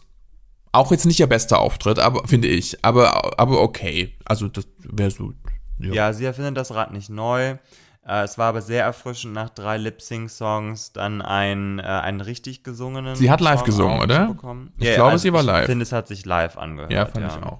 Auch 0.71 0.91
jetzt 0.91 1.05
nicht 1.05 1.19
ihr 1.19 1.27
bester 1.27 1.59
Auftritt, 1.59 1.99
aber 1.99 2.27
finde 2.27 2.47
ich. 2.47 2.83
Aber, 2.83 3.39
aber 3.39 3.61
okay. 3.61 4.15
Also 4.25 4.47
das 4.47 4.67
wäre 4.79 5.11
so. 5.11 5.33
Ja. 5.79 6.13
sie 6.13 6.25
erfindet 6.25 6.57
das 6.57 6.73
Rad 6.73 6.91
nicht 6.91 7.09
neu. 7.09 7.57
Äh, 8.05 8.23
es 8.23 8.37
war 8.37 8.47
aber 8.49 8.61
sehr 8.61 8.83
erfrischend, 8.83 9.33
nach 9.33 9.49
drei 9.49 9.77
Lip-Sync-Songs 9.77 10.93
dann 10.93 11.21
einen, 11.21 11.79
äh, 11.79 11.83
einen 11.83 12.21
richtig 12.21 12.63
gesungenen. 12.63 13.15
Sie 13.15 13.29
hat 13.29 13.41
live 13.41 13.59
Song 13.59 13.65
gesungen, 13.65 14.01
oder? 14.01 14.35
Ich 14.77 14.93
glaube, 14.93 15.17
sie 15.19 15.31
war 15.33 15.43
live. 15.43 15.63
Ich 15.63 15.69
finde, 15.69 15.83
es 15.83 15.91
hat 15.91 16.07
sich 16.07 16.25
live 16.25 16.57
angehört. 16.57 16.91
Ja, 16.91 17.05
fand 17.05 17.27
ich 17.27 17.43
auch. 17.43 17.59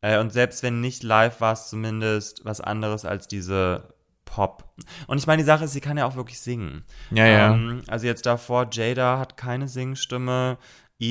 Äh, 0.00 0.18
und 0.18 0.32
selbst 0.32 0.62
wenn 0.62 0.80
nicht 0.80 1.02
live, 1.02 1.40
war 1.40 1.54
es 1.54 1.68
zumindest 1.68 2.44
was 2.44 2.60
anderes 2.60 3.04
als 3.04 3.26
diese 3.26 3.94
Pop. 4.24 4.64
Und 5.06 5.18
ich 5.18 5.26
meine, 5.26 5.42
die 5.42 5.46
Sache 5.46 5.64
ist, 5.64 5.72
sie 5.72 5.80
kann 5.80 5.96
ja 5.96 6.06
auch 6.06 6.16
wirklich 6.16 6.40
singen. 6.40 6.84
Ja, 7.10 7.26
ja. 7.26 7.54
Ähm, 7.54 7.82
also 7.86 8.06
jetzt 8.06 8.26
davor, 8.26 8.68
Jada 8.70 9.18
hat 9.18 9.36
keine 9.36 9.66
Singstimme, 9.66 10.58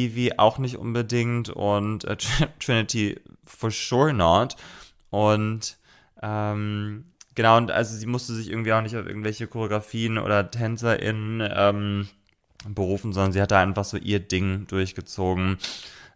Evie 0.05 0.37
auch 0.39 0.57
nicht 0.57 0.77
unbedingt 0.77 1.49
und 1.49 2.03
äh, 2.05 2.13
Tr- 2.13 2.47
Trinity 2.59 3.19
for 3.45 3.71
sure 3.71 4.13
not. 4.13 4.55
Und 5.09 5.77
ähm, 6.21 7.05
genau, 7.35 7.57
und 7.57 7.71
also 7.71 7.95
sie 7.95 8.05
musste 8.07 8.33
sich 8.33 8.49
irgendwie 8.49 8.73
auch 8.73 8.81
nicht 8.81 8.95
auf 8.95 9.05
irgendwelche 9.05 9.47
Choreografien 9.47 10.17
oder 10.17 10.49
TänzerInnen 10.49 11.47
ähm, 11.55 12.07
berufen, 12.67 13.11
sondern 13.13 13.31
sie 13.33 13.41
hat 13.41 13.51
da 13.51 13.61
einfach 13.61 13.83
so 13.85 13.97
ihr 13.97 14.19
Ding 14.19 14.65
durchgezogen. 14.67 15.57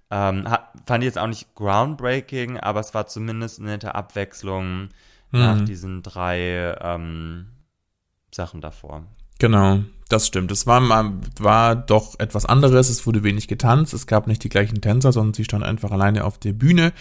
Ähm, 0.09 0.49
hat, 0.49 0.69
fand 0.85 1.03
ich 1.03 1.07
jetzt 1.07 1.17
auch 1.17 1.27
nicht 1.27 1.53
groundbreaking, 1.55 2.57
aber 2.57 2.79
es 2.79 2.93
war 2.93 3.07
zumindest 3.07 3.59
eine 3.59 3.71
nette 3.71 3.93
Abwechslung 3.95 4.89
nach 5.31 5.57
Mhm. 5.59 5.65
diesen 5.65 6.03
drei 6.03 6.73
ähm, 6.79 7.47
Sachen 8.33 8.61
davor. 8.61 9.03
Genau, 9.39 9.81
das 10.07 10.27
stimmt. 10.27 10.51
Es 10.51 10.67
war, 10.67 10.81
war 11.39 11.75
doch 11.75 12.19
etwas 12.19 12.45
anderes. 12.45 12.89
Es 12.89 13.05
wurde 13.05 13.23
wenig 13.23 13.47
getanzt. 13.47 13.93
Es 13.93 14.07
gab 14.07 14.27
nicht 14.27 14.43
die 14.43 14.49
gleichen 14.49 14.81
Tänzer, 14.81 15.11
sondern 15.11 15.33
sie 15.33 15.43
stand 15.43 15.63
einfach 15.63 15.91
alleine 15.91 16.25
auf 16.25 16.37
der 16.37 16.53
Bühne 16.53 16.93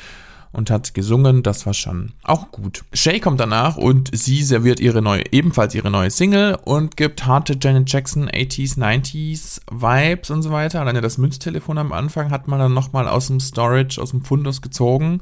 und 0.52 0.70
hat 0.70 0.94
gesungen. 0.94 1.42
Das 1.42 1.66
war 1.66 1.74
schon 1.74 2.12
auch 2.22 2.50
gut. 2.50 2.84
Shay 2.92 3.20
kommt 3.20 3.40
danach 3.40 3.76
und 3.76 4.10
sie 4.16 4.42
serviert 4.42 4.80
ihre 4.80 5.02
neue, 5.02 5.22
ebenfalls 5.32 5.74
ihre 5.74 5.90
neue 5.90 6.10
Single 6.10 6.58
und 6.64 6.96
gibt 6.96 7.26
harte 7.26 7.56
Janet 7.60 7.90
Jackson 7.92 8.28
80s, 8.28 8.78
90s 8.78 9.60
Vibes 9.70 10.30
und 10.30 10.42
so 10.42 10.50
weiter. 10.50 10.80
Alleine 10.80 11.00
das 11.00 11.18
Münztelefon 11.18 11.78
am 11.78 11.92
Anfang 11.92 12.30
hat 12.30 12.48
man 12.48 12.58
dann 12.58 12.74
nochmal 12.74 13.06
aus 13.08 13.26
dem 13.26 13.40
Storage, 13.40 14.00
aus 14.00 14.10
dem 14.10 14.24
Fundus 14.24 14.62
gezogen 14.62 15.20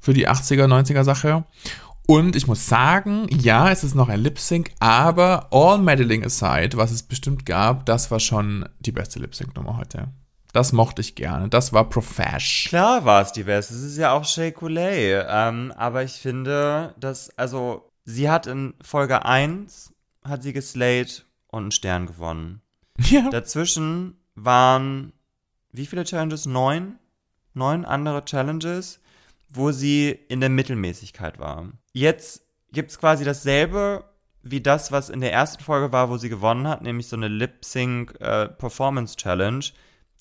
für 0.00 0.14
die 0.14 0.28
80er, 0.28 0.66
90er 0.66 1.04
Sache. 1.04 1.44
Und 2.10 2.36
ich 2.36 2.46
muss 2.46 2.66
sagen, 2.66 3.26
ja, 3.28 3.70
es 3.70 3.84
ist 3.84 3.94
noch 3.94 4.08
ein 4.08 4.20
Lip-Sync, 4.20 4.70
aber 4.80 5.48
all 5.50 5.76
meddling 5.76 6.24
aside, 6.24 6.74
was 6.78 6.90
es 6.90 7.02
bestimmt 7.02 7.44
gab, 7.44 7.84
das 7.84 8.10
war 8.10 8.18
schon 8.18 8.66
die 8.80 8.92
beste 8.92 9.18
Lip-Sync-Nummer 9.18 9.76
heute. 9.76 10.08
Das 10.54 10.72
mochte 10.72 11.02
ich 11.02 11.16
gerne. 11.16 11.50
Das 11.50 11.74
war 11.74 11.86
profesh. 11.86 12.64
Klar 12.70 13.04
war 13.04 13.20
es 13.20 13.32
die 13.32 13.42
beste. 13.42 13.74
Es 13.74 13.82
ist 13.82 13.98
ja 13.98 14.12
auch 14.12 14.24
Shea 14.24 14.50
Coulee. 14.52 15.22
Ähm, 15.28 15.70
aber 15.76 16.02
ich 16.02 16.12
finde, 16.12 16.94
dass, 16.98 17.28
also, 17.36 17.92
sie 18.06 18.30
hat 18.30 18.46
in 18.46 18.72
Folge 18.80 19.26
1 19.26 19.92
hat 20.24 20.42
sie 20.42 20.54
geslayed 20.54 21.26
und 21.48 21.64
einen 21.64 21.72
Stern 21.72 22.06
gewonnen. 22.06 22.62
Ja. 23.10 23.28
Dazwischen 23.28 24.16
waren 24.34 25.12
wie 25.72 25.86
viele 25.86 26.04
Challenges? 26.04 26.46
Neun? 26.46 26.98
Neun 27.52 27.84
andere 27.84 28.24
Challenges, 28.24 28.98
wo 29.48 29.72
sie 29.72 30.10
in 30.10 30.40
der 30.40 30.50
Mittelmäßigkeit 30.50 31.38
war. 31.38 31.68
Jetzt 31.92 32.42
gibt 32.72 32.90
es 32.90 32.98
quasi 32.98 33.24
dasselbe 33.24 34.04
wie 34.42 34.60
das, 34.60 34.92
was 34.92 35.10
in 35.10 35.20
der 35.20 35.32
ersten 35.32 35.62
Folge 35.62 35.92
war, 35.92 36.10
wo 36.10 36.16
sie 36.16 36.28
gewonnen 36.28 36.66
hat, 36.68 36.82
nämlich 36.82 37.08
so 37.08 37.16
eine 37.16 37.28
Lip-Sync-Performance-Challenge. 37.28 39.64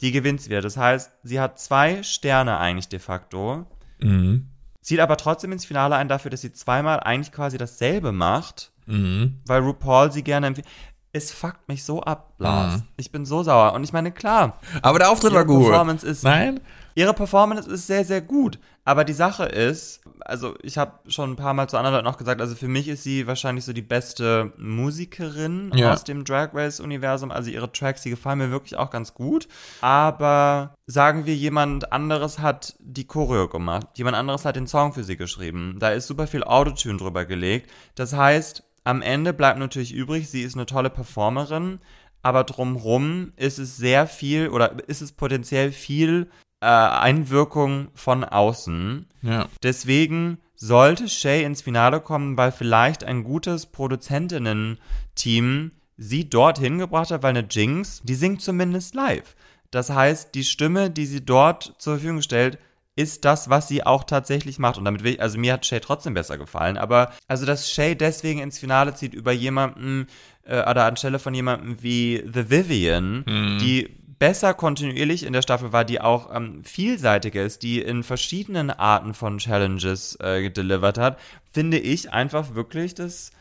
Die 0.01 0.11
gewinnt 0.11 0.41
sie 0.41 0.49
wieder. 0.49 0.61
Das 0.61 0.77
heißt, 0.77 1.11
sie 1.23 1.39
hat 1.39 1.59
zwei 1.59 2.03
Sterne 2.03 2.57
eigentlich 2.59 2.87
de 2.87 2.99
facto. 2.99 3.65
Mhm. 3.99 4.47
Zieht 4.81 4.99
aber 4.99 5.17
trotzdem 5.17 5.51
ins 5.51 5.65
Finale 5.65 5.95
ein 5.95 6.07
dafür, 6.07 6.29
dass 6.31 6.41
sie 6.41 6.53
zweimal 6.53 6.99
eigentlich 6.99 7.31
quasi 7.31 7.57
dasselbe 7.57 8.11
macht, 8.11 8.71
Mhm. 8.85 9.39
weil 9.45 9.61
RuPaul 9.61 10.11
sie 10.11 10.23
gerne 10.23 10.47
empfiehlt. 10.47 10.67
Es 11.13 11.31
fuckt 11.31 11.67
mich 11.67 11.83
so 11.83 12.03
ab, 12.03 12.33
Lars. 12.37 12.77
Mhm. 12.77 12.83
Ich 12.97 13.11
bin 13.11 13.25
so 13.25 13.41
sauer. 13.41 13.73
Und 13.73 13.83
ich 13.83 13.91
meine, 13.91 14.11
klar. 14.11 14.59
Aber 14.83 14.99
der 14.99 15.09
Auftritt 15.09 15.33
war 15.33 15.45
gut. 15.45 15.65
Performance 15.65 16.05
ist, 16.05 16.23
Nein? 16.23 16.59
Ihre 16.93 17.13
Performance 17.13 17.67
ist 17.69 17.87
sehr, 17.87 18.05
sehr 18.05 18.21
gut. 18.21 18.59
Aber 18.87 19.03
die 19.03 19.11
Sache 19.11 19.43
ist, 19.43 19.99
also 20.21 20.55
ich 20.61 20.77
habe 20.77 20.93
schon 21.09 21.31
ein 21.31 21.35
paar 21.35 21.53
Mal 21.53 21.67
zu 21.67 21.75
anderen 21.75 21.95
Leuten 21.97 22.07
auch 22.07 22.15
gesagt, 22.17 22.39
also 22.39 22.55
für 22.55 22.69
mich 22.69 22.87
ist 22.87 23.03
sie 23.03 23.27
wahrscheinlich 23.27 23.65
so 23.65 23.73
die 23.73 23.81
beste 23.81 24.53
Musikerin 24.55 25.73
Ja. 25.75 25.91
aus 25.91 26.05
dem 26.05 26.23
Drag 26.23 26.53
Race-Universum. 26.53 27.29
Also 27.29 27.51
ihre 27.51 27.69
Tracks, 27.69 28.03
die 28.03 28.11
gefallen 28.11 28.37
mir 28.37 28.49
wirklich 28.49 28.77
auch 28.77 28.89
ganz 28.89 29.13
gut. 29.13 29.49
Aber 29.81 30.73
sagen 30.85 31.25
wir, 31.25 31.35
jemand 31.35 31.91
anderes 31.91 32.39
hat 32.39 32.75
die 32.79 33.05
Choreo 33.05 33.49
gemacht. 33.49 33.87
Jemand 33.95 34.15
anderes 34.15 34.45
hat 34.45 34.55
den 34.55 34.67
Song 34.67 34.93
für 34.93 35.03
sie 35.03 35.17
geschrieben. 35.17 35.75
Da 35.79 35.89
ist 35.89 36.07
super 36.07 36.25
viel 36.25 36.45
Autotune 36.45 36.97
drüber 36.97 37.25
gelegt. 37.25 37.69
Das 37.95 38.13
heißt, 38.13 38.63
am 38.85 39.01
Ende 39.01 39.33
bleibt 39.33 39.59
natürlich 39.59 39.93
übrig, 39.93 40.29
sie 40.29 40.43
ist 40.43 40.55
eine 40.55 40.65
tolle 40.65 40.89
Performerin, 40.89 41.79
aber 42.21 42.45
drumrum 42.45 43.33
ist 43.35 43.59
es 43.59 43.75
sehr 43.75 44.07
viel 44.07 44.47
oder 44.47 44.77
ist 44.87 45.01
es 45.01 45.11
potenziell 45.11 45.73
viel 45.73 46.29
äh, 46.61 46.65
Einwirkung 46.65 47.89
von 47.93 48.23
außen. 48.23 49.07
Ja. 49.21 49.47
Deswegen 49.63 50.39
sollte 50.55 51.07
Shay 51.07 51.43
ins 51.43 51.61
Finale 51.61 52.01
kommen, 52.01 52.37
weil 52.37 52.51
vielleicht 52.51 53.03
ein 53.03 53.23
gutes 53.23 53.67
Produzentinnen-Team 53.67 55.71
sie 55.97 56.29
dorthin 56.29 56.77
gebracht 56.77 57.11
hat, 57.11 57.23
weil 57.23 57.35
eine 57.35 57.47
Jinx, 57.49 58.01
die 58.03 58.15
singt 58.15 58.41
zumindest 58.41 58.95
live. 58.95 59.35
Das 59.71 59.89
heißt, 59.89 60.33
die 60.35 60.43
Stimme, 60.43 60.89
die 60.89 61.05
sie 61.05 61.25
dort 61.25 61.75
zur 61.79 61.95
Verfügung 61.95 62.21
stellt, 62.21 62.57
ist 62.95 63.25
das, 63.25 63.49
was 63.49 63.67
sie 63.67 63.85
auch 63.85 64.03
tatsächlich 64.03 64.57
macht. 64.57 64.77
Und 64.77 64.85
damit 64.85 65.03
will 65.03 65.13
ich, 65.13 65.21
also 65.21 65.37
mir 65.37 65.53
hat 65.53 65.65
Shay 65.65 65.79
trotzdem 65.79 66.15
besser 66.15 66.37
gefallen, 66.37 66.77
aber 66.77 67.11
also, 67.27 67.45
dass 67.45 67.71
Shay 67.71 67.95
deswegen 67.95 68.39
ins 68.39 68.57
Finale 68.57 68.95
zieht 68.95 69.13
über 69.13 69.31
jemanden, 69.31 70.07
äh, 70.43 70.61
oder 70.67 70.85
anstelle 70.85 71.19
von 71.19 71.33
jemandem 71.35 71.83
wie 71.83 72.23
The 72.25 72.49
Vivian, 72.49 73.23
Mhm. 73.27 73.59
die 73.59 73.89
besser 74.19 74.53
kontinuierlich 74.53 75.23
in 75.23 75.33
der 75.33 75.41
Staffel 75.41 75.71
war, 75.71 75.85
die 75.85 76.01
auch 76.01 76.33
ähm, 76.33 76.63
vielseitiger 76.63 77.43
ist, 77.43 77.63
die 77.63 77.81
in 77.81 78.03
verschiedenen 78.03 78.69
Arten 78.69 79.13
von 79.13 79.37
Challenges 79.37 80.17
äh, 80.19 80.41
gedelivert 80.41 80.97
hat, 80.97 81.19
finde 81.51 81.77
ich 81.77 82.11
einfach 82.11 82.55
wirklich, 82.55 82.95
das 82.95 83.31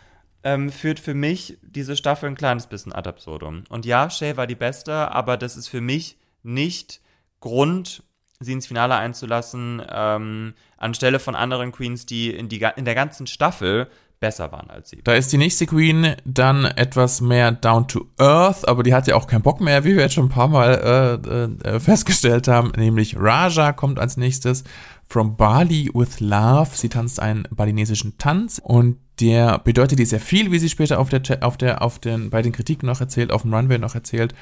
ähm, 0.44 0.70
führt 0.70 1.00
für 1.00 1.14
mich 1.14 1.58
diese 1.62 1.96
Staffel 1.96 2.28
ein 2.28 2.36
kleines 2.36 2.66
bisschen 2.66 2.92
ad 2.92 3.08
absurdum. 3.08 3.64
Und 3.68 3.86
ja, 3.86 4.10
Shay 4.10 4.36
war 4.36 4.46
die 4.46 4.54
beste, 4.54 5.10
aber 5.10 5.36
das 5.36 5.56
ist 5.56 5.68
für 5.68 5.80
mich 5.80 6.18
nicht 6.42 7.00
Grund, 7.40 8.02
sie 8.38 8.52
ins 8.52 8.66
Finale 8.66 8.96
einzulassen, 8.96 9.82
ähm, 9.88 10.54
anstelle 10.76 11.18
von 11.18 11.34
anderen 11.34 11.72
Queens, 11.72 12.06
die 12.06 12.30
in, 12.30 12.48
die 12.48 12.64
in 12.76 12.84
der 12.84 12.94
ganzen 12.94 13.26
Staffel 13.26 13.88
besser 14.20 14.50
waren 14.52 14.70
als 14.70 14.90
sie. 14.90 15.00
Da 15.04 15.14
ist 15.14 15.32
die 15.32 15.38
nächste 15.38 15.66
Queen 15.66 16.14
dann 16.24 16.64
etwas 16.64 17.20
mehr 17.20 17.52
down 17.52 17.86
to 17.88 18.06
earth, 18.18 18.66
aber 18.66 18.82
die 18.82 18.94
hat 18.94 19.06
ja 19.06 19.16
auch 19.16 19.26
keinen 19.26 19.42
Bock 19.42 19.60
mehr, 19.60 19.84
wie 19.84 19.94
wir 19.94 20.02
jetzt 20.02 20.14
schon 20.14 20.26
ein 20.26 20.30
paar 20.30 20.48
Mal 20.48 21.20
äh, 21.64 21.68
äh, 21.68 21.80
festgestellt 21.80 22.48
haben, 22.48 22.72
nämlich 22.76 23.16
Raja 23.18 23.72
kommt 23.72 23.98
als 23.98 24.16
nächstes. 24.16 24.64
From 25.08 25.36
Bali 25.36 25.88
with 25.94 26.18
Love. 26.18 26.70
Sie 26.72 26.88
tanzt 26.88 27.20
einen 27.20 27.46
balinesischen 27.50 28.18
Tanz 28.18 28.60
und 28.62 28.96
der 29.20 29.58
bedeutet 29.60 30.00
ihr 30.00 30.06
sehr 30.06 30.20
viel, 30.20 30.50
wie 30.50 30.58
sie 30.58 30.68
später 30.68 30.98
auf 30.98 31.08
der, 31.08 31.22
auf 31.42 31.56
der, 31.56 31.82
auf 31.82 31.98
den, 31.98 32.30
bei 32.30 32.42
den 32.42 32.52
Kritiken 32.52 32.86
noch 32.86 33.00
erzählt, 33.00 33.30
auf 33.30 33.42
dem 33.42 33.54
Runway 33.54 33.78
noch 33.78 33.94
erzählt. 33.94 34.34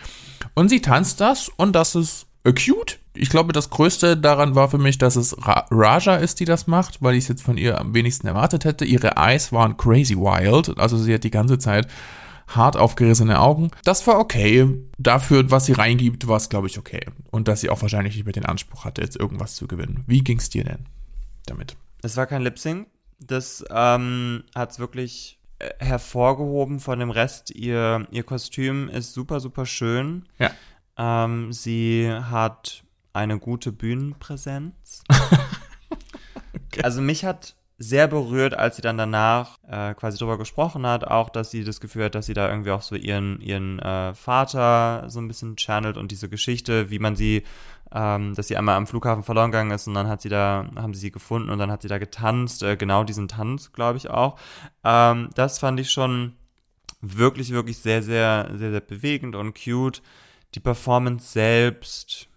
Und 0.54 0.70
sie 0.70 0.80
tanzt 0.80 1.20
das 1.20 1.48
und 1.48 1.74
das 1.74 1.94
ist 1.94 2.26
cute. 2.52 2.98
Ich 3.14 3.30
glaube, 3.30 3.52
das 3.52 3.70
Größte 3.70 4.16
daran 4.16 4.54
war 4.54 4.68
für 4.68 4.78
mich, 4.78 4.98
dass 4.98 5.16
es 5.16 5.36
Ra 5.46 5.66
Raja 5.70 6.16
ist, 6.16 6.40
die 6.40 6.44
das 6.44 6.66
macht, 6.66 7.00
weil 7.00 7.14
ich 7.14 7.24
es 7.24 7.28
jetzt 7.28 7.42
von 7.42 7.56
ihr 7.56 7.80
am 7.80 7.94
wenigsten 7.94 8.26
erwartet 8.26 8.64
hätte. 8.64 8.84
Ihre 8.84 9.16
Eyes 9.16 9.52
waren 9.52 9.76
crazy 9.76 10.16
wild, 10.16 10.78
also 10.78 10.98
sie 10.98 11.14
hat 11.14 11.24
die 11.24 11.30
ganze 11.30 11.58
Zeit 11.58 11.86
hart 12.48 12.76
aufgerissene 12.76 13.40
Augen. 13.40 13.70
Das 13.84 14.06
war 14.06 14.18
okay. 14.18 14.68
Dafür, 14.98 15.50
was 15.50 15.66
sie 15.66 15.72
reingibt, 15.72 16.28
war 16.28 16.36
es, 16.36 16.48
glaube 16.48 16.66
ich, 16.66 16.78
okay. 16.78 17.00
Und 17.30 17.48
dass 17.48 17.60
sie 17.60 17.70
auch 17.70 17.80
wahrscheinlich 17.82 18.16
nicht 18.16 18.24
mehr 18.24 18.32
den 18.32 18.46
Anspruch 18.46 18.84
hatte, 18.84 19.00
jetzt 19.00 19.18
irgendwas 19.18 19.54
zu 19.54 19.66
gewinnen. 19.66 20.04
Wie 20.06 20.22
ging 20.22 20.38
es 20.38 20.50
dir 20.50 20.64
denn 20.64 20.86
damit? 21.46 21.76
Es 22.02 22.16
war 22.16 22.26
kein 22.26 22.42
Lip-Sync. 22.42 22.88
Das 23.20 23.64
ähm, 23.70 24.44
hat 24.54 24.72
es 24.72 24.78
wirklich 24.78 25.38
äh, 25.58 25.70
hervorgehoben 25.78 26.80
von 26.80 26.98
dem 26.98 27.10
Rest. 27.10 27.50
Ihr, 27.50 28.06
ihr 28.10 28.24
Kostüm 28.24 28.88
ist 28.88 29.14
super, 29.14 29.40
super 29.40 29.64
schön. 29.64 30.26
Ja. 30.38 30.50
Ähm, 30.96 31.52
sie 31.52 32.10
hat 32.12 32.84
eine 33.12 33.38
gute 33.38 33.72
Bühnenpräsenz. 33.72 35.04
okay. 35.10 36.82
Also 36.82 37.00
mich 37.00 37.24
hat 37.24 37.54
sehr 37.78 38.06
berührt, 38.06 38.54
als 38.54 38.76
sie 38.76 38.82
dann 38.82 38.98
danach 38.98 39.58
äh, 39.68 39.94
quasi 39.94 40.16
drüber 40.18 40.38
gesprochen 40.38 40.86
hat, 40.86 41.04
auch, 41.04 41.28
dass 41.28 41.50
sie 41.50 41.64
das 41.64 41.80
Gefühl 41.80 42.04
hat, 42.04 42.14
dass 42.14 42.26
sie 42.26 42.34
da 42.34 42.48
irgendwie 42.48 42.70
auch 42.70 42.82
so 42.82 42.94
ihren, 42.94 43.40
ihren 43.40 43.78
äh, 43.80 44.14
Vater 44.14 45.04
so 45.08 45.20
ein 45.20 45.28
bisschen 45.28 45.56
channelt 45.56 45.96
und 45.96 46.12
diese 46.12 46.28
Geschichte, 46.28 46.90
wie 46.90 47.00
man 47.00 47.16
sie, 47.16 47.42
ähm, 47.92 48.34
dass 48.34 48.48
sie 48.48 48.56
einmal 48.56 48.76
am 48.76 48.86
Flughafen 48.86 49.24
verloren 49.24 49.50
gegangen 49.50 49.72
ist 49.72 49.88
und 49.88 49.94
dann 49.94 50.08
hat 50.08 50.22
sie 50.22 50.28
da, 50.28 50.66
haben 50.76 50.94
sie 50.94 51.00
sie 51.00 51.10
gefunden 51.10 51.50
und 51.50 51.58
dann 51.58 51.70
hat 51.70 51.82
sie 51.82 51.88
da 51.88 51.98
getanzt, 51.98 52.62
äh, 52.62 52.76
genau 52.76 53.02
diesen 53.02 53.26
Tanz, 53.26 53.72
glaube 53.72 53.98
ich 53.98 54.08
auch. 54.08 54.38
Ähm, 54.84 55.30
das 55.34 55.58
fand 55.58 55.80
ich 55.80 55.90
schon 55.90 56.34
wirklich, 57.00 57.50
wirklich 57.50 57.78
sehr, 57.78 58.02
sehr, 58.02 58.50
sehr, 58.54 58.70
sehr 58.70 58.80
bewegend 58.80 59.34
und 59.34 59.54
cute. 59.54 60.00
Die 60.54 60.60
Performance 60.60 61.32
selbst 61.32 62.28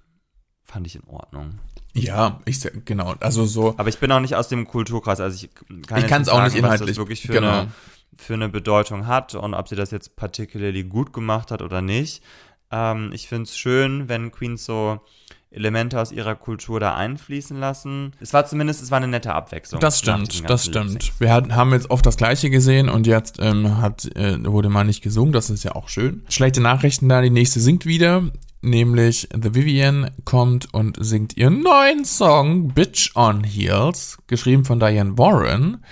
fand 0.63 0.87
ich 0.87 0.95
in 0.95 1.03
Ordnung. 1.05 1.59
Ja, 1.93 2.41
ich 2.45 2.59
genau, 2.85 3.15
also 3.19 3.45
so. 3.45 3.73
Aber 3.77 3.89
ich 3.89 3.99
bin 3.99 4.11
auch 4.11 4.19
nicht 4.19 4.35
aus 4.35 4.47
dem 4.49 4.67
Kulturkreis, 4.67 5.19
also 5.19 5.35
ich 5.35 5.49
kann 5.87 5.99
ich 5.99 6.07
kann 6.07 6.21
es 6.21 6.29
auch 6.29 6.43
nicht 6.43 6.55
inhaltlich 6.55 6.81
was 6.81 6.87
das 6.89 6.97
wirklich 6.97 7.21
für, 7.21 7.33
genau. 7.33 7.61
eine, 7.61 7.71
für 8.15 8.33
eine 8.35 8.49
Bedeutung 8.49 9.07
hat 9.07 9.33
und 9.33 9.53
ob 9.53 9.67
sie 9.67 9.75
das 9.75 9.91
jetzt 9.91 10.15
particularly 10.15 10.83
gut 10.83 11.13
gemacht 11.13 11.49
hat 11.49 11.61
oder 11.61 11.81
nicht. 11.81 12.23
Ähm, 12.71 13.11
ich 13.13 13.27
finde 13.27 13.43
es 13.43 13.57
schön, 13.57 14.09
wenn 14.09 14.31
Queens 14.31 14.65
so 14.65 14.99
Elemente 15.51 15.99
aus 15.99 16.11
ihrer 16.11 16.35
Kultur 16.35 16.79
da 16.79 16.95
einfließen 16.95 17.57
lassen. 17.59 18.11
Es 18.19 18.33
war 18.33 18.45
zumindest, 18.45 18.81
es 18.81 18.91
war 18.91 18.97
eine 18.97 19.07
nette 19.07 19.33
Abwechslung. 19.33 19.79
Das 19.79 19.99
stimmt, 19.99 20.49
das 20.49 20.65
stimmt. 20.65 21.13
Wir 21.19 21.33
hat, 21.33 21.51
haben 21.51 21.71
jetzt 21.73 21.89
oft 21.89 22.05
das 22.05 22.17
Gleiche 22.17 22.49
gesehen 22.49 22.89
und 22.89 23.07
jetzt 23.07 23.37
ähm, 23.39 23.81
hat, 23.81 24.05
äh, 24.15 24.37
wurde 24.45 24.69
mal 24.69 24.83
nicht 24.83 25.01
gesungen, 25.01 25.33
das 25.33 25.49
ist 25.49 25.63
ja 25.63 25.75
auch 25.75 25.89
schön. 25.89 26.23
Schlechte 26.29 26.61
Nachrichten 26.61 27.09
da, 27.09 27.21
die 27.21 27.29
nächste 27.29 27.59
singt 27.59 27.85
wieder 27.85 28.23
nämlich 28.61 29.29
The 29.33 29.55
Vivian 29.55 30.11
kommt 30.25 30.73
und 30.73 30.97
singt 30.99 31.37
ihren 31.37 31.61
neuen 31.61 32.05
Song 32.05 32.69
Bitch 32.69 33.15
on 33.15 33.43
Heels, 33.43 34.17
geschrieben 34.27 34.65
von 34.65 34.79
Diane 34.79 35.17
Warren, 35.17 35.83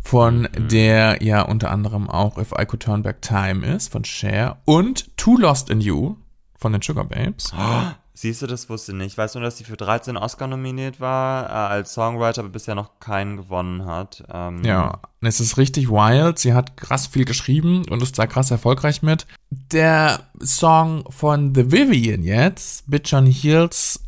von 0.00 0.42
mhm. 0.42 0.68
der 0.68 1.22
ja 1.22 1.42
unter 1.42 1.70
anderem 1.70 2.08
auch 2.08 2.38
If 2.38 2.52
I 2.52 2.66
Could 2.66 2.82
Turn 2.82 3.02
Back 3.02 3.22
Time 3.22 3.66
ist, 3.66 3.92
von 3.92 4.04
Cher, 4.04 4.58
und 4.64 5.16
Too 5.16 5.36
Lost 5.38 5.70
in 5.70 5.80
You 5.80 6.16
von 6.56 6.72
den 6.72 6.82
Sugar 6.82 7.04
Babes. 7.04 7.52
Oh, 7.56 7.90
siehst 8.20 8.42
du, 8.42 8.46
das 8.46 8.68
wusste 8.68 8.92
ich 8.92 8.98
nicht. 8.98 9.18
Weißt 9.18 9.34
du, 9.34 9.40
dass 9.40 9.56
sie 9.56 9.64
für 9.64 9.76
13 9.76 10.16
Oscar 10.16 10.46
nominiert 10.46 11.00
war 11.00 11.48
äh, 11.48 11.52
als 11.52 11.94
Songwriter, 11.94 12.40
aber 12.42 12.50
bisher 12.50 12.74
noch 12.74 13.00
keinen 13.00 13.36
gewonnen 13.36 13.86
hat. 13.86 14.24
Ähm, 14.32 14.64
ja, 14.64 15.00
es 15.20 15.40
ist 15.40 15.56
richtig 15.56 15.88
wild. 15.88 16.38
Sie 16.38 16.52
hat 16.52 16.76
krass 16.76 17.06
viel 17.06 17.24
geschrieben 17.24 17.86
und 17.88 18.02
ist 18.02 18.18
da 18.18 18.26
krass 18.26 18.50
erfolgreich 18.50 19.02
mit. 19.02 19.26
Der 19.50 20.30
Song 20.42 21.04
von 21.10 21.54
The 21.54 21.72
Vivian 21.72 22.22
jetzt, 22.22 22.90
Bitch 22.90 23.12
on 23.12 23.26
Heels, 23.26 24.02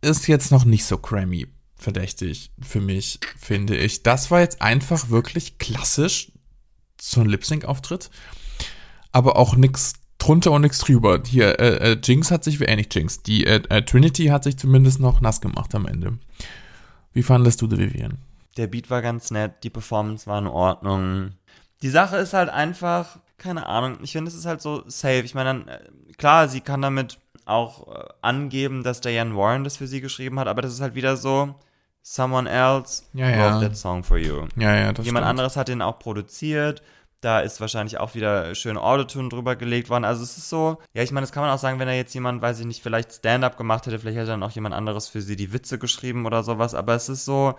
ist 0.00 0.28
jetzt 0.28 0.52
noch 0.52 0.64
nicht 0.64 0.84
so 0.84 0.98
crammy 0.98 1.46
verdächtig 1.76 2.50
für 2.60 2.80
mich, 2.80 3.20
finde 3.38 3.76
ich. 3.76 4.02
Das 4.02 4.30
war 4.30 4.40
jetzt 4.40 4.60
einfach 4.60 5.10
wirklich 5.10 5.58
klassisch 5.58 6.32
so 7.00 7.20
ein 7.20 7.28
Lip-Sync-Auftritt, 7.28 8.10
aber 9.12 9.36
auch 9.36 9.54
nichts 9.54 9.94
drunter 10.18 10.52
und 10.52 10.62
nichts 10.62 10.78
drüber. 10.80 11.20
Hier, 11.24 11.58
äh, 11.58 11.92
äh, 11.92 11.98
Jinx 12.02 12.30
hat 12.30 12.44
sich, 12.44 12.60
äh, 12.60 12.76
nicht 12.76 12.94
Jinx, 12.94 13.22
die 13.22 13.46
äh, 13.46 13.62
äh, 13.68 13.82
Trinity 13.82 14.26
hat 14.26 14.44
sich 14.44 14.58
zumindest 14.58 15.00
noch 15.00 15.20
nass 15.20 15.40
gemacht 15.40 15.74
am 15.74 15.86
Ende. 15.86 16.18
Wie 17.12 17.22
fandest 17.22 17.62
du 17.62 17.70
The 17.70 17.78
Vivian? 17.78 18.18
Der 18.56 18.66
Beat 18.66 18.90
war 18.90 19.02
ganz 19.02 19.30
nett, 19.30 19.62
die 19.62 19.70
Performance 19.70 20.26
war 20.26 20.38
in 20.38 20.46
Ordnung. 20.46 21.30
Die 21.82 21.90
Sache 21.90 22.16
ist 22.16 22.34
halt 22.34 22.50
einfach, 22.50 23.18
keine 23.38 23.66
Ahnung, 23.66 23.98
ich 24.02 24.12
finde, 24.12 24.28
es 24.28 24.36
ist 24.36 24.46
halt 24.46 24.60
so 24.60 24.82
safe. 24.86 25.20
Ich 25.20 25.34
meine, 25.34 25.64
äh, 25.66 26.12
klar, 26.14 26.48
sie 26.48 26.60
kann 26.60 26.82
damit 26.82 27.18
auch 27.44 27.88
äh, 27.88 28.04
angeben, 28.20 28.82
dass 28.82 29.00
Diane 29.00 29.36
Warren 29.36 29.64
das 29.64 29.76
für 29.76 29.86
sie 29.86 30.00
geschrieben 30.00 30.38
hat, 30.38 30.48
aber 30.48 30.60
das 30.60 30.72
ist 30.72 30.80
halt 30.80 30.94
wieder 30.94 31.16
so, 31.16 31.54
someone 32.02 32.48
else 32.48 33.04
ja, 33.14 33.28
ja. 33.28 33.54
wrote 33.54 33.66
that 33.66 33.76
song 33.76 34.02
for 34.02 34.18
you. 34.18 34.46
Ja, 34.56 34.74
ja, 34.74 34.92
das 34.92 35.06
Jemand 35.06 35.24
stimmt. 35.24 35.30
anderes 35.30 35.56
hat 35.56 35.68
den 35.68 35.82
auch 35.82 35.98
produziert 35.98 36.82
da 37.20 37.40
ist 37.40 37.60
wahrscheinlich 37.60 37.98
auch 37.98 38.14
wieder 38.14 38.54
schön 38.54 38.76
Autotune 38.76 39.28
drüber 39.28 39.56
gelegt 39.56 39.90
worden. 39.90 40.04
Also 40.04 40.22
es 40.22 40.38
ist 40.38 40.48
so, 40.48 40.78
ja, 40.94 41.02
ich 41.02 41.10
meine, 41.10 41.24
das 41.24 41.32
kann 41.32 41.42
man 41.42 41.50
auch 41.50 41.58
sagen, 41.58 41.78
wenn 41.80 41.88
er 41.88 41.96
jetzt 41.96 42.14
jemand, 42.14 42.42
weiß 42.42 42.60
ich 42.60 42.66
nicht, 42.66 42.82
vielleicht 42.82 43.12
Stand-up 43.12 43.56
gemacht 43.56 43.86
hätte, 43.86 43.98
vielleicht 43.98 44.18
hätte 44.18 44.28
dann 44.28 44.42
auch 44.42 44.52
jemand 44.52 44.74
anderes 44.74 45.08
für 45.08 45.20
sie 45.20 45.36
die 45.36 45.52
Witze 45.52 45.78
geschrieben 45.78 46.26
oder 46.26 46.42
sowas. 46.44 46.74
Aber 46.74 46.94
es 46.94 47.08
ist 47.08 47.24
so, 47.24 47.54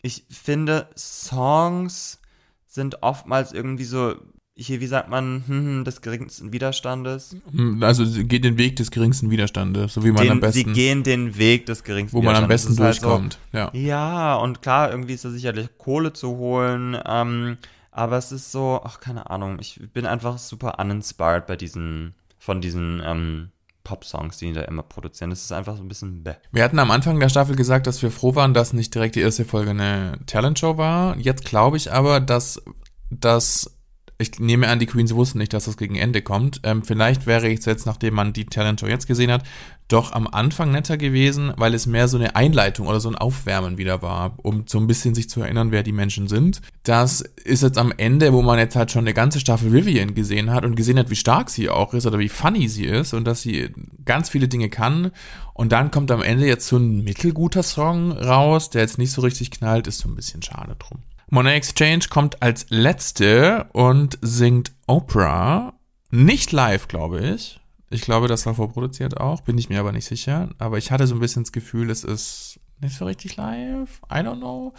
ich 0.00 0.24
finde, 0.30 0.88
Songs 0.96 2.20
sind 2.66 3.02
oftmals 3.02 3.52
irgendwie 3.52 3.84
so, 3.84 4.14
hier, 4.58 4.80
wie 4.80 4.86
sagt 4.86 5.10
man, 5.10 5.44
hm, 5.46 5.66
hm, 5.66 5.84
des 5.84 6.00
geringsten 6.00 6.50
Widerstandes? 6.50 7.36
Also 7.82 8.06
sie 8.06 8.24
geht 8.24 8.44
den 8.44 8.56
Weg 8.56 8.76
des 8.76 8.90
geringsten 8.90 9.30
Widerstandes, 9.30 9.92
so 9.92 10.02
wie 10.02 10.12
man 10.12 10.22
den, 10.22 10.32
am 10.32 10.40
besten. 10.40 10.68
Sie 10.68 10.72
gehen 10.72 11.02
den 11.02 11.36
Weg 11.36 11.66
des 11.66 11.84
geringsten 11.84 12.16
Wo 12.16 12.22
man 12.22 12.34
am 12.34 12.48
besten 12.48 12.72
Widerstandes. 12.72 13.00
durchkommt, 13.00 13.38
halt 13.52 13.72
so, 13.72 13.78
ja. 13.78 13.86
Ja, 13.86 14.36
und 14.36 14.62
klar, 14.62 14.90
irgendwie 14.90 15.12
ist 15.12 15.26
da 15.26 15.30
sicherlich 15.30 15.68
Kohle 15.76 16.14
zu 16.14 16.38
holen, 16.38 16.96
ähm, 17.04 17.58
aber 17.96 18.18
es 18.18 18.30
ist 18.30 18.52
so, 18.52 18.80
ach, 18.84 19.00
keine 19.00 19.30
Ahnung, 19.30 19.58
ich 19.58 19.80
bin 19.92 20.04
einfach 20.04 20.36
super 20.38 20.78
uninspired 20.78 21.46
bei 21.46 21.56
diesen, 21.56 22.14
von 22.38 22.60
diesen 22.60 23.00
ähm, 23.02 23.50
Pop-Songs, 23.84 24.36
die 24.36 24.48
die 24.48 24.52
da 24.52 24.62
immer 24.62 24.82
produzieren. 24.82 25.30
Das 25.30 25.42
ist 25.42 25.52
einfach 25.52 25.76
so 25.76 25.82
ein 25.82 25.88
bisschen 25.88 26.22
bäh. 26.22 26.34
Wir 26.52 26.62
hatten 26.62 26.78
am 26.78 26.90
Anfang 26.90 27.18
der 27.20 27.30
Staffel 27.30 27.56
gesagt, 27.56 27.86
dass 27.86 28.02
wir 28.02 28.10
froh 28.10 28.34
waren, 28.34 28.52
dass 28.52 28.74
nicht 28.74 28.94
direkt 28.94 29.14
die 29.14 29.20
erste 29.20 29.46
Folge 29.46 29.70
eine 29.70 30.18
Talentshow 30.26 30.76
war. 30.76 31.16
Jetzt 31.16 31.44
glaube 31.44 31.78
ich 31.78 31.90
aber, 31.90 32.20
dass 32.20 32.62
das 33.10 33.75
ich 34.18 34.38
nehme 34.40 34.68
an, 34.68 34.78
die 34.78 34.86
Queens 34.86 35.14
wussten 35.14 35.38
nicht, 35.38 35.52
dass 35.52 35.66
das 35.66 35.76
gegen 35.76 35.96
Ende 35.96 36.22
kommt. 36.22 36.60
Ähm, 36.62 36.82
vielleicht 36.82 37.26
wäre 37.26 37.52
es 37.52 37.64
jetzt, 37.66 37.86
nachdem 37.86 38.14
man 38.14 38.32
die 38.32 38.46
Talentshow 38.46 38.86
jetzt 38.86 39.06
gesehen 39.06 39.30
hat, 39.30 39.42
doch 39.88 40.12
am 40.12 40.26
Anfang 40.26 40.72
netter 40.72 40.96
gewesen, 40.96 41.52
weil 41.56 41.74
es 41.74 41.86
mehr 41.86 42.08
so 42.08 42.16
eine 42.16 42.34
Einleitung 42.34 42.86
oder 42.86 42.98
so 42.98 43.08
ein 43.08 43.14
Aufwärmen 43.14 43.78
wieder 43.78 44.02
war, 44.02 44.34
um 44.38 44.64
so 44.66 44.78
ein 44.78 44.86
bisschen 44.86 45.14
sich 45.14 45.28
zu 45.28 45.42
erinnern, 45.42 45.70
wer 45.70 45.82
die 45.82 45.92
Menschen 45.92 46.26
sind. 46.28 46.60
Das 46.82 47.20
ist 47.20 47.62
jetzt 47.62 47.78
am 47.78 47.92
Ende, 47.96 48.32
wo 48.32 48.42
man 48.42 48.58
jetzt 48.58 48.74
halt 48.74 48.90
schon 48.90 49.04
eine 49.04 49.14
ganze 49.14 49.38
Staffel 49.38 49.72
Vivian 49.72 50.14
gesehen 50.14 50.50
hat 50.50 50.64
und 50.64 50.74
gesehen 50.74 50.98
hat, 50.98 51.10
wie 51.10 51.16
stark 51.16 51.50
sie 51.50 51.68
auch 51.68 51.94
ist 51.94 52.06
oder 52.06 52.18
wie 52.18 52.28
funny 52.28 52.68
sie 52.68 52.86
ist 52.86 53.12
und 53.12 53.24
dass 53.24 53.42
sie 53.42 53.70
ganz 54.04 54.28
viele 54.28 54.48
Dinge 54.48 54.70
kann. 54.70 55.12
Und 55.54 55.72
dann 55.72 55.90
kommt 55.90 56.10
am 56.10 56.22
Ende 56.22 56.46
jetzt 56.46 56.66
so 56.66 56.78
ein 56.78 57.04
mittelguter 57.04 57.62
Song 57.62 58.12
raus, 58.12 58.70
der 58.70 58.82
jetzt 58.82 58.98
nicht 58.98 59.12
so 59.12 59.20
richtig 59.20 59.50
knallt, 59.50 59.86
ist 59.86 59.98
so 59.98 60.08
ein 60.08 60.16
bisschen 60.16 60.42
schade 60.42 60.74
drum. 60.78 60.98
Monet 61.28 61.54
Exchange 61.54 62.06
kommt 62.08 62.42
als 62.42 62.66
letzte 62.68 63.68
und 63.72 64.18
singt 64.22 64.72
Oprah. 64.86 65.74
Nicht 66.10 66.52
live, 66.52 66.86
glaube 66.86 67.20
ich. 67.20 67.60
Ich 67.90 68.02
glaube, 68.02 68.28
das 68.28 68.46
war 68.46 68.54
vorproduziert 68.54 69.18
auch, 69.18 69.40
bin 69.40 69.58
ich 69.58 69.68
mir 69.68 69.80
aber 69.80 69.92
nicht 69.92 70.06
sicher. 70.06 70.50
Aber 70.58 70.78
ich 70.78 70.90
hatte 70.90 71.06
so 71.06 71.14
ein 71.14 71.20
bisschen 71.20 71.44
das 71.44 71.52
Gefühl, 71.52 71.90
es 71.90 72.04
ist 72.04 72.60
nicht 72.80 72.96
so 72.96 73.06
richtig 73.06 73.36
live. 73.36 74.00
I 74.10 74.16
don't 74.16 74.38
know. 74.38 74.74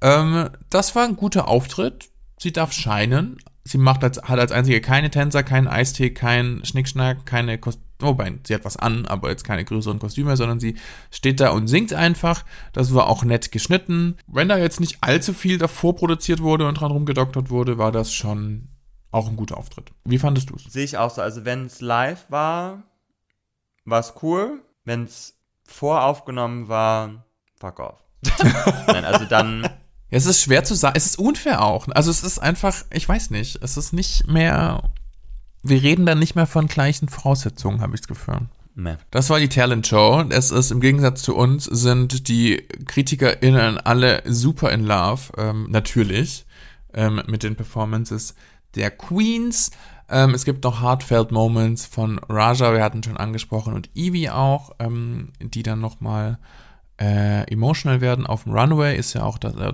Ähm, 0.00 0.50
das 0.70 0.94
war 0.94 1.04
ein 1.04 1.16
guter 1.16 1.48
Auftritt. 1.48 2.10
Sie 2.38 2.52
darf 2.52 2.72
scheinen. 2.72 3.38
Sie 3.70 3.78
macht 3.78 4.02
als, 4.02 4.20
hat 4.20 4.40
als 4.40 4.50
einzige 4.50 4.80
keine 4.80 5.12
Tänzer, 5.12 5.44
keinen 5.44 5.68
Eistee, 5.68 6.10
keinen 6.10 6.64
Schnickschnack, 6.64 7.24
keine 7.24 7.56
Kostüme. 7.56 7.86
Wobei, 8.00 8.32
sie 8.44 8.52
hat 8.54 8.64
was 8.64 8.76
an, 8.76 9.06
aber 9.06 9.28
jetzt 9.28 9.44
keine 9.44 9.64
größeren 9.64 10.00
Kostüme, 10.00 10.36
sondern 10.36 10.58
sie 10.58 10.74
steht 11.12 11.38
da 11.38 11.50
und 11.50 11.68
singt 11.68 11.92
einfach. 11.92 12.44
Das 12.72 12.94
war 12.94 13.06
auch 13.06 13.22
nett 13.22 13.52
geschnitten. 13.52 14.16
Wenn 14.26 14.48
da 14.48 14.58
jetzt 14.58 14.80
nicht 14.80 14.98
allzu 15.02 15.32
viel 15.32 15.56
davor 15.56 15.94
produziert 15.94 16.40
wurde 16.40 16.66
und 16.66 16.80
dran 16.80 16.90
rumgedoktert 16.90 17.48
wurde, 17.50 17.78
war 17.78 17.92
das 17.92 18.12
schon 18.12 18.70
auch 19.12 19.28
ein 19.28 19.36
guter 19.36 19.56
Auftritt. 19.56 19.92
Wie 20.04 20.18
fandest 20.18 20.50
du 20.50 20.56
es? 20.56 20.64
Sehe 20.64 20.82
ich 20.84 20.98
auch 20.98 21.10
so. 21.10 21.22
Also, 21.22 21.44
wenn 21.44 21.66
es 21.66 21.80
live 21.80 22.28
war, 22.28 22.82
war 23.84 24.00
es 24.00 24.14
cool. 24.20 24.64
Wenn 24.84 25.04
es 25.04 25.38
voraufgenommen 25.62 26.66
war, 26.66 27.24
fuck 27.54 27.78
off. 27.78 28.02
Nein, 28.88 29.04
also 29.04 29.26
dann 29.26 29.68
Ja, 30.10 30.18
es 30.18 30.26
ist 30.26 30.42
schwer 30.42 30.64
zu 30.64 30.74
sagen. 30.74 30.94
Es 30.96 31.06
ist 31.06 31.18
unfair 31.18 31.62
auch. 31.62 31.88
Also 31.88 32.10
es 32.10 32.22
ist 32.22 32.38
einfach, 32.38 32.84
ich 32.92 33.08
weiß 33.08 33.30
nicht, 33.30 33.62
es 33.62 33.76
ist 33.76 33.92
nicht 33.92 34.26
mehr. 34.26 34.82
Wir 35.62 35.82
reden 35.82 36.06
dann 36.06 36.18
nicht 36.18 36.36
mehr 36.36 36.46
von 36.46 36.66
gleichen 36.68 37.08
Voraussetzungen, 37.08 37.80
habe 37.80 37.94
ich 37.94 38.00
das 38.00 38.08
Gefühl. 38.08 38.48
Nee. 38.74 38.96
Das 39.10 39.28
war 39.30 39.38
die 39.38 39.48
Talent 39.48 39.86
Show. 39.86 40.24
Es 40.30 40.50
ist 40.50 40.70
im 40.70 40.80
Gegensatz 40.80 41.22
zu 41.22 41.36
uns 41.36 41.64
sind 41.64 42.28
die 42.28 42.66
KritikerInnen 42.86 43.78
alle 43.78 44.22
super 44.26 44.72
in 44.72 44.84
love, 44.84 45.32
ähm, 45.36 45.66
natürlich, 45.70 46.46
ähm, 46.94 47.20
mit 47.26 47.42
den 47.42 47.56
Performances 47.56 48.34
der 48.74 48.90
Queens. 48.90 49.70
Ähm, 50.08 50.34
es 50.34 50.44
gibt 50.44 50.64
noch 50.64 50.82
Heartfelt 50.82 51.30
Moments 51.30 51.84
von 51.84 52.18
Raja, 52.28 52.72
wir 52.72 52.82
hatten 52.82 53.02
schon 53.02 53.16
angesprochen, 53.16 53.74
und 53.74 53.90
Evie 53.94 54.30
auch, 54.30 54.72
ähm, 54.78 55.32
die 55.40 55.62
dann 55.62 55.80
nochmal 55.80 56.38
äh, 57.00 57.50
emotional 57.50 58.00
werden. 58.00 58.26
Auf 58.26 58.44
dem 58.44 58.52
Runway 58.52 58.96
ist 58.96 59.14
ja 59.14 59.22
auch 59.22 59.38
das, 59.38 59.54
äh, 59.54 59.72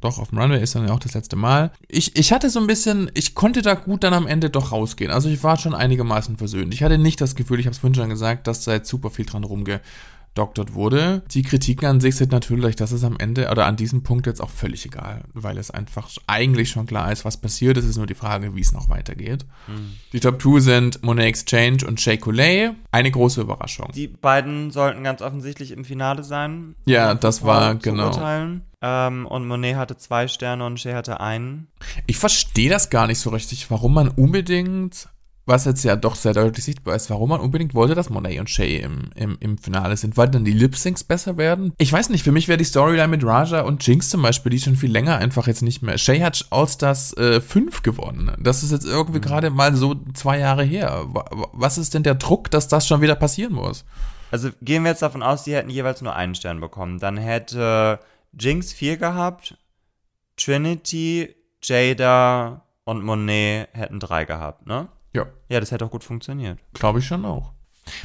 doch, 0.00 0.18
auf 0.18 0.30
dem 0.30 0.38
Runway 0.38 0.62
ist 0.62 0.74
dann 0.74 0.86
ja 0.86 0.92
auch 0.92 0.98
das 0.98 1.14
letzte 1.14 1.36
Mal. 1.36 1.70
Ich, 1.88 2.16
ich 2.16 2.32
hatte 2.32 2.50
so 2.50 2.60
ein 2.60 2.66
bisschen, 2.66 3.10
ich 3.14 3.34
konnte 3.34 3.62
da 3.62 3.74
gut 3.74 4.02
dann 4.04 4.14
am 4.14 4.26
Ende 4.26 4.50
doch 4.50 4.72
rausgehen. 4.72 5.10
Also 5.10 5.28
ich 5.28 5.42
war 5.42 5.56
schon 5.56 5.74
einigermaßen 5.74 6.36
versöhnt. 6.36 6.74
Ich 6.74 6.82
hatte 6.82 6.98
nicht 6.98 7.20
das 7.20 7.34
Gefühl, 7.36 7.60
ich 7.60 7.66
habe 7.66 7.72
es 7.72 7.78
vorhin 7.78 7.94
schon 7.94 8.08
gesagt, 8.08 8.46
dass 8.46 8.64
da 8.64 8.72
jetzt 8.72 8.88
super 8.88 9.10
viel 9.10 9.24
dran 9.24 9.44
rumge 9.44 9.80
doktort 10.38 10.74
wurde. 10.74 11.22
Die 11.30 11.42
Kritiken 11.42 11.86
an 11.86 12.00
sich 12.00 12.16
sind 12.16 12.32
natürlich, 12.32 12.76
dass 12.76 12.92
es 12.92 13.04
am 13.04 13.16
Ende 13.18 13.50
oder 13.50 13.66
an 13.66 13.76
diesem 13.76 14.02
Punkt 14.02 14.26
jetzt 14.26 14.40
auch 14.40 14.50
völlig 14.50 14.86
egal, 14.86 15.22
weil 15.34 15.58
es 15.58 15.70
einfach 15.70 16.08
eigentlich 16.26 16.70
schon 16.70 16.86
klar 16.86 17.12
ist, 17.12 17.24
was 17.24 17.36
passiert. 17.36 17.76
Es 17.76 17.84
ist 17.84 17.96
nur 17.96 18.06
die 18.06 18.14
Frage, 18.14 18.54
wie 18.54 18.60
es 18.60 18.72
noch 18.72 18.88
weitergeht. 18.88 19.44
Mhm. 19.66 19.92
Die 20.12 20.20
Top 20.20 20.40
2 20.40 20.60
sind 20.60 21.02
Monet 21.02 21.26
Exchange 21.26 21.86
und 21.86 22.00
Shea 22.00 22.16
Coulee. 22.16 22.70
Eine 22.90 23.10
große 23.10 23.40
Überraschung. 23.40 23.90
Die 23.94 24.08
beiden 24.08 24.70
sollten 24.70 25.04
ganz 25.04 25.20
offensichtlich 25.20 25.72
im 25.72 25.84
Finale 25.84 26.24
sein. 26.24 26.74
Ja, 26.86 27.14
das 27.14 27.44
war 27.44 27.74
genau. 27.74 28.16
Ähm, 28.80 29.26
und 29.26 29.46
Monet 29.46 29.76
hatte 29.76 29.96
zwei 29.96 30.28
Sterne 30.28 30.64
und 30.64 30.78
Shea 30.78 30.94
hatte 30.94 31.20
einen. 31.20 31.68
Ich 32.06 32.16
verstehe 32.16 32.70
das 32.70 32.90
gar 32.90 33.06
nicht 33.06 33.18
so 33.18 33.30
richtig, 33.30 33.70
warum 33.70 33.94
man 33.94 34.08
unbedingt 34.08 35.08
was 35.48 35.64
jetzt 35.64 35.82
ja 35.82 35.96
doch 35.96 36.14
sehr 36.14 36.34
deutlich 36.34 36.64
sichtbar 36.64 36.94
ist, 36.94 37.10
warum 37.10 37.30
man 37.30 37.40
unbedingt 37.40 37.74
wollte, 37.74 37.94
dass 37.94 38.10
Monet 38.10 38.38
und 38.38 38.50
Shay 38.50 38.76
im, 38.76 39.10
im, 39.14 39.36
im 39.40 39.58
Finale 39.58 39.96
sind, 39.96 40.16
weil 40.16 40.28
dann 40.28 40.44
die 40.44 40.52
Lip-Syncs 40.52 41.04
besser 41.04 41.36
werden. 41.36 41.72
Ich 41.78 41.92
weiß 41.92 42.10
nicht, 42.10 42.22
für 42.22 42.32
mich 42.32 42.48
wäre 42.48 42.58
die 42.58 42.64
Storyline 42.64 43.08
mit 43.08 43.24
Raja 43.24 43.62
und 43.62 43.84
Jinx 43.86 44.10
zum 44.10 44.22
Beispiel, 44.22 44.50
die 44.50 44.60
schon 44.60 44.76
viel 44.76 44.92
länger 44.92 45.16
einfach 45.16 45.46
jetzt 45.46 45.62
nicht 45.62 45.82
mehr. 45.82 45.98
Shay 45.98 46.20
hat 46.20 46.46
All-Stars 46.50 47.16
äh, 47.16 47.40
5 47.40 47.82
gewonnen. 47.82 48.32
Das 48.38 48.62
ist 48.62 48.72
jetzt 48.72 48.86
irgendwie 48.86 49.18
mhm. 49.18 49.22
gerade 49.22 49.50
mal 49.50 49.74
so 49.74 49.96
zwei 50.14 50.38
Jahre 50.38 50.64
her. 50.64 51.06
Was 51.52 51.78
ist 51.78 51.94
denn 51.94 52.02
der 52.02 52.14
Druck, 52.14 52.50
dass 52.50 52.68
das 52.68 52.86
schon 52.86 53.00
wieder 53.00 53.14
passieren 53.14 53.54
muss? 53.54 53.84
Also 54.30 54.50
gehen 54.60 54.82
wir 54.82 54.90
jetzt 54.90 55.02
davon 55.02 55.22
aus, 55.22 55.44
sie 55.44 55.54
hätten 55.54 55.70
jeweils 55.70 56.02
nur 56.02 56.14
einen 56.14 56.34
Stern 56.34 56.60
bekommen. 56.60 56.98
Dann 56.98 57.16
hätte 57.16 58.00
Jinx 58.38 58.72
4 58.74 58.98
gehabt, 58.98 59.56
Trinity, 60.36 61.34
Jada 61.62 62.66
und 62.84 63.02
Monet 63.02 63.68
hätten 63.72 64.00
drei 64.00 64.24
gehabt, 64.24 64.66
ne? 64.66 64.88
Ja. 65.14 65.26
Ja, 65.48 65.60
das 65.60 65.70
hätte 65.70 65.84
auch 65.84 65.90
gut 65.90 66.04
funktioniert. 66.04 66.58
Glaube 66.74 66.98
ich 66.98 67.06
schon 67.06 67.24
auch. 67.24 67.52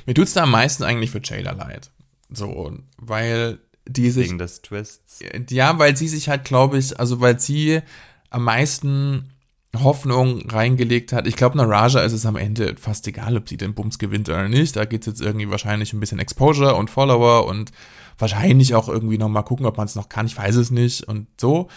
Mir 0.05 0.13
tut 0.13 0.27
es 0.27 0.33
da 0.33 0.43
am 0.43 0.51
meisten 0.51 0.83
eigentlich 0.83 1.11
für 1.11 1.21
Jada 1.21 1.51
leid. 1.51 1.91
So, 2.29 2.71
weil 2.97 3.59
die 3.85 4.09
sich. 4.11 4.27
Wegen 4.27 4.37
des 4.37 4.61
Twists. 4.61 5.19
Ja, 5.49 5.77
weil 5.77 5.97
sie 5.97 6.07
sich 6.07 6.29
halt, 6.29 6.45
glaube 6.45 6.77
ich, 6.77 6.99
also 6.99 7.19
weil 7.19 7.39
sie 7.39 7.81
am 8.29 8.45
meisten 8.45 9.29
Hoffnung 9.75 10.49
reingelegt 10.49 11.13
hat. 11.13 11.27
Ich 11.27 11.35
glaube, 11.35 11.57
Naraja 11.57 12.01
ist 12.01 12.13
es 12.13 12.25
am 12.25 12.35
Ende 12.35 12.75
fast 12.77 13.07
egal, 13.07 13.37
ob 13.37 13.49
sie 13.49 13.57
den 13.57 13.73
Bums 13.73 13.97
gewinnt 13.97 14.29
oder 14.29 14.47
nicht. 14.47 14.75
Da 14.75 14.85
geht 14.85 15.01
es 15.01 15.07
jetzt 15.07 15.21
irgendwie 15.21 15.49
wahrscheinlich 15.49 15.93
ein 15.93 15.99
bisschen 15.99 16.19
Exposure 16.19 16.75
und 16.75 16.89
Follower 16.89 17.45
und 17.45 17.71
wahrscheinlich 18.17 18.75
auch 18.75 18.87
irgendwie 18.87 19.17
nochmal 19.17 19.43
gucken, 19.43 19.65
ob 19.65 19.77
man 19.77 19.87
es 19.87 19.95
noch 19.95 20.09
kann. 20.09 20.27
Ich 20.27 20.37
weiß 20.37 20.55
es 20.55 20.69
nicht 20.69 21.03
und 21.03 21.27
so. 21.39 21.69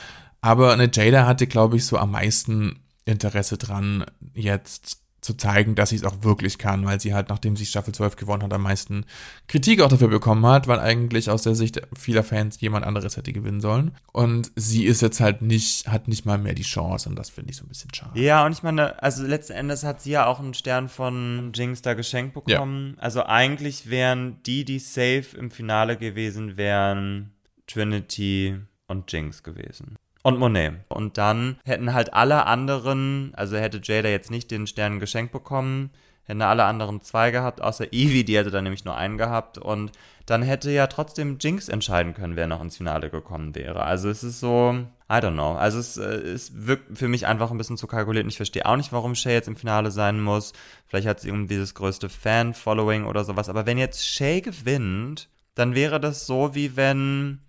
Aber 0.42 0.72
eine 0.72 0.90
Jada 0.92 1.26
hatte, 1.26 1.46
glaube 1.46 1.76
ich, 1.76 1.86
so 1.86 1.96
am 1.96 2.10
meisten 2.10 2.80
Interesse 3.06 3.56
dran, 3.56 4.04
jetzt 4.34 4.98
zu 5.26 5.34
zeigen, 5.34 5.74
dass 5.74 5.90
sie 5.90 5.96
es 5.96 6.04
auch 6.04 6.22
wirklich 6.22 6.56
kann, 6.56 6.86
weil 6.86 7.00
sie 7.00 7.12
halt, 7.12 7.28
nachdem 7.28 7.56
sie 7.56 7.66
Staffel 7.66 7.92
12 7.92 8.16
gewonnen 8.16 8.44
hat, 8.44 8.52
am 8.52 8.62
meisten 8.62 9.04
Kritik 9.48 9.82
auch 9.82 9.88
dafür 9.88 10.08
bekommen 10.08 10.46
hat, 10.46 10.68
weil 10.68 10.78
eigentlich 10.78 11.28
aus 11.28 11.42
der 11.42 11.54
Sicht 11.54 11.82
vieler 11.98 12.22
Fans 12.22 12.60
jemand 12.60 12.86
anderes 12.86 13.16
hätte 13.16 13.32
gewinnen 13.32 13.60
sollen. 13.60 13.90
Und 14.12 14.52
sie 14.54 14.84
ist 14.84 15.02
jetzt 15.02 15.20
halt 15.20 15.42
nicht, 15.42 15.88
hat 15.88 16.08
nicht 16.08 16.24
mal 16.24 16.38
mehr 16.38 16.54
die 16.54 16.62
Chance 16.62 17.08
und 17.08 17.16
das 17.16 17.28
finde 17.28 17.50
ich 17.50 17.56
so 17.56 17.64
ein 17.64 17.68
bisschen 17.68 17.92
schade. 17.92 18.18
Ja, 18.18 18.46
und 18.46 18.52
ich 18.52 18.62
meine, 18.62 19.02
also 19.02 19.24
letzten 19.24 19.52
Endes 19.52 19.82
hat 19.82 20.00
sie 20.00 20.12
ja 20.12 20.26
auch 20.26 20.38
einen 20.38 20.54
Stern 20.54 20.88
von 20.88 21.52
Jinx 21.54 21.82
da 21.82 21.94
geschenkt 21.94 22.34
bekommen. 22.34 22.94
Ja. 22.96 23.02
Also 23.02 23.26
eigentlich 23.26 23.90
wären 23.90 24.40
die, 24.46 24.64
die 24.64 24.78
safe 24.78 25.36
im 25.36 25.50
Finale 25.50 25.96
gewesen 25.96 26.56
wären, 26.56 27.32
Trinity 27.66 28.60
und 28.86 29.10
Jinx 29.10 29.42
gewesen. 29.42 29.96
Und 30.26 30.40
Monet. 30.40 30.74
Und 30.88 31.18
dann 31.18 31.60
hätten 31.64 31.94
halt 31.94 32.12
alle 32.12 32.46
anderen, 32.46 33.32
also 33.36 33.56
hätte 33.56 33.80
Jada 33.80 34.08
jetzt 34.08 34.28
nicht 34.28 34.50
den 34.50 34.66
Stern 34.66 34.98
geschenkt 34.98 35.30
bekommen, 35.30 35.90
hätten 36.24 36.42
alle 36.42 36.64
anderen 36.64 37.00
zwei 37.00 37.30
gehabt, 37.30 37.62
außer 37.62 37.92
Evie, 37.92 38.24
die 38.24 38.36
hätte 38.36 38.50
dann 38.50 38.64
nämlich 38.64 38.84
nur 38.84 38.96
einen 38.96 39.18
gehabt. 39.18 39.56
Und 39.56 39.92
dann 40.26 40.42
hätte 40.42 40.72
ja 40.72 40.88
trotzdem 40.88 41.38
Jinx 41.40 41.68
entscheiden 41.68 42.12
können, 42.12 42.34
wer 42.34 42.48
noch 42.48 42.60
ins 42.60 42.76
Finale 42.76 43.08
gekommen 43.08 43.54
wäre. 43.54 43.84
Also 43.84 44.08
es 44.08 44.24
ist 44.24 44.40
so, 44.40 44.74
I 45.08 45.14
don't 45.14 45.34
know. 45.34 45.52
Also 45.52 45.78
es, 45.78 45.96
äh, 45.96 46.02
es 46.02 46.66
wirkt 46.66 46.98
für 46.98 47.06
mich 47.06 47.28
einfach 47.28 47.52
ein 47.52 47.58
bisschen 47.58 47.76
zu 47.76 47.86
kalkuliert 47.86 48.24
und 48.24 48.30
ich 48.30 48.36
verstehe 48.36 48.66
auch 48.66 48.76
nicht, 48.76 48.90
warum 48.90 49.14
Shay 49.14 49.34
jetzt 49.34 49.46
im 49.46 49.54
Finale 49.54 49.92
sein 49.92 50.20
muss. 50.20 50.54
Vielleicht 50.88 51.06
hat 51.06 51.20
sie 51.20 51.28
irgendwie 51.28 51.56
das 51.56 51.76
größte 51.76 52.08
Fan-Following 52.08 53.04
oder 53.04 53.22
sowas. 53.22 53.48
Aber 53.48 53.64
wenn 53.64 53.78
jetzt 53.78 54.04
Shay 54.04 54.40
gewinnt, 54.40 55.28
dann 55.54 55.76
wäre 55.76 56.00
das 56.00 56.26
so, 56.26 56.56
wie 56.56 56.76
wenn 56.76 57.45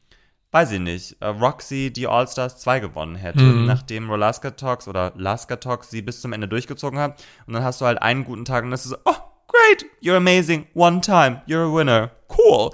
weiß 0.57 0.71
ich 0.71 0.79
nicht, 0.79 1.17
äh, 1.19 1.27
Roxy 1.27 1.93
die 1.93 2.07
All-Stars 2.07 2.57
2 2.57 2.79
gewonnen 2.79 3.15
hätte, 3.15 3.43
mhm. 3.43 3.65
nachdem 3.65 4.09
Rolaska 4.09 4.51
Talks 4.51 4.87
oder 4.87 5.13
Laska 5.15 5.57
Talks 5.57 5.91
sie 5.91 6.01
bis 6.01 6.19
zum 6.19 6.33
Ende 6.33 6.47
durchgezogen 6.47 6.97
hat. 6.97 7.23
Und 7.45 7.53
dann 7.53 7.63
hast 7.63 7.79
du 7.79 7.85
halt 7.85 8.01
einen 8.01 8.23
guten 8.23 8.43
Tag 8.43 8.63
und 8.63 8.71
das 8.71 8.85
ist 8.85 8.91
so, 8.91 8.97
oh, 9.05 9.15
great, 9.47 9.85
you're 10.01 10.17
amazing, 10.17 10.65
one 10.73 11.01
time, 11.01 11.43
you're 11.47 11.71
a 11.71 11.71
winner, 11.71 12.09
cool. 12.35 12.71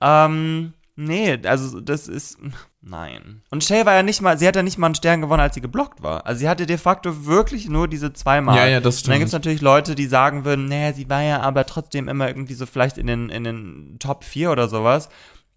Ähm, 0.00 0.72
nee, 0.94 1.38
also 1.44 1.78
das 1.80 2.08
ist, 2.08 2.38
nein. 2.80 3.42
Und 3.50 3.62
Shay 3.62 3.84
war 3.84 3.92
ja 3.92 4.02
nicht 4.02 4.22
mal, 4.22 4.38
sie 4.38 4.48
hat 4.48 4.56
ja 4.56 4.62
nicht 4.62 4.78
mal 4.78 4.86
einen 4.86 4.94
Stern 4.94 5.20
gewonnen, 5.20 5.42
als 5.42 5.56
sie 5.56 5.60
geblockt 5.60 6.02
war. 6.02 6.24
Also 6.24 6.38
sie 6.38 6.48
hatte 6.48 6.64
de 6.64 6.78
facto 6.78 7.26
wirklich 7.26 7.68
nur 7.68 7.86
diese 7.86 8.14
zweimal. 8.14 8.56
Ja, 8.56 8.66
ja, 8.66 8.80
das 8.80 9.00
stimmt. 9.00 9.08
Und 9.08 9.12
dann 9.12 9.18
gibt 9.18 9.28
es 9.28 9.34
natürlich 9.34 9.60
Leute, 9.60 9.94
die 9.94 10.06
sagen 10.06 10.46
würden, 10.46 10.68
naja, 10.68 10.94
sie 10.94 11.10
war 11.10 11.20
ja 11.20 11.40
aber 11.42 11.66
trotzdem 11.66 12.08
immer 12.08 12.28
irgendwie 12.28 12.54
so 12.54 12.64
vielleicht 12.64 12.96
in 12.96 13.06
den, 13.06 13.28
in 13.28 13.44
den 13.44 13.96
Top 13.98 14.24
4 14.24 14.52
oder 14.52 14.68
sowas. 14.68 15.10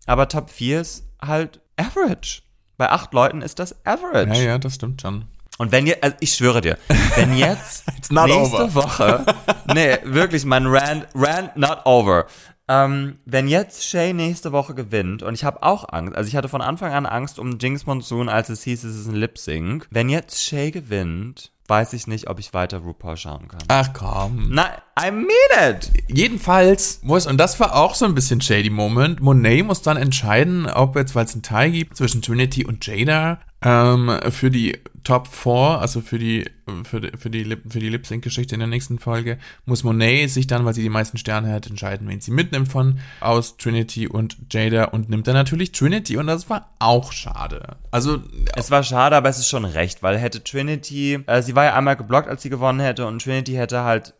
Aber 0.07 0.27
Top 0.27 0.49
4 0.49 0.81
ist 0.81 1.05
halt 1.21 1.61
average. 1.79 2.41
Bei 2.77 2.89
acht 2.89 3.13
Leuten 3.13 3.41
ist 3.41 3.59
das 3.59 3.85
average. 3.85 4.39
Ja, 4.39 4.51
ja, 4.51 4.57
das 4.57 4.75
stimmt 4.75 5.01
schon. 5.01 5.25
Und 5.57 5.73
wenn 5.73 5.85
ihr, 5.85 5.97
also 6.01 6.15
ich 6.21 6.33
schwöre 6.33 6.61
dir, 6.61 6.77
wenn 7.15 7.33
jetzt 7.37 7.85
nächste 8.09 8.37
over. 8.37 8.73
Woche, 8.75 9.25
nee, 9.73 9.97
wirklich, 10.03 10.45
mein 10.45 10.65
Rant, 10.67 11.07
Rant 11.13 11.57
not 11.57 11.85
over. 11.85 12.27
Ähm, 12.69 13.17
wenn 13.25 13.47
jetzt 13.47 13.83
Shay 13.83 14.13
nächste 14.13 14.51
Woche 14.51 14.75
gewinnt, 14.75 15.23
und 15.23 15.33
ich 15.33 15.43
habe 15.43 15.63
auch 15.63 15.89
Angst, 15.91 16.15
also 16.15 16.27
ich 16.27 16.35
hatte 16.35 16.47
von 16.47 16.61
Anfang 16.61 16.93
an 16.93 17.05
Angst 17.05 17.39
um 17.39 17.57
Jinx 17.57 17.85
Monsoon, 17.85 18.29
als 18.29 18.47
es 18.49 18.63
hieß, 18.63 18.83
es 18.83 18.95
ist 18.95 19.07
ein 19.07 19.15
Lip 19.15 19.37
Sync. 19.37 19.87
Wenn 19.89 20.07
jetzt 20.07 20.41
Shay 20.41 20.71
gewinnt, 20.71 21.51
weiß 21.69 21.93
ich 21.93 22.07
nicht, 22.07 22.29
ob 22.29 22.39
ich 22.39 22.53
weiter 22.53 22.79
RuPaul 22.79 23.15
schauen 23.17 23.47
kann. 23.47 23.61
Ach 23.67 23.93
komm. 23.93 24.49
Nein, 24.49 24.71
I 24.99 25.11
mean 25.11 25.71
it. 25.71 25.91
Jedenfalls 26.07 26.99
muss, 27.03 27.27
und 27.27 27.37
das 27.37 27.59
war 27.59 27.75
auch 27.75 27.95
so 27.95 28.05
ein 28.05 28.15
bisschen 28.15 28.41
shady 28.41 28.69
Moment, 28.69 29.21
Monet 29.21 29.65
muss 29.65 29.81
dann 29.81 29.97
entscheiden, 29.97 30.65
ob 30.65 30.95
jetzt, 30.95 31.15
weil 31.15 31.25
es 31.25 31.33
einen 31.33 31.43
Teil 31.43 31.71
gibt 31.71 31.95
zwischen 31.95 32.21
Trinity 32.21 32.65
und 32.65 32.85
Jada, 32.85 33.39
ähm, 33.61 34.19
für 34.29 34.49
die 34.49 34.79
Top 35.09 35.27
4, 35.27 35.79
also 35.81 36.01
für 36.01 36.19
die, 36.19 36.47
für 36.83 37.01
die, 37.01 37.17
für 37.17 37.31
die, 37.31 37.57
für 37.67 37.79
die 37.79 37.89
Lip-Sync-Geschichte 37.89 38.53
in 38.53 38.59
der 38.59 38.67
nächsten 38.67 38.99
Folge, 38.99 39.39
muss 39.65 39.83
Monet 39.83 40.29
sich 40.29 40.45
dann, 40.45 40.65
weil 40.65 40.75
sie 40.75 40.83
die 40.83 40.89
meisten 40.89 41.17
Sterne 41.17 41.51
hat, 41.51 41.65
entscheiden, 41.65 42.07
wen 42.07 42.21
sie 42.21 42.29
mitnimmt 42.29 42.71
von 42.71 42.99
aus 43.19 43.57
Trinity 43.57 44.07
und 44.07 44.37
Jada 44.51 44.83
und 44.83 45.09
nimmt 45.09 45.25
dann 45.25 45.33
natürlich 45.33 45.71
Trinity 45.71 46.17
und 46.17 46.27
das 46.27 46.47
war 46.51 46.75
auch 46.77 47.11
schade. 47.11 47.77
Also. 47.89 48.21
Es 48.55 48.69
war 48.69 48.83
schade, 48.83 49.15
aber 49.15 49.29
es 49.29 49.39
ist 49.39 49.49
schon 49.49 49.65
recht, 49.65 50.03
weil 50.03 50.15
hätte 50.19 50.43
Trinity, 50.43 51.15
äh, 51.25 51.41
sie 51.41 51.55
war 51.55 51.65
ja 51.65 51.73
einmal 51.73 51.95
geblockt, 51.95 52.27
als 52.27 52.43
sie 52.43 52.51
gewonnen 52.51 52.79
hätte 52.79 53.07
und 53.07 53.19
Trinity 53.19 53.53
hätte 53.53 53.83
halt 53.83 54.13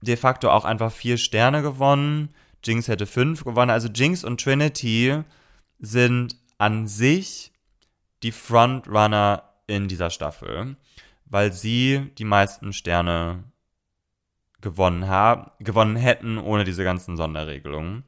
de 0.00 0.14
facto 0.14 0.48
auch 0.48 0.64
einfach 0.64 0.92
vier 0.92 1.18
Sterne 1.18 1.60
gewonnen. 1.60 2.28
Jinx 2.62 2.86
hätte 2.86 3.06
fünf 3.06 3.42
gewonnen. 3.42 3.72
Also 3.72 3.88
Jinx 3.88 4.22
und 4.22 4.40
Trinity 4.40 5.24
sind 5.80 6.36
an 6.58 6.86
sich 6.86 7.50
die 8.22 8.30
Frontrunner 8.30 9.42
in 9.66 9.88
dieser 9.88 10.10
Staffel, 10.10 10.76
weil 11.24 11.52
sie 11.52 12.12
die 12.18 12.24
meisten 12.24 12.72
Sterne 12.72 13.44
gewonnen 14.60 15.06
haben, 15.06 15.50
gewonnen 15.60 15.96
hätten 15.96 16.38
ohne 16.38 16.64
diese 16.64 16.84
ganzen 16.84 17.16
Sonderregelungen. 17.16 18.04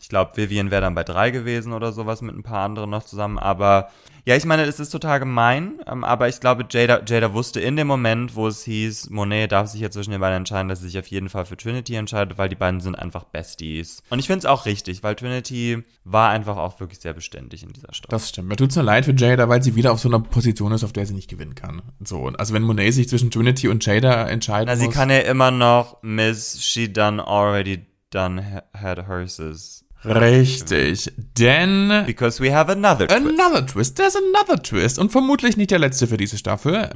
Ich 0.00 0.08
glaube, 0.08 0.32
Vivian 0.36 0.70
wäre 0.70 0.80
dann 0.80 0.94
bei 0.94 1.04
drei 1.04 1.30
gewesen 1.30 1.74
oder 1.74 1.92
sowas 1.92 2.22
mit 2.22 2.34
ein 2.34 2.42
paar 2.42 2.64
anderen 2.64 2.88
noch 2.88 3.04
zusammen. 3.04 3.38
Aber 3.38 3.90
ja, 4.24 4.34
ich 4.34 4.46
meine, 4.46 4.62
es 4.62 4.80
ist 4.80 4.90
total 4.90 5.18
gemein. 5.18 5.80
Ähm, 5.86 6.04
aber 6.04 6.28
ich 6.28 6.40
glaube, 6.40 6.64
Jada, 6.70 7.02
Jada 7.06 7.34
wusste 7.34 7.60
in 7.60 7.76
dem 7.76 7.86
Moment, 7.86 8.34
wo 8.34 8.48
es 8.48 8.64
hieß, 8.64 9.10
Monet 9.10 9.52
darf 9.52 9.68
sich 9.68 9.80
jetzt 9.80 9.94
zwischen 9.94 10.12
den 10.12 10.20
beiden 10.20 10.38
entscheiden, 10.38 10.68
dass 10.68 10.80
sie 10.80 10.86
sich 10.86 10.98
auf 10.98 11.06
jeden 11.08 11.28
Fall 11.28 11.44
für 11.44 11.56
Trinity 11.56 11.96
entscheidet, 11.96 12.38
weil 12.38 12.48
die 12.48 12.54
beiden 12.56 12.80
sind 12.80 12.94
einfach 12.94 13.24
Besties. 13.24 14.02
Und 14.08 14.18
ich 14.18 14.26
finde 14.26 14.40
es 14.40 14.46
auch 14.46 14.64
richtig, 14.64 15.02
weil 15.02 15.16
Trinity 15.16 15.84
war 16.04 16.30
einfach 16.30 16.56
auch 16.56 16.80
wirklich 16.80 17.00
sehr 17.00 17.12
beständig 17.12 17.62
in 17.62 17.72
dieser 17.72 17.92
Stadt. 17.92 18.10
Das 18.10 18.30
stimmt. 18.30 18.48
Mir 18.48 18.56
tut 18.56 18.70
es 18.70 18.76
nur 18.76 18.84
leid 18.86 19.04
für 19.04 19.14
Jada, 19.14 19.50
weil 19.50 19.62
sie 19.62 19.74
wieder 19.74 19.92
auf 19.92 20.00
so 20.00 20.08
einer 20.08 20.20
Position 20.20 20.72
ist, 20.72 20.82
auf 20.82 20.92
der 20.92 21.04
sie 21.04 21.14
nicht 21.14 21.28
gewinnen 21.28 21.54
kann. 21.54 21.82
So, 22.02 22.26
also 22.26 22.54
wenn 22.54 22.62
Monet 22.62 22.94
sich 22.94 23.08
zwischen 23.08 23.30
Trinity 23.30 23.68
und 23.68 23.84
Jada 23.84 24.26
entscheiden 24.28 24.66
Na, 24.66 24.74
muss. 24.74 24.80
sie 24.80 24.88
kann 24.88 25.10
ja 25.10 25.18
immer 25.18 25.50
noch 25.50 25.98
Miss 26.02 26.62
She 26.62 26.90
Done 26.90 27.26
Already 27.26 27.84
Done 28.10 28.62
Had 28.74 29.06
Herses. 29.06 29.84
Richtig, 30.04 31.12
denn 31.38 32.04
Because 32.06 32.42
we 32.42 32.54
have 32.54 32.72
another 32.72 33.06
twist. 33.06 33.26
Another 33.26 33.66
twist, 33.66 33.96
there's 33.96 34.16
another 34.16 34.62
twist. 34.62 34.98
Und 34.98 35.12
vermutlich 35.12 35.56
nicht 35.56 35.70
der 35.70 35.78
letzte 35.78 36.06
für 36.06 36.16
diese 36.16 36.38
Staffel. 36.38 36.90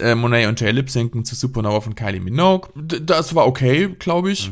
Äh, 0.00 0.14
Monet 0.14 0.48
und 0.48 0.60
Jay 0.60 0.72
lip-sinken 0.72 1.24
zu 1.24 1.34
Supernova 1.34 1.80
von 1.80 1.94
Kylie 1.94 2.20
Minogue. 2.20 2.70
D 2.74 3.00
das 3.00 3.34
war 3.34 3.46
okay, 3.46 3.94
glaube 3.98 4.32
ich. 4.32 4.50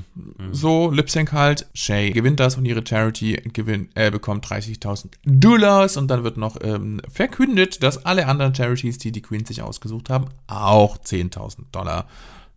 So, 0.53 0.91
Lip-Sync 0.91 1.33
halt. 1.33 1.67
Shay 1.75 2.11
gewinnt 2.11 2.39
das 2.39 2.57
und 2.57 2.65
ihre 2.65 2.87
Charity 2.87 3.43
gewinnt, 3.53 3.91
äh, 3.95 4.11
bekommt 4.11 4.47
30.000 4.47 5.07
Dollars. 5.25 5.97
Und 5.97 6.09
dann 6.09 6.23
wird 6.23 6.37
noch 6.37 6.57
ähm, 6.63 7.01
verkündet, 7.13 7.83
dass 7.83 8.05
alle 8.05 8.27
anderen 8.27 8.55
Charities, 8.55 8.99
die 8.99 9.11
die 9.11 9.23
Queens 9.23 9.49
sich 9.49 9.63
ausgesucht 9.63 10.11
haben, 10.11 10.27
auch 10.47 10.97
10.000 10.99 11.65
Dollar 11.73 12.07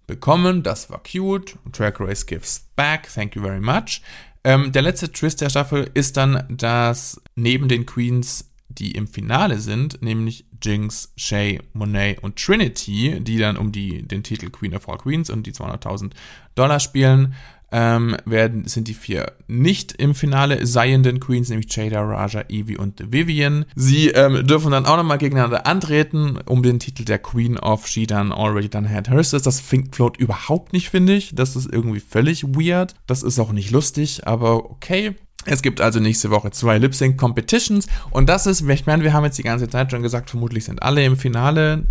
bekommen. 0.05 0.63
Das 0.63 0.89
war 0.89 1.01
cute. 1.03 1.57
Track 1.71 1.99
Race 1.99 2.25
gives 2.25 2.65
back. 2.75 3.07
Thank 3.13 3.35
you 3.35 3.41
very 3.41 3.61
much. 3.61 4.01
Ähm, 4.43 4.71
der 4.71 4.81
letzte 4.81 5.11
Twist 5.11 5.41
der 5.41 5.49
Staffel 5.49 5.89
ist 5.93 6.17
dann, 6.17 6.45
dass 6.49 7.21
neben 7.35 7.67
den 7.67 7.85
Queens, 7.85 8.51
die 8.69 8.91
im 8.91 9.07
Finale 9.07 9.59
sind, 9.59 10.01
nämlich 10.01 10.45
Jinx, 10.63 11.11
Shay, 11.17 11.59
Monet 11.73 12.23
und 12.23 12.37
Trinity, 12.37 13.19
die 13.21 13.37
dann 13.37 13.57
um 13.57 13.71
die, 13.71 14.03
den 14.07 14.23
Titel 14.23 14.49
Queen 14.49 14.75
of 14.75 14.87
All 14.87 14.97
Queens 14.97 15.29
und 15.29 15.45
die 15.47 15.53
200.000 15.53 16.11
Dollar 16.55 16.79
spielen, 16.79 17.33
ähm, 17.71 18.17
werden, 18.25 18.65
sind 18.65 18.87
die 18.87 18.93
vier 18.93 19.33
nicht 19.47 19.93
im 19.93 20.15
Finale 20.15 20.65
seienden 20.65 21.19
Queens, 21.19 21.49
nämlich 21.49 21.75
Jada, 21.75 22.01
Raja, 22.01 22.43
Evie 22.49 22.77
und 22.77 23.11
Vivian. 23.11 23.65
Sie 23.75 24.09
ähm, 24.09 24.45
dürfen 24.45 24.71
dann 24.71 24.85
auch 24.85 24.97
nochmal 24.97 25.17
gegeneinander 25.17 25.65
antreten, 25.65 26.39
um 26.45 26.63
den 26.63 26.79
Titel 26.79 27.05
der 27.05 27.19
Queen 27.19 27.57
of 27.57 27.87
She 27.87 28.07
Done 28.07 28.35
Already 28.35 28.69
Done 28.69 28.89
Had 28.89 29.09
Hers. 29.09 29.31
Das 29.31 29.59
float 29.59 30.17
überhaupt 30.17 30.73
nicht, 30.73 30.89
finde 30.89 31.15
ich. 31.15 31.33
Das 31.35 31.55
ist 31.55 31.71
irgendwie 31.71 31.99
völlig 31.99 32.43
weird. 32.43 32.95
Das 33.07 33.23
ist 33.23 33.39
auch 33.39 33.51
nicht 33.51 33.71
lustig, 33.71 34.27
aber 34.27 34.69
okay. 34.69 35.15
Es 35.45 35.61
gibt 35.61 35.79
also 35.79 35.99
nächste 35.99 36.31
Woche 36.31 36.51
zwei 36.51 36.77
Lip 36.77 36.93
Sync 36.93 37.17
Competitions 37.17 37.87
und 38.11 38.27
das 38.27 38.45
ist, 38.45 38.61
ich 38.61 38.85
meine, 38.85 39.03
wir 39.03 39.13
haben 39.13 39.23
jetzt 39.23 39.37
die 39.37 39.43
ganze 39.43 39.69
Zeit 39.69 39.89
schon 39.89 40.01
gesagt, 40.01 40.29
vermutlich 40.29 40.65
sind 40.65 40.83
alle 40.83 41.03
im 41.03 41.15
Finale. 41.15 41.87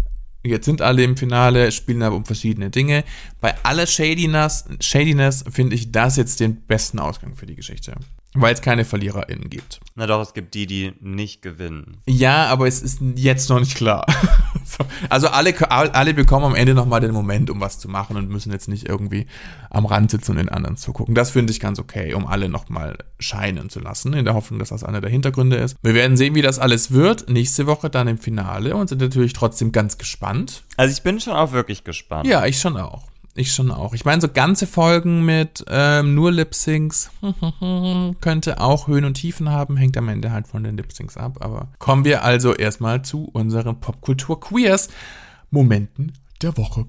Jetzt 0.49 0.65
sind 0.65 0.83
alle 0.83 1.05
im 1.05 1.17
Finale, 1.17 1.71
spielen 1.73 2.03
aber 2.03 2.17
um 2.17 2.25
verschiedene 2.25 2.71
Dinge. 2.71 3.05
Bei 3.41 3.55
aller 3.63 3.87
Shadiness, 3.87 4.65
Shadiness 4.81 5.45
finde 5.51 5.77
ich 5.77 5.93
das 5.93 6.17
jetzt 6.17 6.41
den 6.41 6.57
besten 6.63 6.99
Ausgang 6.99 7.35
für 7.35 7.47
die 7.47 7.57
Geschichte. 7.57 7.95
Weil 8.41 8.55
es 8.55 8.63
keine 8.63 8.85
VerliererInnen 8.85 9.51
gibt. 9.51 9.81
Na 9.95 10.07
doch, 10.07 10.21
es 10.21 10.35
gibt 10.35 10.55
die, 10.55 10.67
die 10.67 10.93
nicht 11.01 11.43
gewinnen. 11.43 11.99
Ja, 12.07 12.47
aber 12.47 12.67
es 12.67 12.83
ist 12.83 13.01
jetzt 13.17 13.49
noch 13.49 13.61
nicht 13.61 13.75
klar. 13.75 14.07
so. 14.65 14.85
Also 15.09 15.29
alle, 15.29 15.55
alle 15.71 16.15
bekommen 16.15 16.47
am 16.47 16.55
Ende 16.55 16.75
nochmal 16.75 17.01
den 17.01 17.13
Moment, 17.13 17.51
um 17.51 17.61
was 17.61 17.79
zu 17.79 17.89
machen 17.89 18.17
und 18.17 18.29
müssen 18.29 18.53
jetzt 18.53 18.69
nicht 18.69 18.89
irgendwie 18.89 19.27
am 19.71 19.87
Rand 19.87 20.11
sitzen 20.11 20.33
und 20.33 20.37
den 20.39 20.49
anderen 20.49 20.77
zugucken. 20.77 21.15
Das 21.15 21.31
finde 21.31 21.53
ich 21.53 21.61
ganz 21.61 21.79
okay, 21.79 22.15
um 22.15 22.27
alle 22.27 22.49
nochmal 22.49 22.99
scheinen 23.19 23.71
zu 23.71 23.81
lassen, 23.81 24.13
in 24.13 24.25
der 24.25 24.35
Hoffnung, 24.35 24.59
dass 24.59 24.69
das 24.69 24.85
einer 24.85 25.01
der 25.01 25.11
Hintergründe 25.11 25.57
ist. 25.57 25.77
Wir 25.83 25.95
werden 25.95 26.17
sehen, 26.17 26.35
wie 26.35 26.43
das 26.43 26.59
alles 26.59 26.93
wird. 26.93 27.29
Nächste 27.29 27.67
Woche 27.67 27.91
dann 27.91 28.09
im 28.09 28.19
Finale 28.19 28.77
und 28.77 28.89
sind 28.89 29.01
natürlich 29.01 29.33
trotzdem 29.33 29.73
ganz 29.73 29.99
gespannt. 29.99 30.63
Also 30.77 30.93
ich 30.93 31.03
bin 31.03 31.21
schon 31.21 31.35
auch 31.35 31.53
wirklich 31.53 31.85
gespannt. 31.85 32.27
Ja, 32.27 32.47
ich 32.47 32.61
schon 32.61 32.77
auch. 32.77 33.09
Ich 33.39 33.55
schon 33.55 33.71
auch. 33.71 33.95
Ich 33.95 34.05
meine, 34.05 34.21
so 34.21 34.27
ganze 34.27 34.67
Folgen 34.67 35.25
mit 35.25 35.65
ähm, 35.69 36.17
nur 36.17 36.33
Lip-Syncs 36.33 37.13
könnte 38.21 38.61
auch 38.61 38.89
Höhen 38.89 39.05
und 39.05 39.15
Tiefen 39.15 39.49
haben, 39.49 39.77
hängt 39.77 39.97
am 39.97 40.09
Ende 40.09 40.33
halt 40.33 40.49
von 40.49 40.65
den 40.65 40.77
Lip-Syncs 40.77 41.17
ab. 41.17 41.37
Aber 41.39 41.69
kommen 41.79 42.05
wir 42.05 42.25
also 42.25 42.53
erstmal 42.53 43.03
zu 43.03 43.31
unseren 43.33 43.79
Popkultur-Queers-Momenten 43.79 46.15
der 46.43 46.57
Woche. 46.57 46.85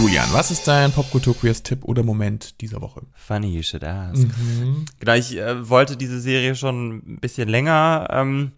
Julian, 0.00 0.28
was 0.30 0.52
ist 0.52 0.68
dein 0.68 0.92
Popkultur-Queers-Tipp 0.92 1.82
oder 1.82 2.04
Moment 2.04 2.60
dieser 2.60 2.80
Woche? 2.80 3.02
Funny 3.14 3.48
you 3.48 3.64
should 3.64 3.82
ask. 3.82 4.22
Mhm. 4.22 4.84
Genau, 5.00 5.14
ich 5.14 5.36
äh, 5.36 5.68
wollte 5.68 5.96
diese 5.96 6.20
Serie 6.20 6.54
schon 6.54 6.98
ein 6.98 7.18
bisschen 7.20 7.48
länger 7.48 8.06
ähm, 8.12 8.52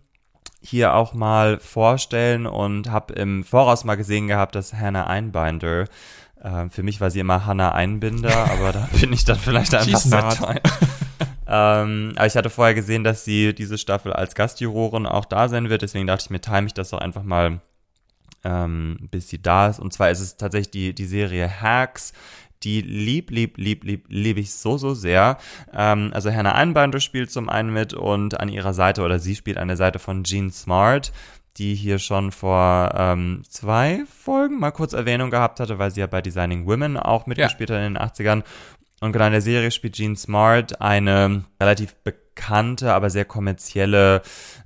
hier 0.63 0.95
auch 0.95 1.15
mal 1.15 1.59
vorstellen 1.59 2.47
und 2.47 2.91
habe 2.91 3.15
im 3.15 3.45
Voraus 3.45 3.85
mal 3.85 3.97
gesehen 3.97 4.29
gehabt, 4.29 4.55
dass 4.55 4.75
Hannah 4.75 5.07
Einbinder, 5.07 5.87
äh, 6.43 6.69
für 6.69 6.83
mich 6.83 7.01
war 7.01 7.11
sie 7.11 7.21
immer 7.21 7.47
Hannah 7.47 7.73
Einbinder, 7.73 8.51
aber 8.51 8.73
da 8.73 8.89
bin 9.01 9.13
ich 9.13 9.25
dann 9.25 9.39
vielleicht 9.39 9.75
einfach 9.75 10.01
smart. 10.01 10.39
ähm, 11.47 12.13
aber 12.17 12.27
ich 12.27 12.37
hatte 12.37 12.51
vorher 12.51 12.75
gesehen, 12.75 13.05
dass 13.05 13.25
sie 13.25 13.55
diese 13.55 13.79
Staffel 13.79 14.13
als 14.13 14.35
Gastjurorin 14.35 15.07
auch 15.07 15.25
da 15.25 15.49
sein 15.49 15.71
wird, 15.71 15.83
deswegen 15.83 16.07
dachte 16.07 16.25
ich 16.25 16.31
mir, 16.31 16.41
time 16.41 16.67
ich 16.67 16.75
das 16.75 16.91
doch 16.91 16.99
einfach 16.99 17.23
mal 17.23 17.61
ähm, 18.45 19.09
bis 19.11 19.29
sie 19.29 19.41
da 19.41 19.69
ist. 19.69 19.81
Und 19.81 19.93
zwar 19.93 20.11
ist 20.11 20.21
es 20.21 20.37
tatsächlich 20.37 20.71
die, 20.71 20.95
die 20.95 21.07
Serie 21.07 21.61
Hacks, 21.61 22.13
die 22.63 22.81
lieb, 22.83 23.31
lieb, 23.31 23.57
lieb, 23.57 23.85
lieb, 23.85 24.07
liebe 24.09 24.41
ich 24.41 24.53
so, 24.53 24.77
so 24.77 24.95
sehr. 24.95 25.39
Ähm, 25.73 26.11
also 26.13 26.31
Hannah 26.31 26.55
Einbinder 26.55 27.01
spielt 27.01 27.31
zum 27.31 27.49
einen 27.49 27.73
mit 27.73 27.95
und 27.95 28.39
an 28.39 28.49
ihrer 28.49 28.75
Seite, 28.75 29.03
oder 29.03 29.19
sie 29.19 29.35
spielt 29.35 29.59
an 29.59 29.69
der 29.69 29.77
Seite 29.77 29.99
von 29.99 30.25
Jean 30.25 30.51
Smart, 30.51 31.13
die 31.57 31.75
hier 31.75 31.99
schon 31.99 32.33
vor 32.33 32.93
ähm, 32.95 33.43
zwei 33.49 34.05
Folgen 34.07 34.59
mal 34.61 34.71
kurz 34.71 34.93
Erwähnung 34.93 35.31
gehabt 35.31 35.61
hatte, 35.61 35.79
weil 35.79 35.91
sie 35.91 36.01
ja 36.01 36.07
bei 36.07 36.23
Designing 36.23 36.67
Women 36.67 36.97
auch 36.97 37.27
mitgespielt 37.27 37.71
ja. 37.71 37.77
hat 37.77 37.87
in 37.87 37.95
den 37.95 38.03
80ern. 38.03 38.43
Und 39.01 39.13
genau 39.13 39.27
in 39.27 39.33
der 39.33 39.41
Serie 39.41 39.71
spielt 39.71 39.95
Jean 39.95 40.15
Smart 40.15 40.81
eine 40.81 41.45
relativ 41.59 41.97
bekannte, 41.97 42.93
aber 42.93 43.09
sehr 43.09 43.25
kommerzielle 43.25 44.21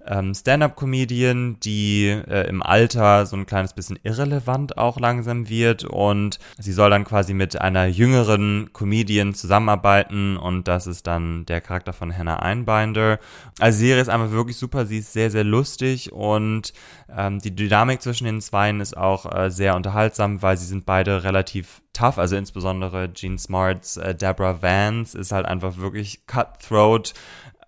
ähm, 0.06 0.34
Stand-up-Comedian, 0.34 1.58
die 1.60 2.06
äh, 2.08 2.48
im 2.48 2.62
Alter 2.62 3.26
so 3.26 3.36
ein 3.36 3.46
kleines 3.46 3.72
bisschen 3.72 3.98
irrelevant 4.02 4.78
auch 4.78 4.98
langsam 4.98 5.48
wird 5.48 5.84
und 5.84 6.38
sie 6.58 6.72
soll 6.72 6.90
dann 6.90 7.04
quasi 7.04 7.34
mit 7.34 7.60
einer 7.60 7.86
jüngeren 7.86 8.70
Comedian 8.72 9.34
zusammenarbeiten 9.34 10.36
und 10.36 10.68
das 10.68 10.86
ist 10.86 11.06
dann 11.06 11.46
der 11.46 11.60
Charakter 11.60 11.92
von 11.92 12.16
Hannah 12.16 12.40
Einbinder. 12.40 13.18
Also 13.60 13.78
die 13.78 13.86
Serie 13.86 14.02
ist 14.02 14.08
einfach 14.08 14.30
wirklich 14.30 14.56
super, 14.56 14.86
sie 14.86 14.98
ist 14.98 15.12
sehr, 15.12 15.30
sehr 15.30 15.44
lustig 15.44 16.12
und 16.12 16.72
ähm, 17.16 17.38
die 17.38 17.54
Dynamik 17.54 18.02
zwischen 18.02 18.24
den 18.24 18.40
Zweien 18.40 18.80
ist 18.80 18.96
auch 18.96 19.30
äh, 19.32 19.50
sehr 19.50 19.76
unterhaltsam, 19.76 20.42
weil 20.42 20.56
sie 20.56 20.66
sind 20.66 20.86
beide 20.86 21.24
relativ 21.24 21.82
tough, 21.92 22.18
also 22.18 22.36
insbesondere 22.36 23.08
Gene 23.08 23.38
Smarts 23.38 23.96
äh, 23.96 24.14
Deborah 24.14 24.60
Vance 24.62 25.16
ist 25.16 25.32
halt 25.32 25.46
einfach 25.46 25.78
wirklich 25.78 26.26
cutthroat, 26.26 27.14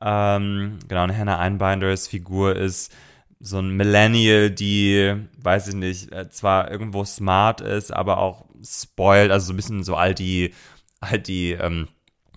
ähm, 0.01 0.79
genau, 0.89 1.05
und 1.05 1.17
Hannah 1.17 1.39
Einbinders 1.39 2.09
Figur 2.09 2.57
ist 2.57 2.95
so 3.41 3.59
ein 3.59 3.71
Millennial, 3.71 4.51
die, 4.51 5.15
weiß 5.39 5.69
ich 5.69 5.75
nicht, 5.75 6.13
äh, 6.13 6.31
zwar 6.31 6.71
irgendwo 6.71 7.05
smart 7.05 7.61
ist, 7.61 7.93
aber 7.93 8.19
auch 8.19 8.47
spoiled, 8.63 9.31
also 9.31 9.49
so 9.49 9.53
ein 9.53 9.57
bisschen 9.57 9.85
so 9.85 9.95
all 9.95 10.15
die, 10.15 10.55
all 11.01 11.19
die 11.19 11.53
ähm, 11.53 11.89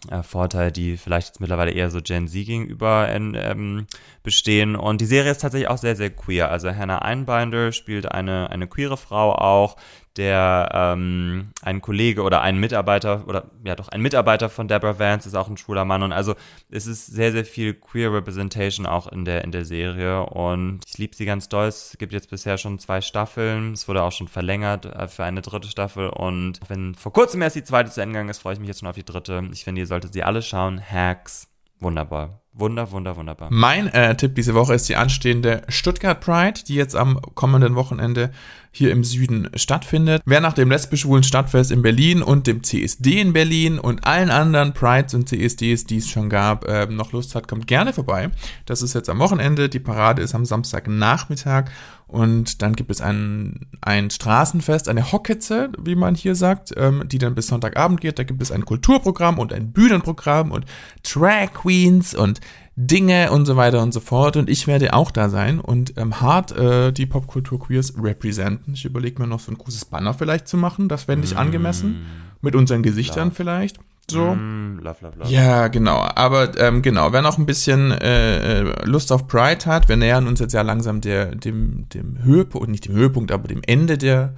äh, 0.09 0.23
Vorteile, 0.23 0.71
die 0.71 0.97
vielleicht 0.97 1.27
jetzt 1.27 1.39
mittlerweile 1.41 1.71
eher 1.71 1.89
so 1.89 2.01
Gen 2.01 2.27
Z 2.27 2.45
gegenüber 2.45 3.09
in, 3.09 3.35
ähm, 3.35 3.87
bestehen. 4.23 4.75
Und 4.75 5.01
die 5.01 5.05
Serie 5.05 5.31
ist 5.31 5.41
tatsächlich 5.41 5.69
auch 5.69 5.77
sehr, 5.77 5.95
sehr 5.95 6.09
queer. 6.09 6.49
Also 6.49 6.73
Hannah 6.73 6.99
Einbinder 6.99 7.71
spielt 7.71 8.11
eine, 8.11 8.49
eine 8.49 8.67
queere 8.67 8.97
Frau 8.97 9.33
auch, 9.33 9.75
der 10.17 10.69
ähm, 10.73 11.51
ein 11.61 11.81
Kollege 11.81 12.23
oder 12.23 12.41
ein 12.41 12.57
Mitarbeiter 12.57 13.27
oder 13.27 13.51
ja 13.63 13.75
doch 13.75 13.89
ein 13.89 14.01
Mitarbeiter 14.01 14.49
von 14.49 14.67
Deborah 14.67 14.99
Vance 14.99 15.27
ist 15.27 15.35
auch 15.35 15.47
ein 15.47 15.57
schwuler 15.57 15.85
Mann 15.85 16.03
und 16.03 16.11
also 16.11 16.35
es 16.69 16.87
ist 16.87 17.07
sehr 17.07 17.31
sehr 17.31 17.45
viel 17.45 17.73
queer 17.73 18.13
Representation 18.13 18.85
auch 18.85 19.07
in 19.07 19.25
der 19.25 19.43
in 19.43 19.51
der 19.51 19.65
Serie 19.65 20.25
und 20.25 20.81
ich 20.87 20.97
liebe 20.97 21.15
sie 21.15 21.25
ganz 21.25 21.49
doll. 21.49 21.67
Es 21.67 21.95
gibt 21.97 22.13
jetzt 22.13 22.29
bisher 22.29 22.57
schon 22.57 22.79
zwei 22.79 23.01
Staffeln, 23.01 23.73
es 23.73 23.87
wurde 23.87 24.03
auch 24.03 24.11
schon 24.11 24.27
verlängert 24.27 24.85
äh, 24.85 25.07
für 25.07 25.23
eine 25.23 25.41
dritte 25.41 25.67
Staffel 25.67 26.09
und 26.09 26.59
wenn 26.67 26.95
vor 26.95 27.13
kurzem 27.13 27.41
erst 27.41 27.55
die 27.55 27.63
zweite 27.63 27.91
zu 27.91 28.01
Ende 28.01 28.13
gegangen 28.13 28.29
ist, 28.29 28.39
freue 28.39 28.53
ich 28.53 28.59
mich 28.59 28.67
jetzt 28.67 28.79
schon 28.79 28.89
auf 28.89 28.95
die 28.95 29.05
dritte. 29.05 29.47
Ich 29.53 29.63
finde, 29.63 29.81
ihr 29.81 29.87
solltet 29.87 30.13
sie 30.13 30.23
alle 30.23 30.41
schauen. 30.41 30.81
Hacks, 30.81 31.47
wunderbar 31.79 32.41
Wunder, 32.59 32.91
wunder, 32.91 33.15
wunderbar. 33.15 33.47
Mein 33.51 33.87
äh, 33.87 34.15
Tipp 34.17 34.35
diese 34.35 34.53
Woche 34.53 34.73
ist 34.73 34.89
die 34.89 34.95
anstehende 34.95 35.61
Stuttgart 35.69 36.19
Pride, 36.19 36.61
die 36.67 36.75
jetzt 36.75 36.95
am 36.95 37.21
kommenden 37.35 37.75
Wochenende 37.75 38.31
hier 38.71 38.91
im 38.91 39.03
Süden 39.03 39.49
stattfindet. 39.55 40.21
Wer 40.25 40.41
nach 40.41 40.53
dem 40.53 40.69
lesbisch-schwulen 40.69 41.23
Stadtfest 41.23 41.71
in 41.71 41.81
Berlin 41.81 42.21
und 42.21 42.47
dem 42.47 42.63
CSD 42.63 43.19
in 43.19 43.33
Berlin 43.33 43.79
und 43.79 44.05
allen 44.05 44.29
anderen 44.29 44.73
Prides 44.73 45.13
und 45.13 45.27
CSDs, 45.27 45.85
die 45.85 45.97
es 45.97 46.09
schon 46.09 46.29
gab, 46.29 46.65
äh, 46.67 46.85
noch 46.85 47.11
Lust 47.11 47.35
hat, 47.35 47.47
kommt 47.47 47.67
gerne 47.67 47.93
vorbei. 47.93 48.29
Das 48.65 48.81
ist 48.81 48.93
jetzt 48.93 49.09
am 49.09 49.19
Wochenende. 49.19 49.69
Die 49.69 49.79
Parade 49.79 50.21
ist 50.21 50.35
am 50.35 50.45
Samstagnachmittag 50.45 51.65
und 52.09 52.63
dann 52.63 52.75
gibt 52.75 52.89
es 52.89 53.01
ein, 53.01 53.67
ein 53.81 54.09
Straßenfest, 54.09 54.89
eine 54.89 55.11
Hocketze, 55.11 55.69
wie 55.79 55.95
man 55.95 56.15
hier 56.15 56.33
sagt, 56.33 56.73
ähm, 56.75 57.03
die 57.07 57.19
dann 57.19 57.35
bis 57.35 57.47
Sonntagabend 57.47 58.01
geht. 58.01 58.17
Da 58.17 58.23
gibt 58.23 58.41
es 58.41 58.51
ein 58.51 58.65
Kulturprogramm 58.65 59.37
und 59.37 59.53
ein 59.53 59.71
Bühnenprogramm 59.71 60.51
und 60.51 60.65
Drag 61.03 61.53
Queens 61.53 62.15
und 62.15 62.39
Dinge 62.81 63.29
und 63.31 63.45
so 63.45 63.57
weiter 63.57 63.83
und 63.83 63.93
so 63.93 63.99
fort. 63.99 64.37
Und 64.37 64.49
ich 64.49 64.65
werde 64.65 64.93
auch 64.93 65.11
da 65.11 65.27
sein 65.29 65.59
und 65.59 65.97
ähm, 65.97 66.21
hart 66.21 66.53
äh, 66.53 66.93
die 66.93 67.05
Popkultur-Queers 67.05 67.95
representen. 68.01 68.73
Ich 68.73 68.85
überlege 68.85 69.21
mir 69.21 69.27
noch 69.27 69.41
so 69.41 69.51
ein 69.51 69.57
großes 69.57 69.85
Banner 69.85 70.13
vielleicht 70.13 70.47
zu 70.47 70.55
machen. 70.55 70.87
Das 70.87 71.03
fände 71.03 71.25
ich 71.25 71.35
angemessen. 71.35 72.05
Mit 72.41 72.55
unseren 72.55 72.81
Gesichtern 72.81 73.27
Love. 73.27 73.35
vielleicht. 73.35 73.79
So. 74.09 74.33
Mm, 74.33 74.79
love, 74.81 74.95
love, 75.01 75.19
love. 75.19 75.29
Ja, 75.29 75.67
genau. 75.67 76.07
Aber 76.15 76.57
ähm, 76.57 76.81
genau, 76.81 77.11
wer 77.11 77.21
noch 77.21 77.37
ein 77.37 77.45
bisschen 77.45 77.91
äh, 77.91 78.61
äh, 78.61 78.85
Lust 78.85 79.11
auf 79.11 79.27
Pride 79.27 79.65
hat, 79.65 79.89
wir 79.89 79.97
nähern 79.97 80.25
uns 80.25 80.39
jetzt 80.39 80.53
ja 80.53 80.61
langsam 80.61 81.01
der, 81.01 81.35
dem, 81.35 81.89
dem 81.89 82.23
Höhepunkt, 82.23 82.69
nicht 82.69 82.87
dem 82.87 82.95
Höhepunkt, 82.95 83.33
aber 83.33 83.49
dem 83.49 83.61
Ende 83.67 83.97
der 83.97 84.35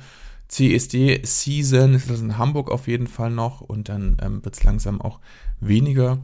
CSD-Season. 0.47 1.93
Das 1.93 2.05
ist 2.05 2.21
in 2.21 2.39
Hamburg 2.39 2.71
auf 2.71 2.87
jeden 2.87 3.07
Fall 3.07 3.29
noch 3.29 3.61
und 3.61 3.87
dann 3.87 4.17
ähm, 4.21 4.43
wird 4.43 4.55
es 4.55 4.63
langsam 4.63 4.99
auch 4.99 5.19
weniger. 5.59 6.17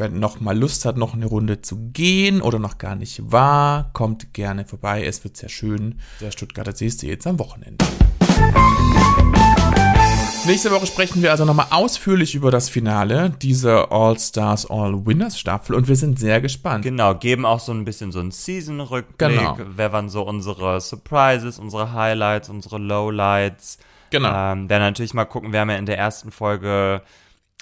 Wer 0.00 0.08
noch 0.08 0.40
mal 0.40 0.58
Lust 0.58 0.86
hat, 0.86 0.96
noch 0.96 1.12
eine 1.12 1.26
Runde 1.26 1.60
zu 1.60 1.90
gehen 1.92 2.40
oder 2.40 2.58
noch 2.58 2.78
gar 2.78 2.96
nicht 2.96 3.20
war, 3.30 3.90
kommt 3.92 4.32
gerne 4.32 4.64
vorbei. 4.64 5.04
Es 5.04 5.24
wird 5.24 5.36
sehr 5.36 5.50
schön. 5.50 6.00
Der 6.22 6.30
Stuttgarter 6.30 6.74
CSD 6.74 7.06
jetzt 7.06 7.26
am 7.26 7.38
Wochenende. 7.38 7.84
Nächste 10.46 10.70
Woche 10.70 10.86
sprechen 10.86 11.20
wir 11.20 11.32
also 11.32 11.44
nochmal 11.44 11.66
ausführlich 11.68 12.34
über 12.34 12.50
das 12.50 12.70
Finale 12.70 13.28
dieser 13.42 13.92
All-Stars 13.92 14.70
All-Winners 14.70 15.38
Staffel 15.38 15.76
und 15.76 15.86
wir 15.86 15.96
sind 15.96 16.18
sehr 16.18 16.40
gespannt. 16.40 16.82
Genau, 16.82 17.14
geben 17.14 17.44
auch 17.44 17.60
so 17.60 17.72
ein 17.72 17.84
bisschen 17.84 18.10
so 18.10 18.20
einen 18.20 18.30
Season-Rückblick. 18.30 19.18
Genau. 19.18 19.58
Wer 19.58 19.92
waren 19.92 20.08
so 20.08 20.22
unsere 20.22 20.80
Surprises, 20.80 21.58
unsere 21.58 21.92
Highlights, 21.92 22.48
unsere 22.48 22.78
Lowlights. 22.78 23.76
Genau. 24.08 24.30
Ähm, 24.30 24.66
dann 24.66 24.80
natürlich 24.80 25.12
mal 25.12 25.26
gucken, 25.26 25.52
wir 25.52 25.60
haben 25.60 25.68
ja 25.68 25.76
in 25.76 25.84
der 25.84 25.98
ersten 25.98 26.30
Folge 26.30 27.02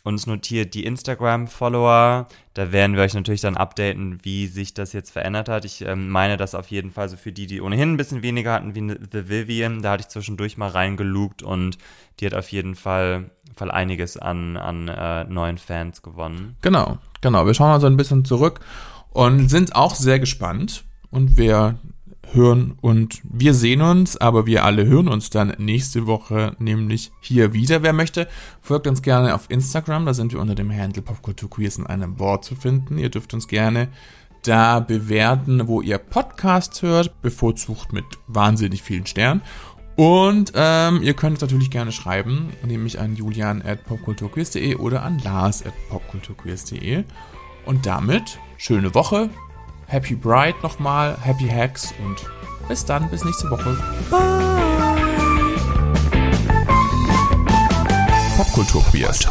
uns 0.04 0.26
notiert 0.26 0.74
die 0.74 0.84
Instagram-Follower. 0.84 2.28
Da 2.54 2.72
werden 2.72 2.96
wir 2.96 3.02
euch 3.02 3.14
natürlich 3.14 3.40
dann 3.40 3.56
updaten, 3.56 4.20
wie 4.22 4.46
sich 4.46 4.74
das 4.74 4.92
jetzt 4.92 5.10
verändert 5.10 5.48
hat. 5.48 5.64
Ich 5.64 5.82
ähm, 5.82 6.08
meine 6.08 6.36
das 6.36 6.54
auf 6.54 6.70
jeden 6.70 6.92
Fall 6.92 7.08
so 7.08 7.16
für 7.16 7.32
die, 7.32 7.46
die 7.46 7.60
ohnehin 7.60 7.92
ein 7.92 7.96
bisschen 7.96 8.22
weniger 8.22 8.52
hatten, 8.52 8.74
wie 8.74 8.96
The 9.12 9.28
Vivian. 9.28 9.82
Da 9.82 9.92
hatte 9.92 10.02
ich 10.02 10.08
zwischendurch 10.08 10.56
mal 10.56 10.68
reingelugt 10.68 11.42
und 11.42 11.78
die 12.20 12.26
hat 12.26 12.34
auf 12.34 12.50
jeden 12.50 12.74
Fall, 12.74 13.30
Fall 13.54 13.70
einiges 13.70 14.16
an, 14.16 14.56
an 14.56 14.88
äh, 14.88 15.24
neuen 15.24 15.58
Fans 15.58 16.02
gewonnen. 16.02 16.56
Genau, 16.62 16.98
genau. 17.20 17.46
Wir 17.46 17.54
schauen 17.54 17.72
also 17.72 17.86
ein 17.86 17.96
bisschen 17.96 18.24
zurück 18.24 18.60
und 19.10 19.48
sind 19.48 19.74
auch 19.74 19.94
sehr 19.94 20.18
gespannt. 20.18 20.84
Und 21.10 21.36
wir 21.36 21.78
hören 22.32 22.76
und 22.80 23.20
wir 23.24 23.54
sehen 23.54 23.82
uns, 23.82 24.16
aber 24.16 24.46
wir 24.46 24.64
alle 24.64 24.86
hören 24.86 25.08
uns 25.08 25.30
dann 25.30 25.54
nächste 25.58 26.06
Woche 26.06 26.56
nämlich 26.58 27.10
hier 27.20 27.52
wieder. 27.52 27.82
Wer 27.82 27.92
möchte, 27.92 28.28
folgt 28.60 28.86
uns 28.86 29.02
gerne 29.02 29.34
auf 29.34 29.50
Instagram. 29.50 30.06
Da 30.06 30.14
sind 30.14 30.32
wir 30.32 30.40
unter 30.40 30.54
dem 30.54 30.70
Handle 30.70 31.02
Popkulturqueers 31.02 31.78
in 31.78 31.86
einem 31.86 32.18
Wort 32.18 32.44
zu 32.44 32.54
finden. 32.54 32.98
Ihr 32.98 33.08
dürft 33.08 33.34
uns 33.34 33.48
gerne 33.48 33.88
da 34.42 34.80
bewerten, 34.80 35.66
wo 35.66 35.80
ihr 35.80 35.98
Podcast 35.98 36.82
hört, 36.82 37.20
bevorzugt 37.22 37.92
mit 37.92 38.04
wahnsinnig 38.26 38.82
vielen 38.82 39.06
Sternen. 39.06 39.42
Und 39.96 40.52
ähm, 40.54 41.02
ihr 41.02 41.14
könnt 41.14 41.36
es 41.36 41.40
natürlich 41.40 41.70
gerne 41.70 41.90
schreiben, 41.90 42.50
nämlich 42.64 43.00
an 43.00 43.16
julian 43.16 43.62
at 43.62 43.80
oder 44.78 45.02
an 45.02 45.18
lars 45.18 45.64
at. 45.66 45.72
Und 47.66 47.84
damit 47.84 48.38
schöne 48.56 48.94
Woche, 48.94 49.28
Happy 49.88 50.14
Bride 50.14 50.58
nochmal, 50.62 51.16
Happy 51.20 51.48
Hacks 51.48 51.92
und 52.04 52.16
bis 52.68 52.84
dann, 52.84 53.10
bis 53.10 53.24
nächste 53.24 53.50
Woche. 53.50 53.76
Bye. 54.10 54.48
Popkulturqueers. 58.38 59.26